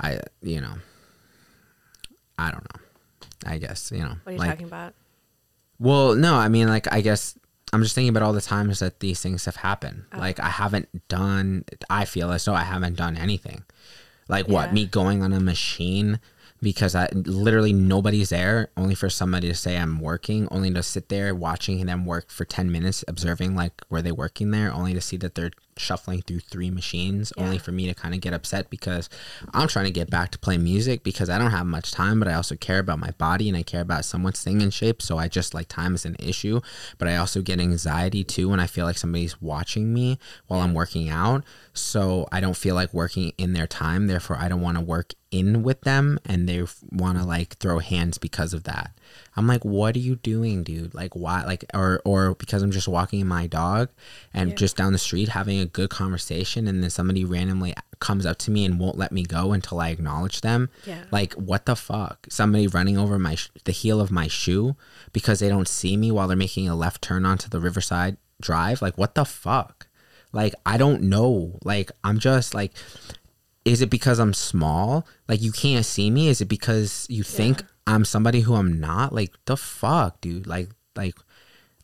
I 0.00 0.20
you 0.42 0.60
know 0.60 0.74
I 2.36 2.50
don't 2.50 2.64
know. 2.74 2.80
I 3.46 3.58
guess, 3.58 3.92
you 3.92 4.00
know. 4.00 4.16
What 4.24 4.26
are 4.26 4.32
you 4.32 4.38
like, 4.38 4.50
talking 4.50 4.66
about? 4.66 4.94
well, 5.78 6.14
no, 6.14 6.34
I 6.34 6.48
mean, 6.48 6.68
like, 6.68 6.92
I 6.92 7.00
guess 7.00 7.38
I'm 7.72 7.82
just 7.82 7.94
thinking 7.94 8.08
about 8.08 8.22
all 8.22 8.32
the 8.32 8.40
times 8.40 8.80
that 8.80 9.00
these 9.00 9.20
things 9.20 9.44
have 9.44 9.56
happened. 9.56 10.04
Oh. 10.12 10.18
Like, 10.18 10.40
I 10.40 10.48
haven't 10.48 11.08
done, 11.08 11.64
I 11.88 12.04
feel 12.04 12.32
as 12.32 12.44
though 12.44 12.54
I 12.54 12.64
haven't 12.64 12.96
done 12.96 13.16
anything. 13.16 13.64
Like, 14.28 14.48
what, 14.48 14.72
me 14.72 14.86
going 14.86 15.22
on 15.22 15.32
a 15.32 15.40
machine 15.40 16.20
because 16.62 16.94
I 16.94 17.08
literally 17.12 17.72
nobody's 17.72 18.30
there, 18.30 18.68
only 18.76 18.94
for 18.94 19.08
somebody 19.08 19.48
to 19.48 19.54
say 19.54 19.76
I'm 19.78 20.00
working, 20.00 20.46
only 20.50 20.72
to 20.72 20.82
sit 20.82 21.08
there 21.08 21.34
watching 21.34 21.86
them 21.86 22.04
work 22.04 22.30
for 22.30 22.44
10 22.44 22.70
minutes, 22.70 23.04
observing, 23.08 23.54
like, 23.56 23.72
were 23.88 24.02
they 24.02 24.12
working 24.12 24.50
there, 24.50 24.72
only 24.72 24.92
to 24.94 25.00
see 25.00 25.16
that 25.18 25.34
they're 25.34 25.52
shuffling 25.80 26.20
through 26.22 26.40
three 26.40 26.70
machines, 26.70 27.32
only 27.38 27.58
for 27.58 27.72
me 27.72 27.86
to 27.86 27.94
kind 27.94 28.14
of 28.14 28.20
get 28.20 28.34
upset 28.34 28.68
because 28.68 29.08
I'm 29.54 29.68
trying 29.68 29.86
to 29.86 29.90
get 29.90 30.10
back 30.10 30.30
to 30.32 30.38
play 30.38 30.58
music 30.58 31.02
because 31.02 31.30
I 31.30 31.38
don't 31.38 31.50
have 31.50 31.66
much 31.66 31.90
time, 31.90 32.18
but 32.18 32.28
I 32.28 32.34
also 32.34 32.54
care 32.54 32.78
about 32.78 32.98
my 32.98 33.12
body 33.12 33.48
and 33.48 33.56
I 33.56 33.62
care 33.62 33.80
about 33.80 34.04
someone 34.04 34.34
staying 34.34 34.60
in 34.60 34.70
shape. 34.70 35.00
So 35.00 35.16
I 35.18 35.28
just 35.28 35.54
like 35.54 35.68
time 35.68 35.94
is 35.94 36.04
an 36.04 36.16
issue, 36.18 36.60
but 36.98 37.08
I 37.08 37.16
also 37.16 37.40
get 37.40 37.60
anxiety 37.60 38.22
too 38.22 38.50
when 38.50 38.60
I 38.60 38.66
feel 38.66 38.84
like 38.84 38.98
somebody's 38.98 39.40
watching 39.40 39.92
me 39.92 40.18
while 40.46 40.60
I'm 40.60 40.74
working 40.74 41.08
out. 41.08 41.44
So 41.72 42.28
I 42.30 42.40
don't 42.40 42.56
feel 42.56 42.74
like 42.74 42.92
working 42.92 43.32
in 43.38 43.54
their 43.54 43.66
time. 43.66 44.06
Therefore, 44.06 44.36
I 44.36 44.48
don't 44.48 44.60
want 44.60 44.76
to 44.76 44.84
work 44.84 45.14
in 45.30 45.62
with 45.62 45.82
them 45.82 46.18
and 46.26 46.48
they 46.48 46.64
want 46.90 47.18
to 47.18 47.24
like 47.24 47.56
throw 47.58 47.78
hands 47.78 48.18
because 48.18 48.52
of 48.52 48.64
that. 48.64 48.92
I'm 49.36 49.46
like, 49.46 49.64
what 49.64 49.94
are 49.96 50.00
you 50.00 50.16
doing, 50.16 50.64
dude? 50.64 50.94
Like, 50.94 51.14
why? 51.14 51.44
Like, 51.44 51.64
or 51.72 52.00
or 52.04 52.34
because 52.34 52.62
I'm 52.62 52.70
just 52.70 52.88
walking 52.88 53.26
my 53.26 53.46
dog 53.46 53.90
and 54.34 54.56
just 54.56 54.76
down 54.76 54.92
the 54.92 54.98
street 54.98 55.28
having 55.28 55.60
a 55.60 55.66
good 55.66 55.90
conversation, 55.90 56.66
and 56.66 56.82
then 56.82 56.90
somebody 56.90 57.24
randomly 57.24 57.74
comes 58.00 58.26
up 58.26 58.38
to 58.38 58.50
me 58.50 58.64
and 58.64 58.80
won't 58.80 58.98
let 58.98 59.12
me 59.12 59.22
go 59.22 59.52
until 59.52 59.80
I 59.80 59.90
acknowledge 59.90 60.40
them. 60.40 60.68
Yeah. 60.84 61.04
Like, 61.10 61.34
what 61.34 61.66
the 61.66 61.76
fuck? 61.76 62.26
Somebody 62.28 62.66
running 62.66 62.98
over 62.98 63.18
my 63.18 63.34
sh- 63.34 63.50
the 63.64 63.72
heel 63.72 64.00
of 64.00 64.10
my 64.10 64.26
shoe 64.26 64.76
because 65.12 65.38
they 65.38 65.48
don't 65.48 65.68
see 65.68 65.96
me 65.96 66.10
while 66.10 66.26
they're 66.26 66.36
making 66.36 66.68
a 66.68 66.74
left 66.74 67.02
turn 67.02 67.24
onto 67.24 67.48
the 67.48 67.60
Riverside 67.60 68.16
Drive. 68.40 68.82
Like, 68.82 68.96
what 68.98 69.14
the 69.14 69.24
fuck? 69.24 69.86
Like, 70.32 70.54
I 70.64 70.76
don't 70.76 71.02
know. 71.02 71.58
Like, 71.64 71.90
I'm 72.04 72.18
just 72.18 72.54
like 72.54 72.72
is 73.64 73.82
it 73.82 73.90
because 73.90 74.18
I'm 74.18 74.32
small? 74.34 75.06
Like 75.28 75.42
you 75.42 75.52
can't 75.52 75.84
see 75.84 76.10
me? 76.10 76.28
Is 76.28 76.40
it 76.40 76.46
because 76.48 77.06
you 77.10 77.22
think 77.22 77.62
I'm 77.86 78.04
somebody 78.04 78.40
who 78.40 78.54
I'm 78.54 78.80
not? 78.80 79.12
Like 79.12 79.32
the 79.44 79.56
fuck, 79.56 80.20
dude? 80.20 80.46
Like 80.46 80.68
like 80.96 81.14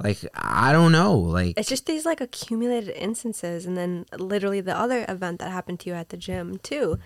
like 0.03 0.19
I 0.35 0.73
don't 0.73 0.93
know. 0.93 1.17
Like 1.19 1.55
It's 1.59 1.69
just 1.69 1.87
these 1.87 2.05
like 2.05 2.21
accumulated 2.21 2.95
instances, 2.97 3.67
and 3.67 3.77
then 3.77 4.07
literally 4.19 4.61
the 4.61 4.77
other 4.77 5.05
event 5.09 5.39
that 5.41 5.51
happened 5.51 5.81
to 5.81 5.91
you 5.91 5.95
at 5.97 6.11
the 6.11 6.17
gym 6.17 6.59
too. 6.59 6.99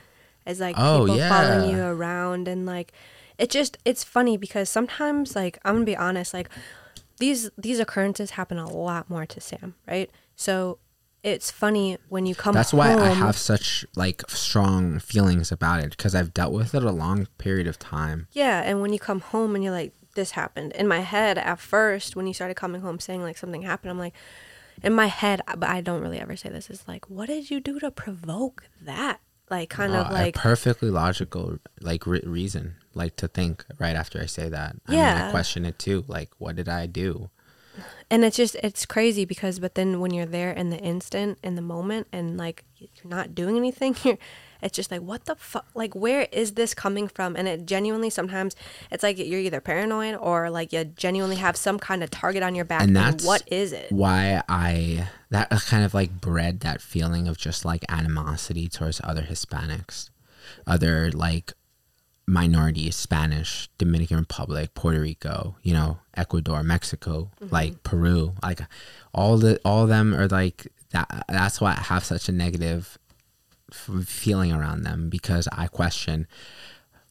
is 0.46 0.60
like 0.60 0.76
Oh, 0.78 1.06
people 1.06 1.18
following 1.28 1.70
you 1.70 1.82
around 1.82 2.48
and 2.48 2.66
like 2.66 2.92
it 3.38 3.50
just 3.50 3.78
it's 3.84 4.04
funny 4.04 4.36
because 4.36 4.68
sometimes 4.68 5.34
like 5.36 5.58
I'm 5.64 5.74
gonna 5.76 5.84
be 5.84 5.96
honest 5.96 6.34
like 6.34 6.48
these 7.18 7.50
these 7.58 7.78
occurrences 7.78 8.32
happen 8.32 8.58
a 8.58 8.68
lot 8.68 9.08
more 9.10 9.26
to 9.26 9.40
Sam 9.40 9.74
right 9.86 10.10
so 10.36 10.78
it's 11.22 11.50
funny 11.50 11.98
when 12.08 12.26
you 12.26 12.34
come 12.34 12.54
home. 12.54 12.58
That's 12.58 12.72
why 12.72 12.94
I 12.94 13.08
have 13.10 13.36
such 13.36 13.84
like 13.96 14.22
strong 14.30 14.98
feelings 14.98 15.52
about 15.52 15.80
it 15.80 15.90
because 15.90 16.14
I've 16.14 16.32
dealt 16.32 16.52
with 16.52 16.74
it 16.74 16.82
a 16.82 16.90
long 16.90 17.26
period 17.38 17.66
of 17.66 17.78
time. 17.78 18.26
Yeah, 18.32 18.62
and 18.62 18.80
when 18.80 18.92
you 18.92 18.98
come 18.98 19.20
home 19.20 19.54
and 19.54 19.62
you're 19.62 19.72
like, 19.72 19.92
this 20.14 20.32
happened. 20.32 20.72
In 20.72 20.88
my 20.88 21.00
head, 21.00 21.38
at 21.38 21.60
first, 21.60 22.16
when 22.16 22.26
you 22.26 22.34
started 22.34 22.54
coming 22.54 22.80
home 22.80 22.98
saying 22.98 23.22
like 23.22 23.36
something 23.38 23.62
happened, 23.62 23.90
I'm 23.90 23.98
like, 23.98 24.14
in 24.82 24.92
my 24.94 25.06
head, 25.06 25.42
but 25.46 25.68
I 25.68 25.80
don't 25.80 26.00
really 26.00 26.18
ever 26.18 26.36
say 26.36 26.48
this, 26.48 26.70
is 26.70 26.88
like, 26.88 27.08
what 27.10 27.26
did 27.26 27.50
you 27.50 27.60
do 27.60 27.78
to 27.80 27.90
provoke 27.90 28.64
that? 28.82 29.20
Like, 29.50 29.68
kind 29.68 29.94
of 29.94 30.10
like, 30.12 30.36
a 30.36 30.38
perfectly 30.38 30.90
logical 30.90 31.58
like 31.80 32.06
re- 32.06 32.22
reason 32.24 32.76
like 32.94 33.16
to 33.16 33.26
think 33.28 33.64
right 33.78 33.96
after 33.96 34.20
I 34.20 34.26
say 34.26 34.48
that. 34.48 34.76
I 34.86 34.90
mean, 34.90 35.00
Yeah. 35.00 35.28
I 35.28 35.30
question 35.30 35.64
it 35.64 35.78
too. 35.78 36.04
Like, 36.06 36.30
what 36.38 36.56
did 36.56 36.68
I 36.68 36.86
do? 36.86 37.30
And 38.10 38.24
it's 38.24 38.36
just, 38.36 38.54
it's 38.56 38.86
crazy 38.86 39.24
because, 39.24 39.58
but 39.58 39.74
then 39.74 40.00
when 40.00 40.12
you're 40.12 40.26
there 40.26 40.52
in 40.52 40.70
the 40.70 40.78
instant, 40.78 41.38
in 41.42 41.54
the 41.54 41.62
moment, 41.62 42.06
and 42.12 42.36
like, 42.36 42.64
you're 42.76 42.90
not 43.04 43.34
doing 43.34 43.56
anything, 43.56 43.96
you're, 44.04 44.18
it's 44.62 44.76
just 44.76 44.90
like, 44.90 45.00
what 45.00 45.24
the 45.24 45.36
fuck? 45.36 45.66
Like, 45.74 45.94
where 45.94 46.28
is 46.32 46.52
this 46.52 46.74
coming 46.74 47.08
from? 47.08 47.36
And 47.36 47.48
it 47.48 47.66
genuinely 47.66 48.10
sometimes, 48.10 48.54
it's 48.90 49.02
like 49.02 49.18
you're 49.18 49.40
either 49.40 49.60
paranoid 49.60 50.16
or 50.16 50.50
like 50.50 50.72
you 50.72 50.84
genuinely 50.84 51.36
have 51.36 51.56
some 51.56 51.78
kind 51.78 52.02
of 52.02 52.10
target 52.10 52.42
on 52.42 52.54
your 52.54 52.64
back. 52.64 52.82
And 52.82 52.96
And 52.96 52.96
that's 52.96 53.24
what 53.24 53.42
is 53.46 53.72
it? 53.72 53.90
Why 53.90 54.42
I 54.48 55.08
that 55.30 55.48
uh, 55.50 55.58
kind 55.60 55.84
of 55.84 55.94
like 55.94 56.20
bred 56.20 56.60
that 56.60 56.82
feeling 56.82 57.28
of 57.28 57.38
just 57.38 57.64
like 57.64 57.84
animosity 57.88 58.68
towards 58.68 59.00
other 59.02 59.22
Hispanics, 59.22 60.10
other 60.66 61.10
like 61.12 61.52
minorities, 62.30 62.94
Spanish, 62.94 63.68
Dominican 63.76 64.18
Republic, 64.18 64.72
Puerto 64.74 65.00
Rico, 65.00 65.56
you 65.62 65.74
know, 65.74 65.98
Ecuador, 66.16 66.62
Mexico, 66.62 67.30
mm-hmm. 67.40 67.52
like 67.52 67.82
Peru, 67.82 68.34
like 68.42 68.60
all 69.12 69.36
the 69.36 69.60
all 69.64 69.82
of 69.82 69.88
them 69.88 70.14
are 70.14 70.28
like 70.28 70.68
that. 70.90 71.24
That's 71.28 71.60
why 71.60 71.72
I 71.72 71.80
have 71.80 72.04
such 72.04 72.28
a 72.28 72.32
negative 72.32 72.98
f- 73.70 74.06
feeling 74.06 74.52
around 74.52 74.82
them 74.84 75.10
because 75.10 75.48
I 75.52 75.66
question 75.66 76.28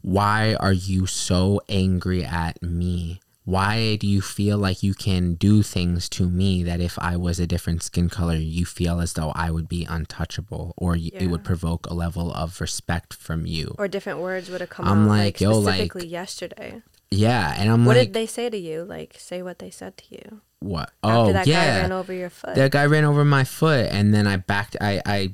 why 0.02 0.56
are 0.56 0.74
you 0.74 1.06
so 1.06 1.62
angry 1.68 2.24
at 2.24 2.62
me? 2.64 3.20
Why 3.46 3.96
do 3.96 4.06
you 4.06 4.22
feel 4.22 4.58
like 4.60 4.84
you 4.84 4.94
can 4.94 5.34
do 5.34 5.64
things 5.64 6.08
to 6.10 6.30
me 6.30 6.62
that 6.64 6.80
if 6.80 7.00
I 7.00 7.16
was 7.18 7.40
a 7.40 7.48
different 7.48 7.82
skin 7.82 8.08
color, 8.10 8.36
you 8.36 8.66
feel 8.66 9.00
as 9.02 9.14
though 9.14 9.32
I 9.34 9.50
would 9.50 9.68
be 9.68 9.86
untouchable 9.90 10.74
or 10.78 10.92
y 10.92 11.10
it 11.14 11.28
would 11.28 11.44
provoke 11.44 11.88
a 11.88 11.94
level 11.96 12.32
of 12.34 12.62
respect 12.62 13.14
from 13.14 13.46
you? 13.48 13.74
Or 13.80 13.88
different 13.88 14.20
words 14.20 14.50
would 14.52 14.62
have 14.62 14.70
come 14.70 14.88
I'm 14.88 15.04
out 15.06 15.10
like, 15.10 15.34
like, 15.36 15.42
yo, 15.42 15.58
like- 15.60 15.94
yesterday. 15.96 16.82
Yeah, 17.12 17.56
and 17.58 17.72
I'm 17.72 17.86
What 17.86 17.98
like, 17.98 18.02
what 18.02 18.04
did 18.06 18.14
they 18.14 18.26
say 18.28 18.52
to 18.52 18.58
you? 18.58 18.84
Like, 18.84 19.16
say 19.18 19.42
what 19.42 19.58
they 19.58 19.72
said 19.72 19.98
to 19.98 20.04
you 20.12 20.42
what? 20.60 20.92
after 21.04 21.30
Oh, 21.30 21.34
that 21.34 21.46
guy 21.48 21.52
yeah. 21.52 21.78
ran 21.82 21.92
over 21.92 22.14
your 22.14 22.30
foot. 22.30 22.54
that 22.54 22.70
guy 22.70 22.86
ran 22.86 23.04
over 23.06 23.26
my 23.26 23.44
foot 23.46 23.88
and 23.92 24.14
then 24.14 24.28
i 24.28 24.36
backed 24.38 24.76
i 24.82 25.02
i 25.06 25.34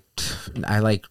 i 0.68 0.80
like 0.80 1.06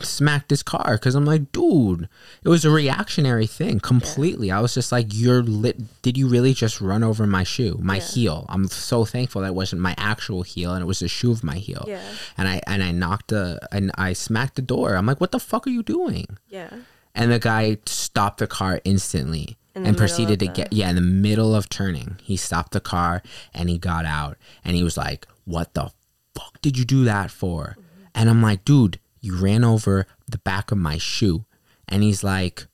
smacked 0.00 0.50
his 0.50 0.62
car 0.62 0.94
because 0.98 1.14
i'm 1.14 1.24
like 1.24 1.50
dude. 1.52 2.08
It 2.42 2.48
was 2.48 2.64
a 2.64 2.70
reactionary 2.70 3.46
thing 3.46 3.80
completely. 3.80 4.50
I 4.50 4.60
was 4.60 4.74
just 4.74 4.90
like 4.92 5.06
you're 5.10 5.42
lit 5.42 6.02
did 6.02 6.18
you 6.18 6.26
really 6.28 6.52
just 6.52 6.80
run 6.80 7.02
over 7.04 7.26
my 7.26 7.44
shoe 7.44 7.78
my 7.80 7.96
Yeah. 7.96 8.02
heel? 8.06 8.46
I'm 8.48 8.66
so 8.68 9.04
thankful 9.04 9.42
that 9.42 9.48
it 9.48 9.54
wasn't 9.54 9.80
my 9.82 9.94
actual 9.96 10.42
heel 10.42 10.72
and 10.74 10.82
it 10.82 10.86
was 10.86 10.98
the 10.98 11.08
shoe 11.08 11.30
of 11.30 11.44
my 11.44 11.56
heel. 11.56 11.84
Yeah. 11.86 12.02
and 12.36 12.48
i 12.48 12.60
and 12.66 12.82
i 12.82 12.90
knocked 12.90 13.28
the 13.28 13.60
and 13.72 13.92
i 13.96 14.12
smacked 14.12 14.56
the 14.56 14.62
door. 14.62 14.96
I'm 14.96 15.06
like 15.06 15.20
what 15.20 15.30
the 15.32 15.40
fuck 15.40 15.66
are 15.66 15.70
you 15.70 15.82
doing? 15.82 16.26
Yeah. 16.48 16.70
and 17.14 17.30
the 17.30 17.38
guy 17.38 17.78
stopped 17.86 18.38
the 18.38 18.46
car 18.48 18.80
instantly 18.84 19.56
and 19.76 19.96
proceeded 19.96 20.40
to 20.40 20.46
the- 20.46 20.52
get 20.52 20.72
yeah 20.72 20.90
in 20.90 20.96
the 20.96 21.00
middle 21.02 21.54
of 21.54 21.68
turning 21.68 22.16
he 22.22 22.36
stopped 22.36 22.72
the 22.72 22.80
car 22.80 23.22
and 23.54 23.68
he 23.68 23.78
got 23.78 24.04
out 24.04 24.36
and 24.64 24.76
he 24.76 24.82
was 24.84 24.96
like 24.96 25.26
what 25.44 25.74
the 25.74 25.90
fuck 26.34 26.60
did 26.62 26.76
you 26.78 26.84
do 26.84 27.04
that 27.04 27.30
for? 27.30 27.76
And 28.14 28.28
i'm 28.28 28.42
like 28.42 28.64
dude 28.64 28.98
you 29.24 29.36
ran 29.36 29.64
over 29.64 30.06
the 30.28 30.38
back 30.38 30.70
of 30.70 30.78
my 30.78 30.98
shoe 30.98 31.44
and 31.88 32.02
he's 32.02 32.22
like 32.22 32.66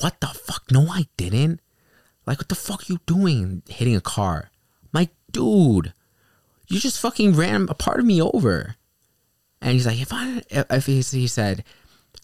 what 0.00 0.20
the 0.20 0.28
fuck 0.28 0.64
no 0.70 0.86
i 0.88 1.06
didn't 1.16 1.60
like 2.26 2.38
what 2.38 2.48
the 2.48 2.54
fuck 2.54 2.82
are 2.82 2.92
you 2.92 3.00
doing 3.06 3.62
hitting 3.68 3.96
a 3.96 4.00
car 4.00 4.50
I'm 4.82 4.88
like 5.00 5.10
dude 5.30 5.92
you 6.68 6.78
just 6.78 7.00
fucking 7.00 7.34
ran 7.34 7.66
a 7.68 7.74
part 7.74 8.00
of 8.00 8.06
me 8.06 8.22
over 8.22 8.76
and 9.60 9.72
he's 9.72 9.86
like 9.86 10.00
if 10.00 10.12
i 10.12 10.42
if 10.50 10.86
he, 10.86 11.00
he 11.00 11.26
said 11.26 11.64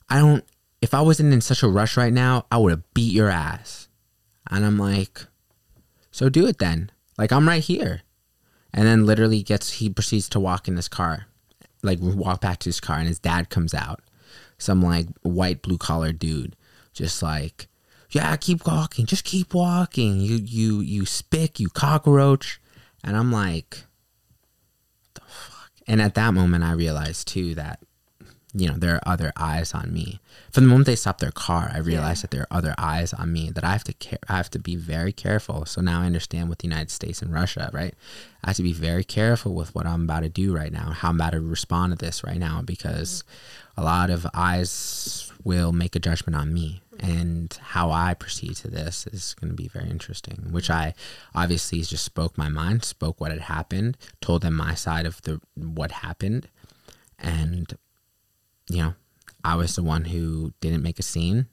I 0.08 0.18
don't. 0.18 0.44
If 0.82 0.94
I 0.94 1.00
wasn't 1.00 1.32
in 1.32 1.40
such 1.40 1.62
a 1.62 1.68
rush 1.68 1.96
right 1.96 2.12
now, 2.12 2.46
I 2.50 2.58
would 2.58 2.70
have 2.70 2.94
beat 2.94 3.12
your 3.12 3.30
ass. 3.30 3.88
And 4.48 4.64
I'm 4.64 4.78
like, 4.78 5.26
so 6.10 6.28
do 6.28 6.46
it 6.46 6.58
then. 6.58 6.90
Like 7.18 7.32
I'm 7.32 7.48
right 7.48 7.62
here. 7.62 8.02
And 8.72 8.86
then 8.86 9.06
literally 9.06 9.42
gets 9.42 9.72
he 9.72 9.88
proceeds 9.88 10.28
to 10.30 10.40
walk 10.40 10.68
in 10.68 10.76
his 10.76 10.88
car, 10.88 11.26
like 11.86 11.98
walk 12.00 12.40
back 12.40 12.58
to 12.60 12.68
his 12.68 12.80
car, 12.80 12.98
and 12.98 13.08
his 13.08 13.18
dad 13.18 13.48
comes 13.48 13.72
out, 13.72 14.00
some 14.58 14.82
like 14.82 15.06
white 15.22 15.62
blue 15.62 15.78
collar 15.78 16.12
dude, 16.12 16.56
just 16.92 17.22
like, 17.22 17.68
yeah, 18.10 18.36
keep 18.36 18.66
walking, 18.66 19.06
just 19.06 19.24
keep 19.24 19.54
walking. 19.54 20.20
You 20.20 20.36
you 20.36 20.80
you 20.80 21.06
spick, 21.06 21.58
you 21.58 21.68
cockroach, 21.68 22.60
and 23.02 23.16
I'm 23.16 23.32
like, 23.32 23.84
the 25.14 25.22
fuck. 25.22 25.70
And 25.86 26.02
at 26.02 26.14
that 26.14 26.34
moment, 26.34 26.64
I 26.64 26.72
realized 26.72 27.28
too 27.28 27.54
that 27.54 27.80
you 28.58 28.68
know, 28.68 28.76
there 28.76 28.94
are 28.94 29.02
other 29.06 29.32
eyes 29.36 29.74
on 29.74 29.92
me. 29.92 30.18
From 30.50 30.64
the 30.64 30.70
moment 30.70 30.86
they 30.86 30.96
stop 30.96 31.18
their 31.18 31.30
car, 31.30 31.70
I 31.74 31.78
realized 31.78 32.22
that 32.22 32.30
there 32.30 32.42
are 32.42 32.56
other 32.56 32.74
eyes 32.78 33.12
on 33.12 33.30
me 33.30 33.50
that 33.50 33.64
I 33.64 33.72
have 33.72 33.84
to 33.84 33.92
care. 33.92 34.18
I 34.30 34.36
have 34.38 34.48
to 34.50 34.58
be 34.58 34.76
very 34.76 35.12
careful. 35.12 35.66
So 35.66 35.82
now 35.82 36.00
I 36.00 36.06
understand 36.06 36.48
with 36.48 36.58
the 36.58 36.68
United 36.68 36.90
States 36.90 37.20
and 37.20 37.32
Russia, 37.32 37.68
right? 37.74 37.94
I 38.42 38.50
have 38.50 38.56
to 38.56 38.62
be 38.62 38.72
very 38.72 39.04
careful 39.04 39.54
with 39.54 39.74
what 39.74 39.86
I'm 39.86 40.04
about 40.04 40.20
to 40.20 40.30
do 40.30 40.56
right 40.56 40.72
now, 40.72 40.92
how 40.92 41.10
I'm 41.10 41.16
about 41.16 41.32
to 41.32 41.40
respond 41.40 41.92
to 41.92 42.02
this 42.02 42.24
right 42.24 42.38
now, 42.38 42.62
because 42.62 43.24
a 43.76 43.82
lot 43.82 44.08
of 44.08 44.26
eyes 44.32 45.30
will 45.44 45.72
make 45.72 45.94
a 45.94 46.00
judgment 46.00 46.34
on 46.34 46.54
me, 46.54 46.80
mm-hmm. 46.94 47.10
and 47.10 47.58
how 47.60 47.90
I 47.90 48.14
proceed 48.14 48.56
to 48.56 48.68
this 48.68 49.06
is 49.08 49.34
going 49.38 49.50
to 49.50 49.56
be 49.56 49.68
very 49.68 49.90
interesting. 49.90 50.48
Which 50.50 50.70
I 50.70 50.94
obviously 51.34 51.82
just 51.82 52.04
spoke 52.04 52.38
my 52.38 52.48
mind, 52.48 52.84
spoke 52.84 53.20
what 53.20 53.32
had 53.32 53.42
happened, 53.42 53.98
told 54.22 54.40
them 54.42 54.54
my 54.54 54.74
side 54.74 55.04
of 55.04 55.20
the 55.22 55.42
what 55.54 55.90
happened, 55.90 56.48
and 57.18 57.76
you 58.68 58.78
know, 58.78 58.94
I 59.44 59.56
was 59.56 59.76
the 59.76 59.82
one 59.82 60.06
who 60.06 60.52
didn't 60.60 60.82
make 60.82 60.98
a 60.98 61.02
scene 61.02 61.46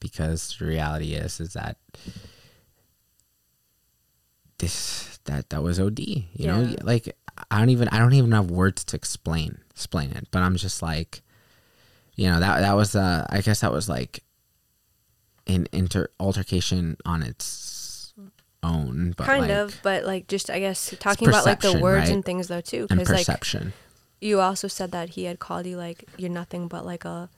because 0.00 0.56
the 0.58 0.66
reality 0.66 1.14
is 1.14 1.40
is 1.40 1.54
that 1.54 1.78
this 4.58 5.18
that 5.24 5.50
that 5.50 5.62
was 5.62 5.80
OD. 5.80 5.98
You 5.98 6.46
know, 6.46 6.74
like 6.82 7.14
I 7.50 7.58
don't 7.58 7.70
even 7.70 7.88
I 7.88 7.98
don't 7.98 8.14
even 8.14 8.32
have 8.32 8.50
words 8.50 8.84
to 8.84 8.96
explain 8.96 9.58
explain 9.70 10.10
it, 10.10 10.28
but 10.30 10.42
I'm 10.42 10.56
just 10.56 10.82
like, 10.82 11.22
you 12.14 12.28
know, 12.28 12.40
that 12.40 12.60
that 12.60 12.74
was 12.74 12.94
uh 12.94 13.26
I 13.28 13.40
guess 13.40 13.60
that 13.60 13.72
was 13.72 13.88
like 13.88 14.22
an 15.46 15.68
inter 15.72 16.08
altercation 16.18 16.96
on 17.04 17.22
its 17.22 18.12
own, 18.62 19.14
but 19.16 19.26
kind 19.26 19.42
like, 19.42 19.50
of, 19.50 19.78
but 19.82 20.04
like 20.04 20.26
just 20.28 20.50
I 20.50 20.60
guess 20.60 20.94
talking 20.98 21.28
about 21.28 21.46
like 21.46 21.60
the 21.60 21.78
words 21.78 22.08
right? 22.08 22.14
and 22.14 22.24
things 22.24 22.48
though 22.48 22.60
too, 22.60 22.86
because 22.88 23.08
like 23.08 23.18
perception. 23.18 23.72
You 24.26 24.40
also 24.40 24.68
said 24.68 24.90
that 24.90 25.10
he 25.10 25.24
had 25.24 25.38
called 25.38 25.66
you 25.66 25.76
like 25.76 26.04
you're 26.16 26.30
nothing 26.30 26.68
but 26.68 26.84
like 26.84 27.04
a 27.04 27.30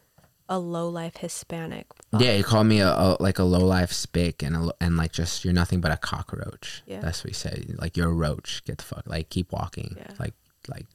a 0.48 0.58
low 0.58 0.88
life 0.88 1.18
Hispanic. 1.18 1.86
Yeah, 2.18 2.32
he 2.32 2.42
called 2.42 2.66
me 2.66 2.80
a, 2.80 2.88
a 2.88 3.16
like 3.20 3.38
a 3.38 3.44
low 3.44 3.64
life 3.64 3.92
spick 3.92 4.42
and 4.42 4.56
a, 4.56 4.70
and 4.80 4.96
like 4.96 5.12
just 5.12 5.44
you're 5.44 5.52
nothing 5.52 5.80
but 5.80 5.92
a 5.92 5.96
cockroach. 5.96 6.82
Yeah. 6.86 7.00
That's 7.00 7.22
what 7.22 7.28
he 7.28 7.34
said. 7.34 7.74
Like 7.78 7.96
you're 7.96 8.08
a 8.08 8.14
roach. 8.14 8.64
Get 8.64 8.78
the 8.78 8.84
fuck 8.84 9.04
like 9.06 9.28
keep 9.28 9.52
walking. 9.52 9.96
Yeah. 9.96 10.14
Like 10.18 10.34
like 10.66 10.86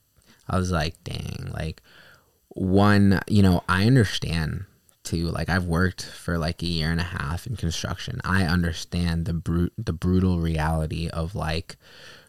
I 0.49 0.57
was 0.57 0.71
like 0.71 1.01
dang 1.03 1.51
like 1.53 1.81
one 2.49 3.19
you 3.27 3.43
know 3.43 3.63
I 3.69 3.85
understand 3.85 4.65
too 5.03 5.27
like 5.27 5.49
I've 5.49 5.65
worked 5.65 6.03
for 6.03 6.37
like 6.37 6.63
a 6.63 6.67
year 6.67 6.89
and 6.89 6.99
a 6.99 7.03
half 7.03 7.45
in 7.45 7.55
construction. 7.55 8.21
I 8.23 8.45
understand 8.45 9.25
the 9.25 9.33
brute 9.33 9.73
the 9.77 9.93
brutal 9.93 10.39
reality 10.39 11.09
of 11.09 11.35
like 11.35 11.77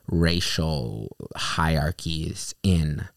racial 0.07 1.17
hierarchies 1.37 2.55
in 2.63 3.09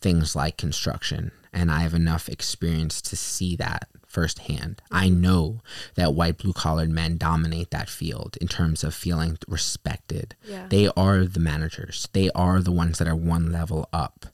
things 0.00 0.36
like 0.36 0.56
construction 0.56 1.32
and 1.52 1.70
I 1.70 1.80
have 1.80 1.94
enough 1.94 2.28
experience 2.28 3.00
to 3.02 3.16
see 3.16 3.56
that 3.56 3.88
firsthand. 4.06 4.82
I 4.90 5.08
mm-hmm. 5.08 5.20
know 5.20 5.60
that 5.94 6.14
white 6.14 6.38
blue 6.38 6.52
collared 6.52 6.90
men 6.90 7.16
dominate 7.16 7.70
that 7.70 7.88
field 7.88 8.36
in 8.40 8.48
terms 8.48 8.84
of 8.84 8.94
feeling 8.94 9.38
respected. 9.46 10.34
Yeah. 10.44 10.66
They 10.68 10.88
are 10.96 11.24
the 11.24 11.40
managers. 11.40 12.08
They 12.12 12.30
are 12.30 12.60
the 12.60 12.72
ones 12.72 12.98
that 12.98 13.08
are 13.08 13.16
one 13.16 13.52
level 13.52 13.88
up 13.92 14.26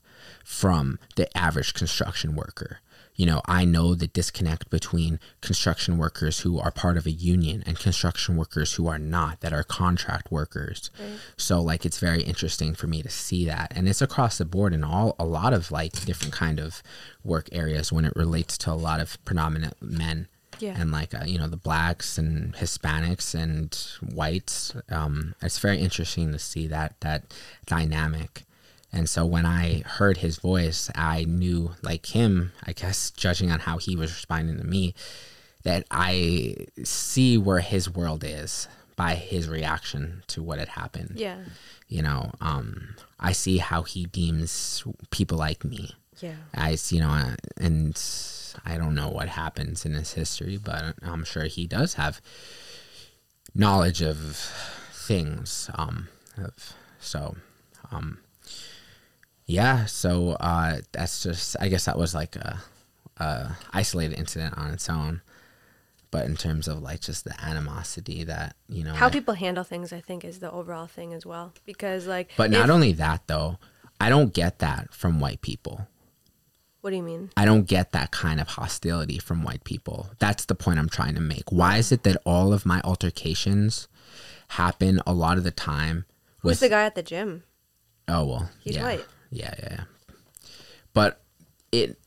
from 0.45 0.99
the 1.17 1.35
average 1.37 1.75
construction 1.75 2.35
worker. 2.35 2.81
You 3.17 3.27
know, 3.27 3.41
I 3.47 3.65
know 3.65 3.95
the 3.95 4.09
disconnect 4.09 4.71
between 4.71 5.21
construction 5.41 5.99
workers 5.99 6.41
who 6.41 6.59
are 6.59 6.73
part 6.73 6.97
of 6.97 7.07
a 7.07 7.13
union 7.13 7.63
and 7.65 7.79
construction 7.79 8.37
workers 8.37 8.75
who 8.75 8.89
are 8.89 8.99
not, 8.99 9.41
that 9.41 9.53
are 9.53 9.63
contract 9.63 10.33
workers. 10.33 10.91
Right. 10.99 11.19
So 11.37 11.61
like 11.61 11.87
it's 11.87 12.01
very 12.01 12.23
interesting 12.23 12.75
for 12.75 12.89
me 12.89 13.03
to 13.03 13.11
see 13.11 13.45
that. 13.47 13.73
And 13.77 13.89
it's 13.89 14.03
across 14.03 14.39
the 14.39 14.45
board 14.45 14.73
in 14.73 14.83
all 14.83 15.15
a 15.19 15.25
lot 15.25 15.53
of 15.53 15.71
like 15.71 16.05
different 16.05 16.33
kind 16.33 16.59
of 16.59 16.83
work 17.23 17.49
areas 17.53 17.93
when 17.93 18.05
it 18.05 18.17
relates 18.17 18.59
to 18.59 18.73
a 18.73 18.75
lot 18.75 18.99
of 18.99 19.25
predominant 19.25 19.77
men. 19.81 20.27
Yeah. 20.59 20.77
And 20.81 20.93
like 20.93 21.15
uh, 21.15 21.25
you 21.27 21.37
know 21.37 21.49
the 21.49 21.57
blacks 21.57 22.17
and 22.17 22.55
Hispanics 22.55 23.35
and 23.35 23.77
whites, 24.15 24.75
um, 24.89 25.35
it's 25.43 25.59
very 25.59 25.79
interesting 25.79 26.31
to 26.31 26.39
see 26.39 26.69
that 26.69 26.95
that 27.01 27.35
dynamic. 27.67 28.45
And 28.95 29.09
so 29.09 29.27
when 29.27 29.45
I 29.45 29.83
heard 29.85 30.19
his 30.19 30.37
voice, 30.37 30.89
I 30.95 31.25
knew, 31.25 31.73
like 31.83 32.07
him, 32.07 32.53
I 32.65 32.73
guess, 32.73 33.11
judging 33.11 33.51
on 33.51 33.59
how 33.59 33.79
he 33.79 33.97
was 33.97 34.13
responding 34.13 34.57
to 34.59 34.65
me, 34.65 34.95
that 35.65 35.85
I 35.91 36.55
see 36.85 37.37
where 37.37 37.59
his 37.59 37.93
world 37.93 38.23
is 38.23 38.69
by 38.95 39.17
his 39.17 39.49
reaction 39.49 40.23
to 40.29 40.45
what 40.45 40.61
had 40.61 40.69
happened. 40.69 41.15
Yeah. 41.17 41.39
You 41.89 42.03
know, 42.03 42.31
um, 42.41 42.95
I 43.19 43.33
see 43.33 43.59
how 43.59 43.83
he 43.83 44.05
deems 44.05 44.85
people 45.11 45.39
like 45.39 45.65
me. 45.65 45.91
Yeah. 46.21 46.37
I, 46.55 46.79
you 46.91 47.01
know, 47.01 47.11
uh, 47.11 47.35
and 47.57 48.01
I 48.65 48.79
don't 48.79 48.95
know 48.95 49.09
what 49.09 49.29
happens 49.29 49.85
in 49.85 49.95
his 49.95 50.13
history, 50.13 50.57
but 50.57 50.95
I'm 51.03 51.25
sure 51.25 51.47
he 51.47 51.67
does 51.67 51.95
have 51.95 52.21
knowledge 53.55 54.03
of 54.03 54.19
things. 54.93 55.69
Um, 55.75 56.09
of, 56.37 56.75
so, 57.01 57.35
um, 57.91 58.19
yeah. 59.47 59.87
So 59.87 60.33
uh, 60.41 60.79
that's 60.93 61.23
just. 61.23 61.57
I 61.61 61.69
guess 61.69 61.85
that 61.87 61.99
was 61.99 62.15
like 62.15 62.37
a, 62.37 62.61
a 63.19 63.57
isolated 63.73 64.19
incident 64.19 64.57
on 64.57 64.71
its 64.73 64.89
own. 64.89 65.21
But 66.11 66.27
in 66.27 66.37
terms 66.37 66.69
of 66.69 66.81
like 66.81 67.01
just 67.01 67.25
the 67.25 67.35
animosity 67.45 68.23
that 68.25 68.55
you 68.69 68.85
know, 68.85 68.95
How 68.95 69.07
I- 69.07 69.11
people 69.11 69.35
handle 69.35 69.65
things, 69.65 69.93
I 69.93 70.01
think, 70.01 70.25
is 70.25 70.39
the 70.39 70.51
overall 70.51 70.87
thing 70.87 71.13
as 71.13 71.27
well. 71.27 71.53
Because, 71.67 72.07
like, 72.07 72.31
But 72.37 72.51
not 72.53 72.67
if- 72.67 72.71
only 72.71 72.93
that 72.93 73.27
though, 73.27 73.59
I 74.01 74.09
don't 74.11 74.33
get 74.33 74.61
that 74.61 74.95
from 74.95 75.19
white 75.19 75.41
people. 75.41 75.89
what 76.83 76.91
do 76.91 76.97
you 76.97 77.03
mean? 77.03 77.31
I 77.37 77.45
don't 77.45 77.65
get 77.67 77.91
that 77.93 78.11
kind 78.13 78.41
of 78.41 78.47
hostility 78.49 79.19
from 79.19 79.43
white 79.43 79.65
people. 79.65 80.11
That's 80.21 80.45
the 80.45 80.55
point 80.55 80.79
I'm 80.79 80.89
trying 80.89 81.15
to 81.17 81.21
make. 81.21 81.51
Why 81.51 81.79
is 81.79 81.91
it 81.91 82.03
that 82.05 82.19
all 82.25 82.53
of 82.53 82.65
my 82.67 82.81
altercations 82.85 83.89
happen 84.49 85.01
a 85.07 85.13
lot 85.15 85.37
of 85.39 85.43
the 85.45 85.51
time 85.51 86.05
Who's 86.41 86.51
with 86.51 86.61
the 86.61 86.69
guy 86.69 86.85
at 86.85 86.95
the 86.95 87.03
gym? 87.03 87.43
Oh 88.07 88.25
well, 88.27 88.51
He's 88.61 88.77
yeah. 88.77 88.83
white. 88.85 89.05
Yeah, 89.35 89.53
yeah. 89.61 89.81
But 90.93 91.21
it 91.73 91.99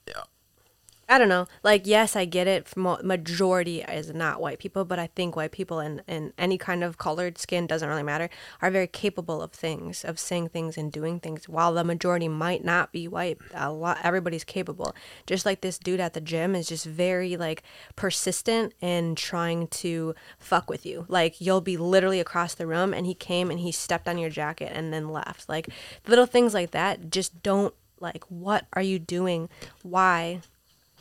I 1.09 1.17
don't 1.17 1.29
know. 1.29 1.47
Like, 1.63 1.87
yes, 1.87 2.17
I 2.17 2.25
get 2.25 2.47
it. 2.47 2.75
Majority 2.75 3.81
is 3.81 4.13
not 4.13 4.41
white 4.41 4.59
people, 4.59 4.83
but 4.83 4.99
I 4.99 5.07
think 5.07 5.37
white 5.37 5.53
people 5.53 5.79
and, 5.79 6.03
and 6.05 6.33
any 6.37 6.57
kind 6.57 6.83
of 6.83 6.97
colored 6.97 7.37
skin 7.37 7.65
doesn't 7.65 7.87
really 7.87 8.03
matter 8.03 8.29
are 8.61 8.69
very 8.69 8.87
capable 8.87 9.41
of 9.41 9.53
things, 9.53 10.03
of 10.03 10.19
saying 10.19 10.49
things 10.49 10.77
and 10.77 10.91
doing 10.91 11.21
things. 11.21 11.47
While 11.47 11.73
the 11.73 11.85
majority 11.85 12.27
might 12.27 12.65
not 12.65 12.91
be 12.91 13.07
white, 13.07 13.37
a 13.53 13.71
lot 13.71 13.99
everybody's 14.03 14.43
capable. 14.43 14.93
Just 15.25 15.45
like 15.45 15.61
this 15.61 15.77
dude 15.77 16.01
at 16.01 16.13
the 16.13 16.19
gym 16.19 16.55
is 16.55 16.67
just 16.67 16.85
very 16.85 17.37
like 17.37 17.63
persistent 17.95 18.73
in 18.81 19.15
trying 19.15 19.67
to 19.67 20.13
fuck 20.37 20.69
with 20.69 20.85
you. 20.85 21.05
Like 21.07 21.39
you'll 21.39 21.61
be 21.61 21.77
literally 21.77 22.19
across 22.19 22.53
the 22.53 22.67
room, 22.67 22.93
and 22.93 23.05
he 23.05 23.13
came 23.13 23.49
and 23.49 23.61
he 23.61 23.71
stepped 23.71 24.09
on 24.09 24.17
your 24.17 24.29
jacket 24.29 24.73
and 24.75 24.91
then 24.91 25.07
left. 25.07 25.47
Like 25.47 25.69
little 26.05 26.25
things 26.25 26.53
like 26.53 26.71
that. 26.71 27.09
Just 27.09 27.41
don't 27.43 27.73
like. 28.01 28.25
What 28.25 28.65
are 28.73 28.81
you 28.81 28.99
doing? 28.99 29.47
Why? 29.83 30.41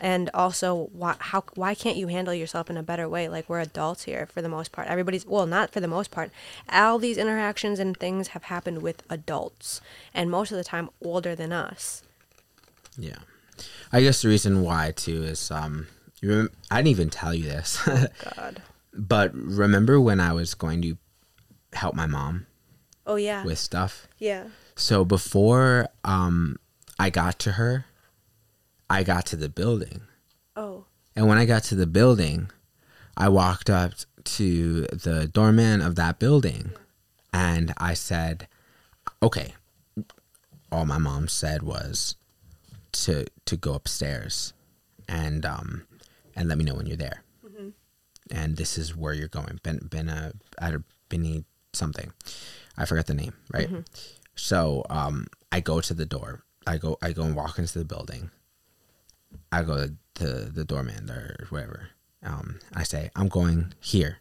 And 0.00 0.30
also 0.34 0.90
why 0.92 1.16
how 1.18 1.44
why 1.54 1.74
can't 1.74 1.96
you 1.96 2.08
handle 2.08 2.34
yourself 2.34 2.68
in 2.68 2.76
a 2.76 2.82
better 2.82 3.08
way? 3.08 3.28
Like 3.28 3.48
we're 3.48 3.60
adults 3.60 4.04
here 4.04 4.26
for 4.26 4.42
the 4.42 4.48
most 4.48 4.72
part. 4.72 4.88
Everybody's 4.88 5.26
well 5.26 5.46
not 5.46 5.70
for 5.70 5.80
the 5.80 5.88
most 5.88 6.10
part. 6.10 6.30
All 6.70 6.98
these 6.98 7.16
interactions 7.18 7.78
and 7.78 7.96
things 7.96 8.28
have 8.28 8.44
happened 8.44 8.82
with 8.82 9.02
adults 9.08 9.80
and 10.12 10.30
most 10.30 10.50
of 10.52 10.58
the 10.58 10.64
time 10.64 10.90
older 11.00 11.34
than 11.34 11.52
us. 11.52 12.02
Yeah. 12.98 13.18
I 13.92 14.02
guess 14.02 14.22
the 14.22 14.28
reason 14.28 14.62
why 14.62 14.92
too 14.94 15.22
is 15.22 15.50
um 15.50 15.86
you 16.20 16.30
rem- 16.30 16.50
I 16.70 16.76
didn't 16.76 16.88
even 16.88 17.10
tell 17.10 17.34
you 17.34 17.44
this. 17.44 17.80
god. 18.36 18.62
But 18.98 19.34
remember 19.34 20.00
when 20.00 20.20
I 20.20 20.32
was 20.32 20.54
going 20.54 20.80
to 20.80 20.96
help 21.74 21.94
my 21.94 22.06
mom 22.06 22.46
oh 23.06 23.16
yeah. 23.16 23.44
with 23.44 23.58
stuff? 23.58 24.08
yeah. 24.18 24.44
So 24.74 25.04
before 25.04 25.88
um 26.04 26.58
I 26.98 27.10
got 27.10 27.38
to 27.40 27.52
her, 27.52 27.84
I 28.88 29.02
got 29.02 29.26
to 29.26 29.36
the 29.36 29.48
building. 29.48 30.02
oh 30.56 30.84
And 31.14 31.26
when 31.28 31.38
I 31.38 31.44
got 31.46 31.64
to 31.64 31.74
the 31.74 31.86
building, 31.86 32.50
I 33.16 33.28
walked 33.28 33.70
up 33.70 33.92
to 34.24 34.82
the 34.92 35.28
doorman 35.32 35.80
of 35.80 35.94
that 35.96 36.18
building 36.18 36.72
and 37.32 37.72
I 37.78 37.94
said, 37.94 38.48
"Okay." 39.22 39.54
All 40.72 40.84
my 40.84 40.98
mom 40.98 41.28
said 41.28 41.62
was 41.62 42.16
to 42.92 43.26
to 43.44 43.56
go 43.56 43.74
upstairs 43.74 44.52
and 45.08 45.44
um 45.46 45.86
and 46.34 46.48
let 46.48 46.58
me 46.58 46.64
know 46.64 46.74
when 46.74 46.86
you're 46.86 46.96
there. 46.96 47.22
And 48.30 48.56
this 48.56 48.76
is 48.78 48.96
where 48.96 49.14
you're 49.14 49.28
going. 49.28 49.60
Ben 49.62 49.78
Ben 49.90 50.08
uh 50.08 50.32
Benny 51.08 51.44
something. 51.72 52.12
I 52.76 52.84
forgot 52.84 53.06
the 53.06 53.14
name, 53.14 53.34
right? 53.52 53.70
So 54.34 54.84
um 54.90 55.26
I 55.52 55.60
go 55.60 55.80
to 55.80 55.94
the 55.94 56.06
door. 56.06 56.42
I 56.66 56.78
go 56.78 56.98
I 57.00 57.12
go 57.12 57.22
and 57.22 57.36
walk 57.36 57.58
into 57.58 57.78
the 57.78 57.84
building. 57.84 58.30
I 59.56 59.62
go 59.62 59.88
to 60.16 60.26
the 60.26 60.64
doorman 60.64 61.10
or 61.10 61.46
whatever. 61.48 61.88
Um, 62.22 62.58
I 62.74 62.82
say, 62.82 63.10
I'm 63.16 63.28
going 63.28 63.72
here. 63.80 64.18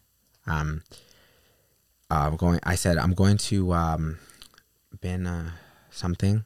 Um, 0.48 0.84
uh, 2.10 2.30
I'm 2.32 2.36
going. 2.38 2.60
I 2.64 2.76
said, 2.76 2.98
I'm 2.98 3.14
going 3.14 3.38
to 3.50 3.74
um, 3.74 4.18
Ben 5.02 5.28
uh, 5.28 5.52
something, 5.90 6.44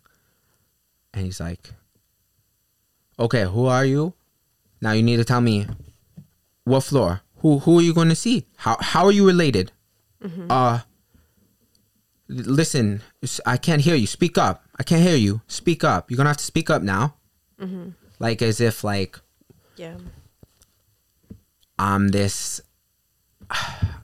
and 1.14 1.26
he's 1.26 1.40
like, 1.40 1.74
Okay, 3.20 3.44
who 3.44 3.66
are 3.66 3.86
you? 3.86 4.14
Now 4.82 4.94
you 4.94 5.04
need 5.04 5.18
to 5.18 5.26
tell 5.26 5.42
me 5.42 5.68
what 6.64 6.82
floor. 6.82 7.22
Who 7.42 7.60
who 7.60 7.80
are 7.80 7.82
you 7.82 7.94
going 7.94 8.10
to 8.10 8.16
see? 8.16 8.46
How 8.58 8.78
how 8.80 9.06
are 9.06 9.12
you 9.12 9.28
related? 9.28 9.72
Uh, 10.50 10.80
listen, 12.28 13.02
I 13.46 13.58
can't 13.58 13.82
hear 13.82 13.96
you. 13.96 14.08
Speak 14.08 14.38
up. 14.38 14.64
I 14.78 14.84
can't 14.84 15.02
hear 15.04 15.16
you. 15.18 15.42
Speak 15.48 15.84
up. 15.84 16.10
You're 16.10 16.18
gonna 16.18 16.30
have 16.30 16.38
to 16.38 16.44
speak 16.44 16.70
up 16.70 16.82
now. 16.82 17.16
Like 18.20 18.42
as 18.42 18.60
if 18.62 18.84
like 18.84 19.20
yeah 19.76 19.96
I'm 21.78 22.10
this. 22.10 22.60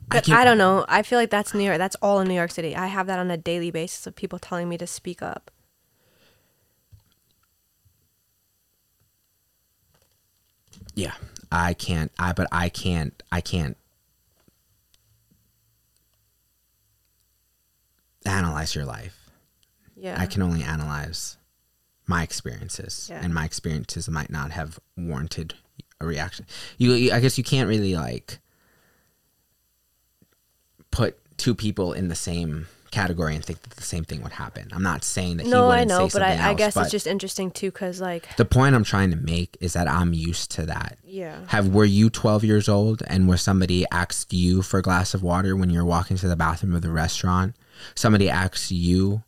but 0.07 0.23
can't- 0.23 0.29
I, 0.39 0.45
don't 0.45 0.57
know 0.57 0.85
i 0.87 1.01
feel 1.03 1.19
like 1.19 1.29
that's 1.29 1.53
new 1.53 1.63
york 1.63 1.77
that's 1.77 1.95
all 2.01 2.19
in 2.19 2.27
new 2.27 2.33
york 2.35 2.49
city 2.51 2.75
i 2.75 2.87
have 2.87 3.05
that 3.07 3.19
on 3.19 3.29
a 3.29 3.37
daily 3.37 3.69
basis 3.71 4.07
of 4.07 4.15
people 4.15 4.39
telling 4.39 4.69
me 4.69 4.77
to 4.77 4.87
speak 4.87 5.21
up 5.21 5.51
Yeah, 10.93 11.13
I 11.51 11.73
can't. 11.73 12.11
I 12.17 12.31
but 12.33 12.47
I 12.51 12.69
can't. 12.69 13.21
I 13.31 13.41
can't 13.41 13.77
analyze 18.25 18.73
your 18.73 18.85
life. 18.85 19.29
yeah 19.95 20.15
I 20.19 20.25
can 20.25 20.41
only 20.41 20.63
analyze 20.63 21.37
my 22.07 22.23
experiences, 22.23 23.07
Yeah. 23.09 23.19
and 23.23 23.33
my 23.33 23.45
experiences 23.45 24.07
might 24.09 24.29
not 24.29 24.51
have 24.51 24.79
warranted 24.97 25.55
a 25.99 26.05
reaction. 26.05 26.45
You, 26.77 26.93
you- 26.93 27.11
I 27.13 27.19
guess, 27.19 27.37
you 27.37 27.43
can't 27.43 27.67
really 27.69 27.95
like 27.95 28.39
put 30.91 31.17
two 31.37 31.55
people 31.55 31.93
in 31.93 32.07
the 32.07 32.15
same 32.15 32.67
category 32.91 33.35
and 33.35 33.43
think 33.43 33.61
that 33.63 33.71
the 33.71 33.83
same 33.83 34.05
thing 34.05 34.23
would 34.23 34.31
happen. 34.31 34.69
I'm 34.71 34.83
not 34.83 35.03
saying 35.03 35.37
that. 35.37 35.47
no 35.47 35.69
i 35.69 35.83
know 35.83 36.07
say 36.07 36.17
but 36.17 36.21
I, 36.25 36.35
I 36.35 36.49
else, 36.51 36.57
guess 36.57 36.73
but 36.75 36.81
it's 36.83 36.91
just 36.91 37.07
interesting 37.07 37.51
too 37.51 37.69
because 37.69 37.99
like 37.99 38.33
the 38.37 38.45
point 38.45 38.73
I'm 38.73 38.85
trying 38.85 39.11
to 39.11 39.17
make 39.17 39.57
is 39.59 39.73
that 39.73 39.89
I'm 39.89 40.13
used 40.13 40.51
to 40.51 40.65
that. 40.67 40.97
yeah 41.03 41.39
Have 41.47 41.67
were 41.73 41.83
you 41.83 42.09
12 42.09 42.45
years 42.45 42.69
old 42.69 43.03
and 43.07 43.27
where 43.27 43.37
somebody 43.37 43.85
asked 43.91 44.31
you 44.31 44.61
for 44.61 44.77
a 44.77 44.81
glass 44.81 45.13
of 45.13 45.21
water 45.23 45.57
when 45.57 45.69
you're 45.69 45.83
walking 45.83 46.15
to 46.17 46.27
the 46.29 46.37
bathroom 46.37 46.73
of 46.73 46.83
the 46.83 46.91
restaurant? 46.91 47.55
Somebody 47.95 48.29
asks 48.29 48.71
you, 48.71 49.23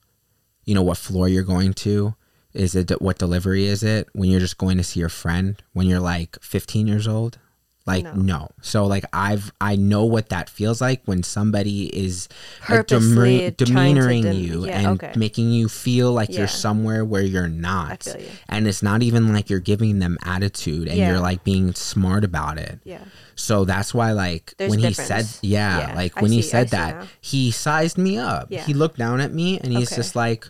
you 0.63 0.73
know, 0.73 0.83
what 0.83 0.97
floor 0.97 1.27
you're 1.27 1.43
going 1.43 1.73
to? 1.73 2.15
Is 2.57 2.75
it 2.75 3.01
what 3.01 3.17
delivery 3.19 3.65
is 3.65 3.83
it? 3.83 4.09
When 4.13 4.29
you're 4.29 4.39
just 4.39 4.57
going 4.57 4.77
to 4.77 4.83
see 4.83 4.99
your 4.99 5.09
friend 5.09 5.61
when 5.73 5.87
you're 5.87 5.99
like 5.99 6.37
15 6.41 6.87
years 6.87 7.07
old? 7.07 7.37
Like 7.85 8.03
No. 8.03 8.13
no. 8.15 8.49
So 8.61 8.85
like 8.85 9.05
I've 9.13 9.53
I 9.61 9.77
know 9.77 10.03
what 10.03 10.27
that 10.27 10.49
feels 10.49 10.81
like 10.81 11.03
when 11.05 11.23
somebody 11.23 11.85
is 11.97 12.27
like, 12.67 12.85
demean- 12.87 13.55
demeanoring 13.55 14.23
dem- 14.23 14.35
you 14.35 14.65
yeah, 14.65 14.79
and 14.79 15.01
okay. 15.01 15.13
making 15.15 15.51
you 15.51 15.69
feel 15.69 16.11
like 16.11 16.27
Yeah. 16.29 16.39
you're 16.39 16.47
somewhere 16.49 17.05
where 17.05 17.21
you're 17.21 17.47
not. 17.47 18.05
you. 18.05 18.25
And 18.49 18.67
it's 18.67 18.83
not 18.83 19.03
even 19.03 19.31
like 19.31 19.49
you're 19.49 19.61
giving 19.61 19.99
them 19.99 20.17
attitude 20.25 20.89
and 20.89 20.97
Yeah. 20.97 21.11
you're 21.11 21.21
like 21.21 21.45
being 21.45 21.73
smart 21.75 22.25
about 22.25 22.57
it. 22.57 22.79
yeah 22.83 23.05
So 23.35 23.63
that's 23.63 23.93
why, 23.93 24.11
like, 24.13 24.53
There's 24.57 24.71
when 24.71 24.79
he 24.79 24.91
said, 24.93 25.25
yeah, 25.41 25.93
like 25.95 26.19
when 26.21 26.31
he 26.33 26.41
see- 26.41 26.49
said 26.49 26.69
that, 26.71 26.95
now. 26.99 27.07
he 27.21 27.51
sized 27.51 27.97
me 27.97 28.17
up. 28.17 28.47
Yeah. 28.49 28.65
He 28.65 28.73
looked 28.73 28.97
down 28.97 29.21
at 29.21 29.31
me 29.31 29.59
and 29.61 29.71
he's 29.71 29.89
Okay. 29.93 29.95
just 30.01 30.13
like, 30.15 30.49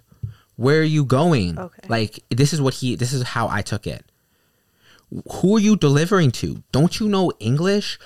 where 0.57 0.79
are 0.81 0.83
you 0.97 1.05
going? 1.05 1.57
Okay. 1.57 1.87
Like, 1.87 2.23
this 2.29 2.51
is 2.53 2.59
what 2.61 2.73
he, 2.75 2.95
this 2.95 3.13
is 3.13 3.23
how 3.23 3.47
I 3.47 3.61
took 3.61 3.87
it. 3.87 4.03
who 5.31 5.55
are 5.55 5.59
you 5.59 5.75
delivering 5.77 6.31
to? 6.31 6.61
Don't 6.71 6.99
you 6.99 7.07
know 7.07 7.31
English? 7.39 7.97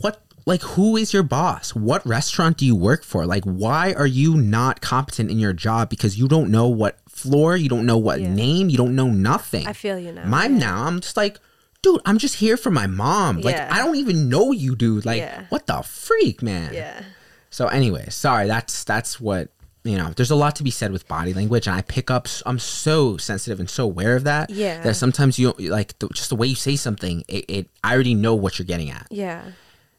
What 0.00 0.22
like 0.46 0.62
who 0.62 0.96
is 0.96 1.12
your 1.12 1.22
boss? 1.22 1.74
What 1.74 2.04
restaurant 2.06 2.56
do 2.56 2.64
you 2.64 2.74
work 2.74 3.04
for? 3.04 3.26
Like 3.26 3.44
why 3.44 3.92
are 3.92 4.06
you 4.06 4.36
not 4.38 4.80
competent 4.80 5.30
in 5.30 5.38
your 5.38 5.52
job 5.52 5.90
because 5.90 6.18
you 6.18 6.26
don't 6.28 6.50
know 6.50 6.66
what 6.68 6.98
floor, 7.08 7.56
you 7.56 7.68
don't 7.68 7.84
know 7.84 7.98
what 7.98 8.20
Yeah. 8.20 8.32
name, 8.32 8.70
you 8.70 8.78
don't 8.78 8.96
know 8.96 9.08
nothing. 9.10 9.66
I 9.66 9.74
feel 9.74 9.98
you 9.98 10.12
now. 10.12 10.24
Mine 10.24 10.58
now, 10.58 10.84
I'm 10.86 11.00
just 11.00 11.16
like, 11.16 11.38
dude, 11.82 12.00
I'm 12.06 12.16
just 12.18 12.36
here 12.36 12.56
for 12.56 12.70
my 12.70 12.86
mom. 12.86 13.42
Like 13.42 13.54
Yeah. 13.56 13.68
I 13.70 13.78
don't 13.84 13.96
even 13.96 14.30
know 14.30 14.50
you, 14.52 14.74
dude. 14.76 15.04
Like 15.04 15.18
Yeah. 15.18 15.44
what 15.50 15.66
the 15.66 15.82
freak, 15.82 16.40
man? 16.42 16.72
Yeah. 16.72 17.02
So 17.50 17.66
anyway, 17.68 18.06
sorry. 18.08 18.46
That's 18.46 18.82
that's 18.84 19.20
what 19.20 19.50
you 19.84 19.96
know. 19.96 20.10
There's 20.14 20.30
a 20.30 20.36
lot 20.36 20.56
to 20.56 20.62
be 20.62 20.70
said 20.70 20.92
with 20.92 21.06
body 21.08 21.32
language, 21.34 21.66
and 21.66 21.76
I 21.76 21.82
pick 21.82 22.10
up. 22.10 22.26
I'm 22.46 22.58
so 22.58 23.16
sensitive 23.16 23.60
and 23.60 23.68
so 23.70 23.84
aware 23.84 24.16
of 24.16 24.24
that. 24.24 24.50
Yeah. 24.50 24.82
That 24.82 24.94
sometimes 24.94 25.38
you 25.38 25.52
like 25.58 25.98
the, 25.98 26.08
just 26.08 26.28
the 26.30 26.36
way 26.36 26.46
you 26.48 26.54
say 26.54 26.76
something. 26.76 27.24
It, 27.28 27.44
it 27.48 27.68
I 27.84 27.94
already 27.94 28.14
know 28.14 28.34
what 28.34 28.58
you're 28.58 28.66
getting 28.66 28.90
at, 28.90 29.06
Yeah. 29.10 29.42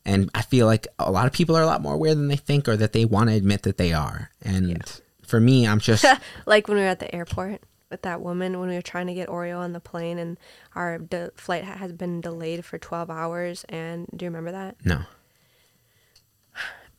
and 0.05 0.29
I 0.35 0.41
feel 0.41 0.65
like 0.65 0.87
a 0.99 1.11
lot 1.11 1.27
of 1.27 1.33
people 1.33 1.55
are 1.57 1.63
a 1.63 1.65
lot 1.67 1.81
more 1.81 1.93
aware 1.95 2.15
than 2.15 2.27
they 2.27 2.35
think, 2.35 2.67
or 2.67 2.77
that 2.77 2.93
they 2.93 3.05
want 3.05 3.29
to 3.29 3.35
admit 3.35 3.63
that 3.63 3.77
they 3.77 3.93
are. 3.93 4.29
And 4.41 4.83
for 5.23 5.39
me, 5.39 5.67
I'm 5.67 5.79
just 5.79 6.05
like 6.45 6.67
when 6.67 6.77
we 6.77 6.83
were 6.83 6.89
at 6.89 6.99
the 6.99 7.13
airport 7.15 7.61
with 7.89 8.03
that 8.03 8.21
woman 8.21 8.57
when 8.57 8.69
we 8.69 8.75
were 8.75 8.81
trying 8.81 9.07
to 9.07 9.13
get 9.13 9.27
Oreo 9.27 9.57
on 9.59 9.73
the 9.73 9.79
plane 9.81 10.17
and 10.17 10.37
our 10.75 10.97
de- 10.97 11.29
flight 11.35 11.65
has 11.65 11.91
been 11.91 12.21
delayed 12.21 12.63
for 12.63 12.77
12 12.77 13.09
hours 13.09 13.65
and 13.67 14.07
do 14.15 14.23
you 14.23 14.29
remember 14.29 14.51
that? 14.53 14.77
no. 14.85 15.01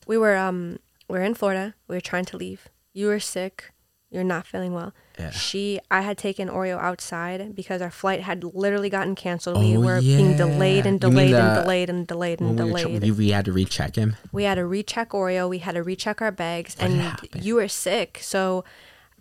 We 0.06 0.18
were 0.18 0.36
um 0.36 0.78
were 1.18 1.22
in 1.24 1.34
Florida. 1.34 1.74
We 1.88 1.96
are 1.96 2.00
trying 2.00 2.24
to 2.26 2.36
leave. 2.36 2.68
You 2.92 3.06
were 3.06 3.20
sick. 3.20 3.70
You're 4.10 4.24
not 4.24 4.46
feeling 4.46 4.74
well. 4.74 4.92
Yeah. 5.18 5.30
She 5.30 5.80
I 5.90 6.02
had 6.02 6.18
taken 6.18 6.48
Oreo 6.48 6.78
outside 6.78 7.56
because 7.56 7.80
our 7.80 7.90
flight 7.90 8.20
had 8.20 8.44
literally 8.44 8.90
gotten 8.90 9.14
canceled. 9.14 9.58
we 9.58 9.74
Oh, 9.76 9.80
were 9.80 10.00
being 10.00 10.36
delayed 10.36 10.84
yeah. 10.84 10.90
and 10.90 11.00
delayed 11.00 11.34
and 11.34 11.54
delayed 11.62 11.88
and 11.88 12.06
delayed 12.06 12.40
and 12.40 12.50
we, 12.50 12.70
were 12.72 12.78
delayed. 12.78 13.02
we, 13.02 13.10
we 13.10 13.30
had 13.30 13.46
to 13.46 13.52
recheck 13.52 13.96
him. 13.96 14.16
we 14.30 14.44
had 14.44 14.56
to 14.56 14.66
recheck 14.66 15.10
Oreo. 15.10 15.48
We 15.48 15.58
had 15.60 15.76
to 15.76 15.82
recheck 15.82 16.20
our 16.20 16.30
bags, 16.30 16.76
What 16.76 16.90
and 16.90 17.00
happened? 17.00 17.42
you 17.44 17.54
were 17.54 17.68
sick. 17.68 18.18
So 18.20 18.64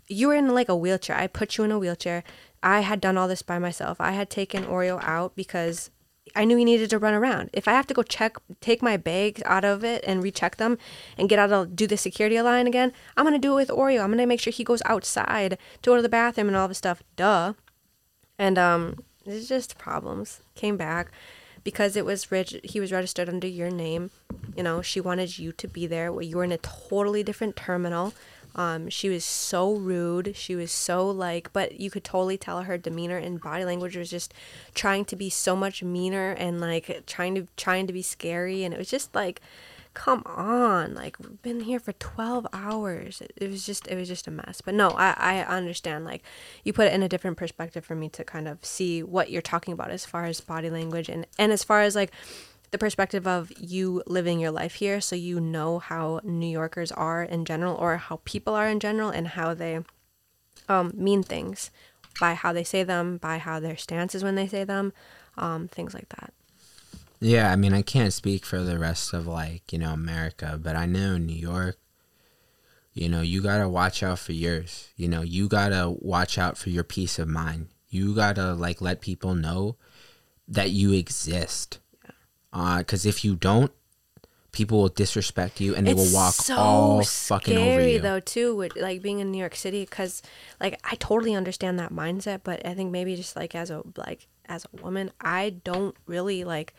you 0.10 0.28
were 0.28 0.36
in 0.36 0.54
like 0.54 0.68
a 0.68 0.76
wheelchair. 0.76 1.16
I 1.16 1.28
put 1.28 1.58
you 1.58 1.64
in 1.64 1.72
a 1.72 1.80
wheelchair. 1.80 2.24
I 2.62 2.82
had 2.82 3.00
done 3.00 3.18
all 3.18 3.30
this 3.30 3.42
by 3.42 3.60
myself. 3.60 4.02
I 4.02 4.12
had 4.12 4.30
taken 4.30 4.66
Oreo 4.66 5.02
out 5.02 5.38
because 5.38 5.90
I 6.36 6.46
knew 6.46 6.58
he 6.58 6.66
needed 6.66 6.90
to 6.92 7.00
run 7.00 7.14
around. 7.14 7.50
If 7.54 7.68
I 7.68 7.72
have 7.72 7.88
to 7.88 7.94
go 7.94 8.04
check, 8.04 8.38
take 8.60 8.82
my 8.82 8.98
bags 8.98 9.42
out 9.46 9.66
of 9.66 9.84
it 9.84 10.04
and 10.08 10.24
recheck 10.24 10.58
them, 10.58 10.78
and 11.18 11.30
get 11.30 11.40
out 11.40 11.52
of 11.52 11.76
do 11.76 11.88
the 11.88 11.98
security 11.98 12.42
line 12.42 12.68
again, 12.68 12.94
I'm 13.18 13.26
gonna 13.26 13.40
do 13.40 13.54
it 13.54 13.56
with 13.56 13.70
Oreo. 13.70 14.04
I'm 14.04 14.12
gonna 14.12 14.28
make 14.28 14.40
sure 14.40 14.52
he 14.52 14.64
goes 14.64 14.82
outside 14.86 15.58
to 15.82 15.90
go 15.90 15.96
to 15.96 16.02
the 16.02 16.10
bathroom 16.10 16.48
and 16.48 16.58
all 16.58 16.68
this 16.68 16.78
stuff. 16.78 17.04
Duh. 17.16 17.54
And 18.38 18.58
um, 18.58 19.04
it's 19.26 19.48
just 19.48 19.78
problems. 19.78 20.42
Came 20.56 20.78
back 20.78 21.12
because 21.64 21.96
it 21.96 22.06
was 22.06 22.32
reg- 22.32 22.66
he 22.66 22.80
was 22.80 22.92
registered 22.92 23.30
under 23.30 23.48
your 23.48 23.70
name. 23.70 24.12
You 24.56 24.64
know, 24.64 24.82
she 24.82 25.00
wanted 25.00 25.38
you 25.38 25.52
to 25.54 25.68
be 25.68 25.88
there. 25.88 26.20
You 26.22 26.38
were 26.38 26.44
in 26.44 26.52
a 26.52 26.58
totally 26.58 27.24
different 27.24 27.56
terminal. 27.56 28.14
Um, 28.56 28.90
she 28.90 29.10
was 29.10 29.24
so 29.24 29.74
rude. 29.76 30.36
She 30.36 30.56
was 30.56 30.72
so 30.72 31.10
like, 31.10 31.52
but 31.54 31.80
you 31.80 31.90
could 31.90 32.04
totally 32.04 32.38
tell 32.38 32.64
her 32.64 32.78
demeanor 32.78 33.18
and 33.18 33.42
body 33.42 33.66
language 33.66 33.96
was 33.96 34.10
just 34.10 34.34
trying 34.74 35.06
to 35.06 35.16
be 35.16 35.30
so 35.30 35.56
much 35.56 35.84
meaner 35.84 36.32
and 36.32 36.60
like 36.60 37.04
trying 37.06 37.36
to 37.36 37.48
trying 37.58 37.88
to 37.88 37.94
be 37.94 38.02
scary. 38.02 38.64
And 38.64 38.74
it 38.74 38.78
was 38.78 38.90
just 38.90 39.16
like, 39.16 39.42
come 39.94 40.24
on, 40.26 40.94
like 40.94 41.18
we've 41.20 41.42
been 41.42 41.62
here 41.62 41.80
for 41.80 41.94
twelve 41.94 42.48
hours. 42.54 43.22
It, 43.22 43.34
it 43.38 43.50
was 43.50 43.66
just 43.66 43.88
it 43.88 43.96
was 43.96 44.08
just 44.08 44.28
a 44.28 44.32
mess. 44.32 44.62
But 44.62 44.74
no, 44.74 44.90
I 44.92 45.14
I 45.18 45.40
understand. 45.44 46.06
Like 46.06 46.24
you 46.64 46.74
put 46.74 46.88
it 46.88 46.94
in 46.94 47.04
a 47.04 47.10
different 47.10 47.38
perspective 47.38 47.86
for 47.86 47.96
me 47.96 48.10
to 48.10 48.24
kind 48.24 48.48
of 48.48 48.64
see 48.66 49.04
what 49.04 49.30
you're 49.30 49.42
talking 49.42 49.74
about 49.74 49.92
as 49.92 50.06
far 50.06 50.26
as 50.26 50.42
body 50.42 50.70
language 50.70 51.10
and 51.10 51.26
and 51.38 51.52
as 51.52 51.64
far 51.64 51.82
as 51.82 51.96
like 51.96 52.12
the 52.72 52.78
perspective 52.78 53.28
of 53.28 53.52
you 53.58 54.02
living 54.08 54.40
your 54.40 54.52
life 54.52 54.76
here 54.76 55.02
so 55.02 55.16
you 55.16 55.40
know 55.40 55.80
how 55.80 56.22
New 56.24 56.48
Yorkers 56.48 56.92
are 56.94 57.22
in 57.22 57.46
general 57.46 57.76
or 57.76 57.98
how 57.98 58.22
people 58.24 58.56
are 58.56 58.68
in 58.68 58.80
general 58.80 59.10
and 59.10 59.30
how 59.30 59.54
they 59.54 59.80
um, 60.70 60.92
mean 60.96 61.22
things 61.22 61.70
by 62.20 62.34
how 62.34 62.54
they 62.54 62.64
say 62.64 62.84
them, 62.84 63.18
by 63.18 63.38
how 63.38 63.60
their 63.60 63.78
stance 63.78 64.16
is 64.16 64.24
when 64.24 64.36
they 64.36 64.48
say 64.48 64.64
them, 64.64 64.94
um, 65.38 65.68
things 65.68 65.94
like 65.94 66.10
that. 66.10 66.34
Yeah, 67.20 67.52
I 67.52 67.56
mean, 67.56 67.74
I 67.74 67.84
can't 67.84 68.14
speak 68.14 68.46
for 68.46 68.60
the 68.60 68.80
rest 68.80 69.14
of 69.14 69.28
like, 69.28 69.72
you 69.72 69.78
know, 69.78 69.92
America, 69.92 70.60
but 70.62 70.76
I 70.76 70.86
know 70.86 71.18
New 71.18 71.36
York, 71.36 71.78
you 72.94 73.08
know, 73.08 73.22
you 73.22 73.42
got 73.42 73.60
to 73.60 73.70
watch 73.70 74.04
out 74.04 74.20
for 74.20 74.34
yours. 74.34 74.90
You 74.98 75.08
know, 75.08 75.22
you 75.22 75.48
got 75.48 75.70
to 75.70 75.96
watch 76.00 76.38
out 76.38 76.58
for 76.58 76.70
your 76.70 76.84
peace 76.84 77.20
of 77.20 77.28
mind. 77.28 77.68
You 77.90 78.16
got 78.16 78.36
to 78.36 78.54
like 78.54 78.82
let 78.82 79.02
people 79.02 79.36
know 79.36 79.78
that 80.48 80.72
you 80.72 80.92
exist. 80.94 81.80
Uh, 82.54 82.84
cuz 82.84 83.06
if 83.06 83.24
you 83.24 83.36
don't, 83.36 83.72
people 84.52 84.82
will 84.82 84.90
disrespect 84.90 85.62
you 85.62 85.74
and 85.76 85.88
they 85.88 85.94
will 85.94 86.12
walk 86.14 86.36
all 86.52 87.04
fucking 87.04 87.58
over 87.58 87.72
scary 87.72 87.94
you. 87.94 88.00
though 88.00 88.20
too 88.20 88.54
with 88.56 88.76
like 88.76 89.02
being 89.02 89.20
in 89.20 89.32
New 89.32 89.38
York 89.38 89.56
City 89.56 89.86
because 89.86 90.22
like 90.60 90.80
I 90.84 90.96
totally 90.96 91.34
understand 91.34 91.80
that 91.80 91.94
mindset, 91.94 92.42
but 92.44 92.66
I 92.66 92.74
think 92.74 92.92
maybe 92.92 93.16
just 93.16 93.36
like 93.36 93.56
as 93.56 93.70
a 93.70 93.84
like 93.96 94.28
as 94.48 94.66
a 94.66 94.82
woman, 94.84 95.12
I 95.22 95.52
don't 95.64 95.96
really 96.06 96.44
like. 96.44 96.74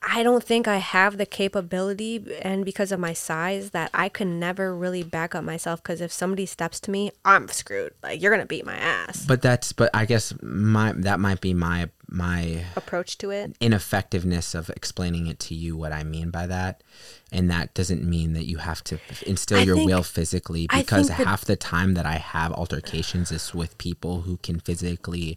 I 0.00 0.22
don't 0.22 0.44
think 0.44 0.68
I 0.68 0.76
have 0.76 1.18
the 1.18 1.26
capability, 1.26 2.24
and 2.40 2.64
because 2.64 2.92
of 2.92 3.00
my 3.00 3.12
size, 3.12 3.70
that 3.70 3.90
I 3.92 4.08
could 4.08 4.28
never 4.28 4.72
really 4.74 5.02
back 5.02 5.34
up 5.34 5.42
myself. 5.42 5.82
Because 5.82 6.00
if 6.00 6.12
somebody 6.12 6.46
steps 6.46 6.78
to 6.80 6.92
me, 6.92 7.10
I'm 7.24 7.48
screwed. 7.48 7.94
Like 8.02 8.22
you're 8.22 8.30
gonna 8.30 8.46
beat 8.46 8.64
my 8.64 8.76
ass. 8.76 9.24
But 9.26 9.42
that's 9.42 9.72
but 9.72 9.90
I 9.92 10.04
guess 10.04 10.32
my 10.40 10.92
that 10.92 11.18
might 11.18 11.40
be 11.40 11.52
my 11.52 11.90
my 12.10 12.64
Approach 12.74 13.18
to 13.18 13.30
it. 13.30 13.54
ineffectiveness 13.60 14.54
of 14.54 14.70
explaining 14.70 15.26
it 15.26 15.38
to 15.40 15.54
you 15.54 15.76
what 15.76 15.92
I 15.92 16.04
mean 16.04 16.30
by 16.30 16.46
that. 16.46 16.82
And 17.30 17.50
that 17.50 17.74
doesn't 17.74 18.02
mean 18.02 18.32
that 18.32 18.46
you 18.46 18.58
have 18.58 18.82
to 18.84 18.98
instill 19.26 19.58
I 19.58 19.62
your 19.62 19.76
think- 19.76 19.90
will 19.90 20.02
physically 20.02 20.66
because 20.74 21.08
half 21.10 21.44
the 21.44 21.56
time 21.56 21.94
that 21.94 22.06
I 22.06 22.16
have 22.16 22.52
altercations 22.52 23.30
is 23.30 23.52
with 23.54 23.76
people 23.78 24.22
who 24.22 24.38
can 24.38 24.58
physically 24.60 25.36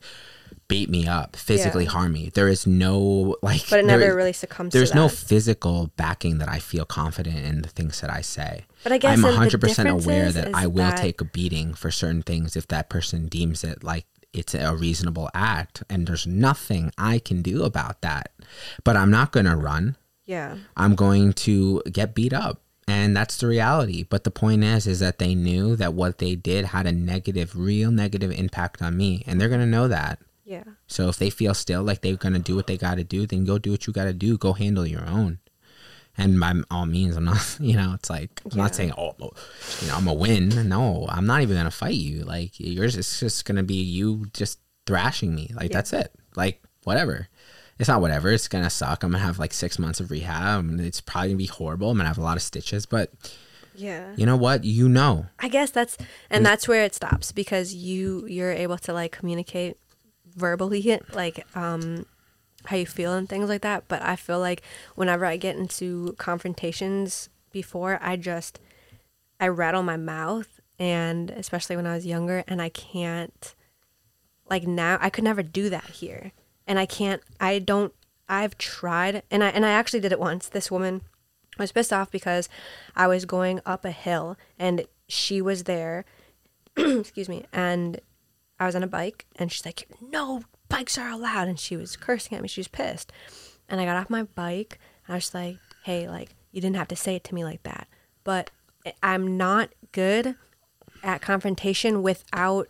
beat 0.67 0.89
me 0.89 1.05
up, 1.05 1.35
physically 1.35 1.83
Yeah. 1.83 1.89
harm 1.91 2.13
me. 2.13 2.31
There 2.33 2.47
is 2.47 2.65
no 2.65 3.35
like 3.41 3.69
But 3.69 3.79
it 3.79 3.85
never 3.85 4.03
is- 4.09 4.15
really 4.15 4.31
succumbs 4.33 4.71
there's 4.71 4.93
no 4.93 5.09
physical 5.09 5.91
backing 5.97 6.37
that 6.37 6.47
I 6.47 6.59
feel 6.59 6.85
confident 6.85 7.37
in 7.45 7.61
the 7.61 7.67
things 7.69 7.99
that 7.99 8.09
I 8.09 8.21
say. 8.21 8.65
But 8.83 8.93
I 8.93 8.97
guess 8.97 9.17
I'm 9.17 9.23
100% 9.23 9.89
aware 9.89 10.31
that 10.31 10.51
I 10.53 10.67
will 10.67 10.85
that- 10.85 10.97
take 11.01 11.19
a 11.19 11.25
beating 11.25 11.73
for 11.73 11.91
certain 11.91 12.21
things 12.23 12.55
if 12.55 12.67
that 12.69 12.89
person 12.89 13.27
deems 13.27 13.65
it 13.65 13.83
like 13.83 14.05
it's 14.33 14.53
a 14.53 14.75
reasonable 14.75 15.29
act 15.33 15.83
and 15.89 16.07
there's 16.07 16.25
nothing 16.27 16.91
I 16.97 17.19
can 17.19 17.41
do 17.41 17.63
about 17.63 18.01
that. 18.01 18.31
But 18.83 18.95
I'm 18.97 19.11
not 19.11 19.31
going 19.31 19.45
to 19.45 19.55
run. 19.55 19.97
yeah. 20.25 20.57
I'm 20.77 20.95
going 20.95 21.33
to 21.33 21.81
get 21.91 22.15
beat 22.15 22.33
up. 22.33 22.61
And 22.87 23.15
that's 23.15 23.37
the 23.37 23.47
reality. 23.47 24.03
But 24.03 24.23
the 24.23 24.31
point 24.31 24.63
is 24.63 24.87
is 24.87 24.99
that 24.99 25.19
they 25.19 25.35
knew 25.35 25.75
that 25.77 25.93
what 25.93 26.17
they 26.17 26.35
did 26.35 26.65
had 26.65 26.85
a 26.87 26.91
negative, 26.91 27.55
real 27.55 27.91
negative 27.91 28.31
impact 28.31 28.81
on 28.81 28.97
me 28.97 29.23
and 29.27 29.39
they're 29.39 29.49
going 29.49 29.61
to 29.61 29.65
know 29.67 29.87
that. 29.87 30.19
Yeah. 30.43 30.63
So 30.87 31.07
if 31.07 31.17
they 31.17 31.29
feel 31.29 31.53
still 31.53 31.83
like 31.83 32.01
they're 32.01 32.17
gonna 32.17 32.39
do 32.39 32.55
what 32.57 32.67
they 32.67 32.75
gotta 32.75 33.05
do, 33.05 33.25
then 33.25 33.45
go 33.45 33.57
do 33.57 33.71
what 33.71 33.87
you 33.87 33.93
gotta 33.93 34.11
do. 34.11 34.37
Go 34.37 34.51
handle 34.51 34.85
your 34.85 35.05
own. 35.07 35.39
And 36.17 36.39
by 36.39 36.53
all 36.69 36.85
means, 36.85 37.15
I'm 37.15 37.23
not, 37.25 37.41
you 37.59 37.75
know, 37.75 37.93
it's 37.95 38.09
like 38.09 38.41
I'm 38.45 38.51
Yeah. 38.57 38.63
not 38.63 38.75
saying, 38.75 38.93
oh, 38.97 39.15
you 39.81 39.87
know, 39.87 39.95
I'm 39.95 40.07
a 40.07 40.13
win. 40.13 40.67
No, 40.69 41.05
I'm 41.09 41.25
not 41.25 41.41
even 41.41 41.55
gonna 41.57 41.71
fight 41.71 41.95
you. 41.95 42.23
Like 42.23 42.59
yours, 42.59 42.95
it's 42.97 43.19
just 43.19 43.45
gonna 43.45 43.63
be 43.63 43.75
you 43.81 44.25
just 44.33 44.59
thrashing 44.85 45.33
me. 45.33 45.51
Like 45.55 45.69
Yeah. 45.71 45.77
that's 45.77 45.93
it. 45.93 46.11
Like 46.35 46.61
whatever. 46.83 47.27
It's 47.79 47.87
not 47.87 48.01
whatever. 48.01 48.29
It's 48.29 48.47
gonna 48.47 48.69
suck. 48.69 49.03
I'm 49.03 49.11
gonna 49.11 49.23
have 49.23 49.39
like 49.39 49.53
six 49.53 49.79
months 49.79 49.99
of 49.99 50.11
rehab. 50.11 50.59
and 50.59 50.79
It's 50.81 51.01
probably 51.01 51.29
gonna 51.29 51.37
be 51.37 51.45
horrible. 51.47 51.89
I'm 51.89 51.97
gonna 51.97 52.09
have 52.09 52.17
a 52.17 52.21
lot 52.23 52.37
of 52.37 52.43
stitches, 52.43 52.85
but 52.85 53.11
Yeah. 53.73 54.13
you 54.17 54.25
know 54.25 54.35
what? 54.37 54.63
You 54.65 54.89
know. 54.89 55.27
I 55.39 55.47
guess 55.47 55.71
that's 55.71 55.97
and 56.29 56.45
that's 56.45 56.67
where 56.67 56.83
it 56.83 56.93
stops 56.93 57.31
because 57.31 57.73
you 57.73 58.25
you're 58.27 58.51
able 58.51 58.77
to 58.79 58.93
like 58.93 59.11
communicate 59.13 59.77
verbally 60.35 60.99
like 61.13 61.45
um 61.55 62.05
how 62.65 62.75
you 62.75 62.85
feel 62.85 63.13
and 63.13 63.27
things 63.27 63.49
like 63.49 63.61
that 63.61 63.87
but 63.87 64.01
I 64.01 64.15
feel 64.15 64.39
like 64.39 64.61
whenever 64.95 65.25
I 65.25 65.37
get 65.37 65.55
into 65.55 66.15
confrontations 66.17 67.29
before 67.51 67.99
I 68.01 68.15
just 68.15 68.59
I 69.39 69.47
rattle 69.47 69.83
my 69.83 69.97
mouth 69.97 70.61
and 70.79 71.29
especially 71.31 71.75
when 71.75 71.85
I 71.85 71.95
was 71.95 72.05
younger 72.05 72.43
and 72.47 72.61
I 72.61 72.69
can't 72.69 73.55
like 74.49 74.67
now 74.67 74.97
I 75.01 75.09
could 75.09 75.23
never 75.23 75.43
do 75.43 75.69
that 75.69 75.85
here. 75.85 76.31
And 76.67 76.79
I 76.79 76.85
can't 76.85 77.21
I 77.39 77.59
don't 77.59 77.93
I've 78.27 78.57
tried 78.57 79.23
and 79.29 79.43
I 79.43 79.49
and 79.49 79.65
I 79.65 79.71
actually 79.71 79.99
did 79.99 80.11
it 80.11 80.19
once. 80.19 80.49
This 80.49 80.71
woman 80.71 81.01
was 81.59 81.71
pissed 81.71 81.93
off 81.93 82.09
because 82.09 82.49
I 82.95 83.07
was 83.07 83.25
going 83.25 83.61
up 83.65 83.85
a 83.85 83.91
hill 83.91 84.37
and 84.57 84.85
she 85.07 85.41
was 85.41 85.63
there 85.63 86.05
excuse 86.77 87.29
me 87.29 87.45
and 87.51 87.99
I 88.59 88.65
was 88.65 88.75
on 88.75 88.83
a 88.83 88.87
bike 88.87 89.25
and 89.35 89.51
she's 89.51 89.65
like 89.65 89.87
no 90.01 90.43
bikes 90.71 90.97
are 90.97 91.09
allowed. 91.09 91.47
And 91.47 91.59
she 91.59 91.75
was 91.75 91.95
cursing 91.95 92.35
at 92.35 92.41
me. 92.41 92.47
She 92.47 92.61
was 92.61 92.67
pissed. 92.67 93.11
And 93.69 93.79
I 93.79 93.85
got 93.85 93.97
off 93.97 94.09
my 94.09 94.23
bike. 94.23 94.79
And 95.05 95.13
I 95.13 95.17
was 95.17 95.33
like 95.33 95.57
hey 95.83 96.07
like 96.07 96.35
you 96.51 96.61
didn't 96.61 96.75
have 96.75 96.87
to 96.89 96.95
say 96.95 97.15
it 97.15 97.23
to 97.25 97.35
me 97.35 97.43
like 97.43 97.63
that. 97.63 97.87
But 98.23 98.51
I'm 99.01 99.37
not 99.37 99.69
good 99.91 100.35
at 101.03 101.21
confrontation 101.21 102.03
without 102.03 102.69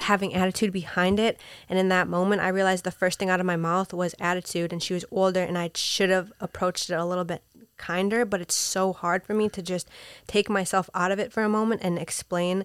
having 0.00 0.34
attitude 0.34 0.72
behind 0.72 1.20
it. 1.20 1.40
And 1.68 1.78
in 1.78 1.88
that 1.88 2.08
moment, 2.08 2.42
I 2.42 2.48
realized 2.48 2.84
the 2.84 2.90
first 2.90 3.18
thing 3.18 3.30
out 3.30 3.40
of 3.40 3.46
my 3.46 3.56
mouth 3.56 3.92
was 3.92 4.14
attitude, 4.20 4.72
and 4.72 4.82
she 4.82 4.94
was 4.94 5.04
older, 5.10 5.40
and 5.40 5.56
I 5.56 5.70
should 5.74 6.10
have 6.10 6.32
approached 6.40 6.90
it 6.90 6.94
a 6.94 7.04
little 7.04 7.24
bit 7.24 7.42
kinder. 7.76 8.24
But 8.24 8.40
it's 8.40 8.54
so 8.54 8.92
hard 8.92 9.24
for 9.24 9.34
me 9.34 9.48
to 9.50 9.62
just 9.62 9.88
take 10.26 10.50
myself 10.50 10.90
out 10.94 11.12
of 11.12 11.18
it 11.18 11.32
for 11.32 11.42
a 11.42 11.48
moment 11.48 11.82
and 11.84 11.98
explain 11.98 12.64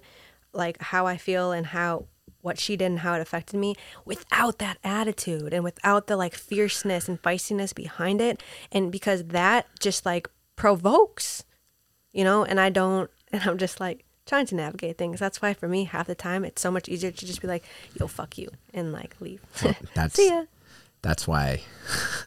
like 0.52 0.80
how 0.82 1.06
I 1.06 1.16
feel 1.16 1.52
and 1.52 1.66
how 1.66 2.06
what 2.42 2.58
she 2.58 2.76
did 2.76 2.86
and 2.86 2.98
how 3.00 3.14
it 3.14 3.20
affected 3.20 3.58
me 3.58 3.74
without 4.04 4.58
that 4.58 4.78
attitude 4.84 5.52
and 5.52 5.62
without 5.64 6.06
the 6.06 6.16
like 6.16 6.34
fierceness 6.34 7.08
and 7.08 7.20
feistiness 7.22 7.74
behind 7.74 8.20
it. 8.20 8.42
And 8.72 8.90
because 8.90 9.24
that 9.24 9.66
just 9.78 10.06
like 10.06 10.28
provokes, 10.56 11.44
you 12.12 12.24
know, 12.24 12.44
and 12.44 12.58
I 12.60 12.70
don't, 12.70 13.10
and 13.32 13.42
I'm 13.42 13.58
just 13.58 13.80
like, 13.80 14.04
trying 14.26 14.46
to 14.46 14.54
navigate 14.54 14.96
things. 14.96 15.18
That's 15.18 15.42
why 15.42 15.54
for 15.54 15.66
me, 15.68 15.84
half 15.84 16.06
the 16.06 16.14
time, 16.14 16.44
it's 16.44 16.62
so 16.62 16.70
much 16.70 16.88
easier 16.88 17.10
to 17.10 17.26
just 17.26 17.40
be 17.40 17.48
like, 17.48 17.64
"Yo, 17.98 18.06
fuck 18.06 18.38
you," 18.38 18.48
and 18.72 18.92
like 18.92 19.16
leave. 19.20 19.40
Well, 19.64 19.74
that's 19.94 20.14
See 20.14 20.28
ya. 20.28 20.44
that's 21.02 21.26
why 21.26 21.62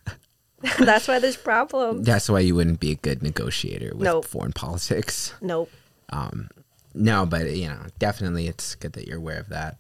That's 0.80 1.08
why 1.10 1.20
there's 1.20 1.36
problems. 1.38 2.06
that's 2.06 2.30
why 2.30 2.40
you 2.40 2.56
wouldn't 2.56 2.80
be 2.80 2.92
a 2.92 2.96
good 2.96 3.22
negotiator 3.22 3.92
with 3.94 4.04
Nope. 4.04 4.26
foreign 4.26 4.54
politics. 4.54 5.34
Nope. 5.42 5.70
Um, 6.10 6.50
no, 6.94 7.26
but 7.26 7.52
you 7.52 7.68
know, 7.68 7.82
definitely 8.00 8.48
it's 8.48 8.76
good 8.76 8.94
that 8.94 9.08
you're 9.08 9.18
aware 9.18 9.40
of 9.40 9.50
that. 9.50 9.78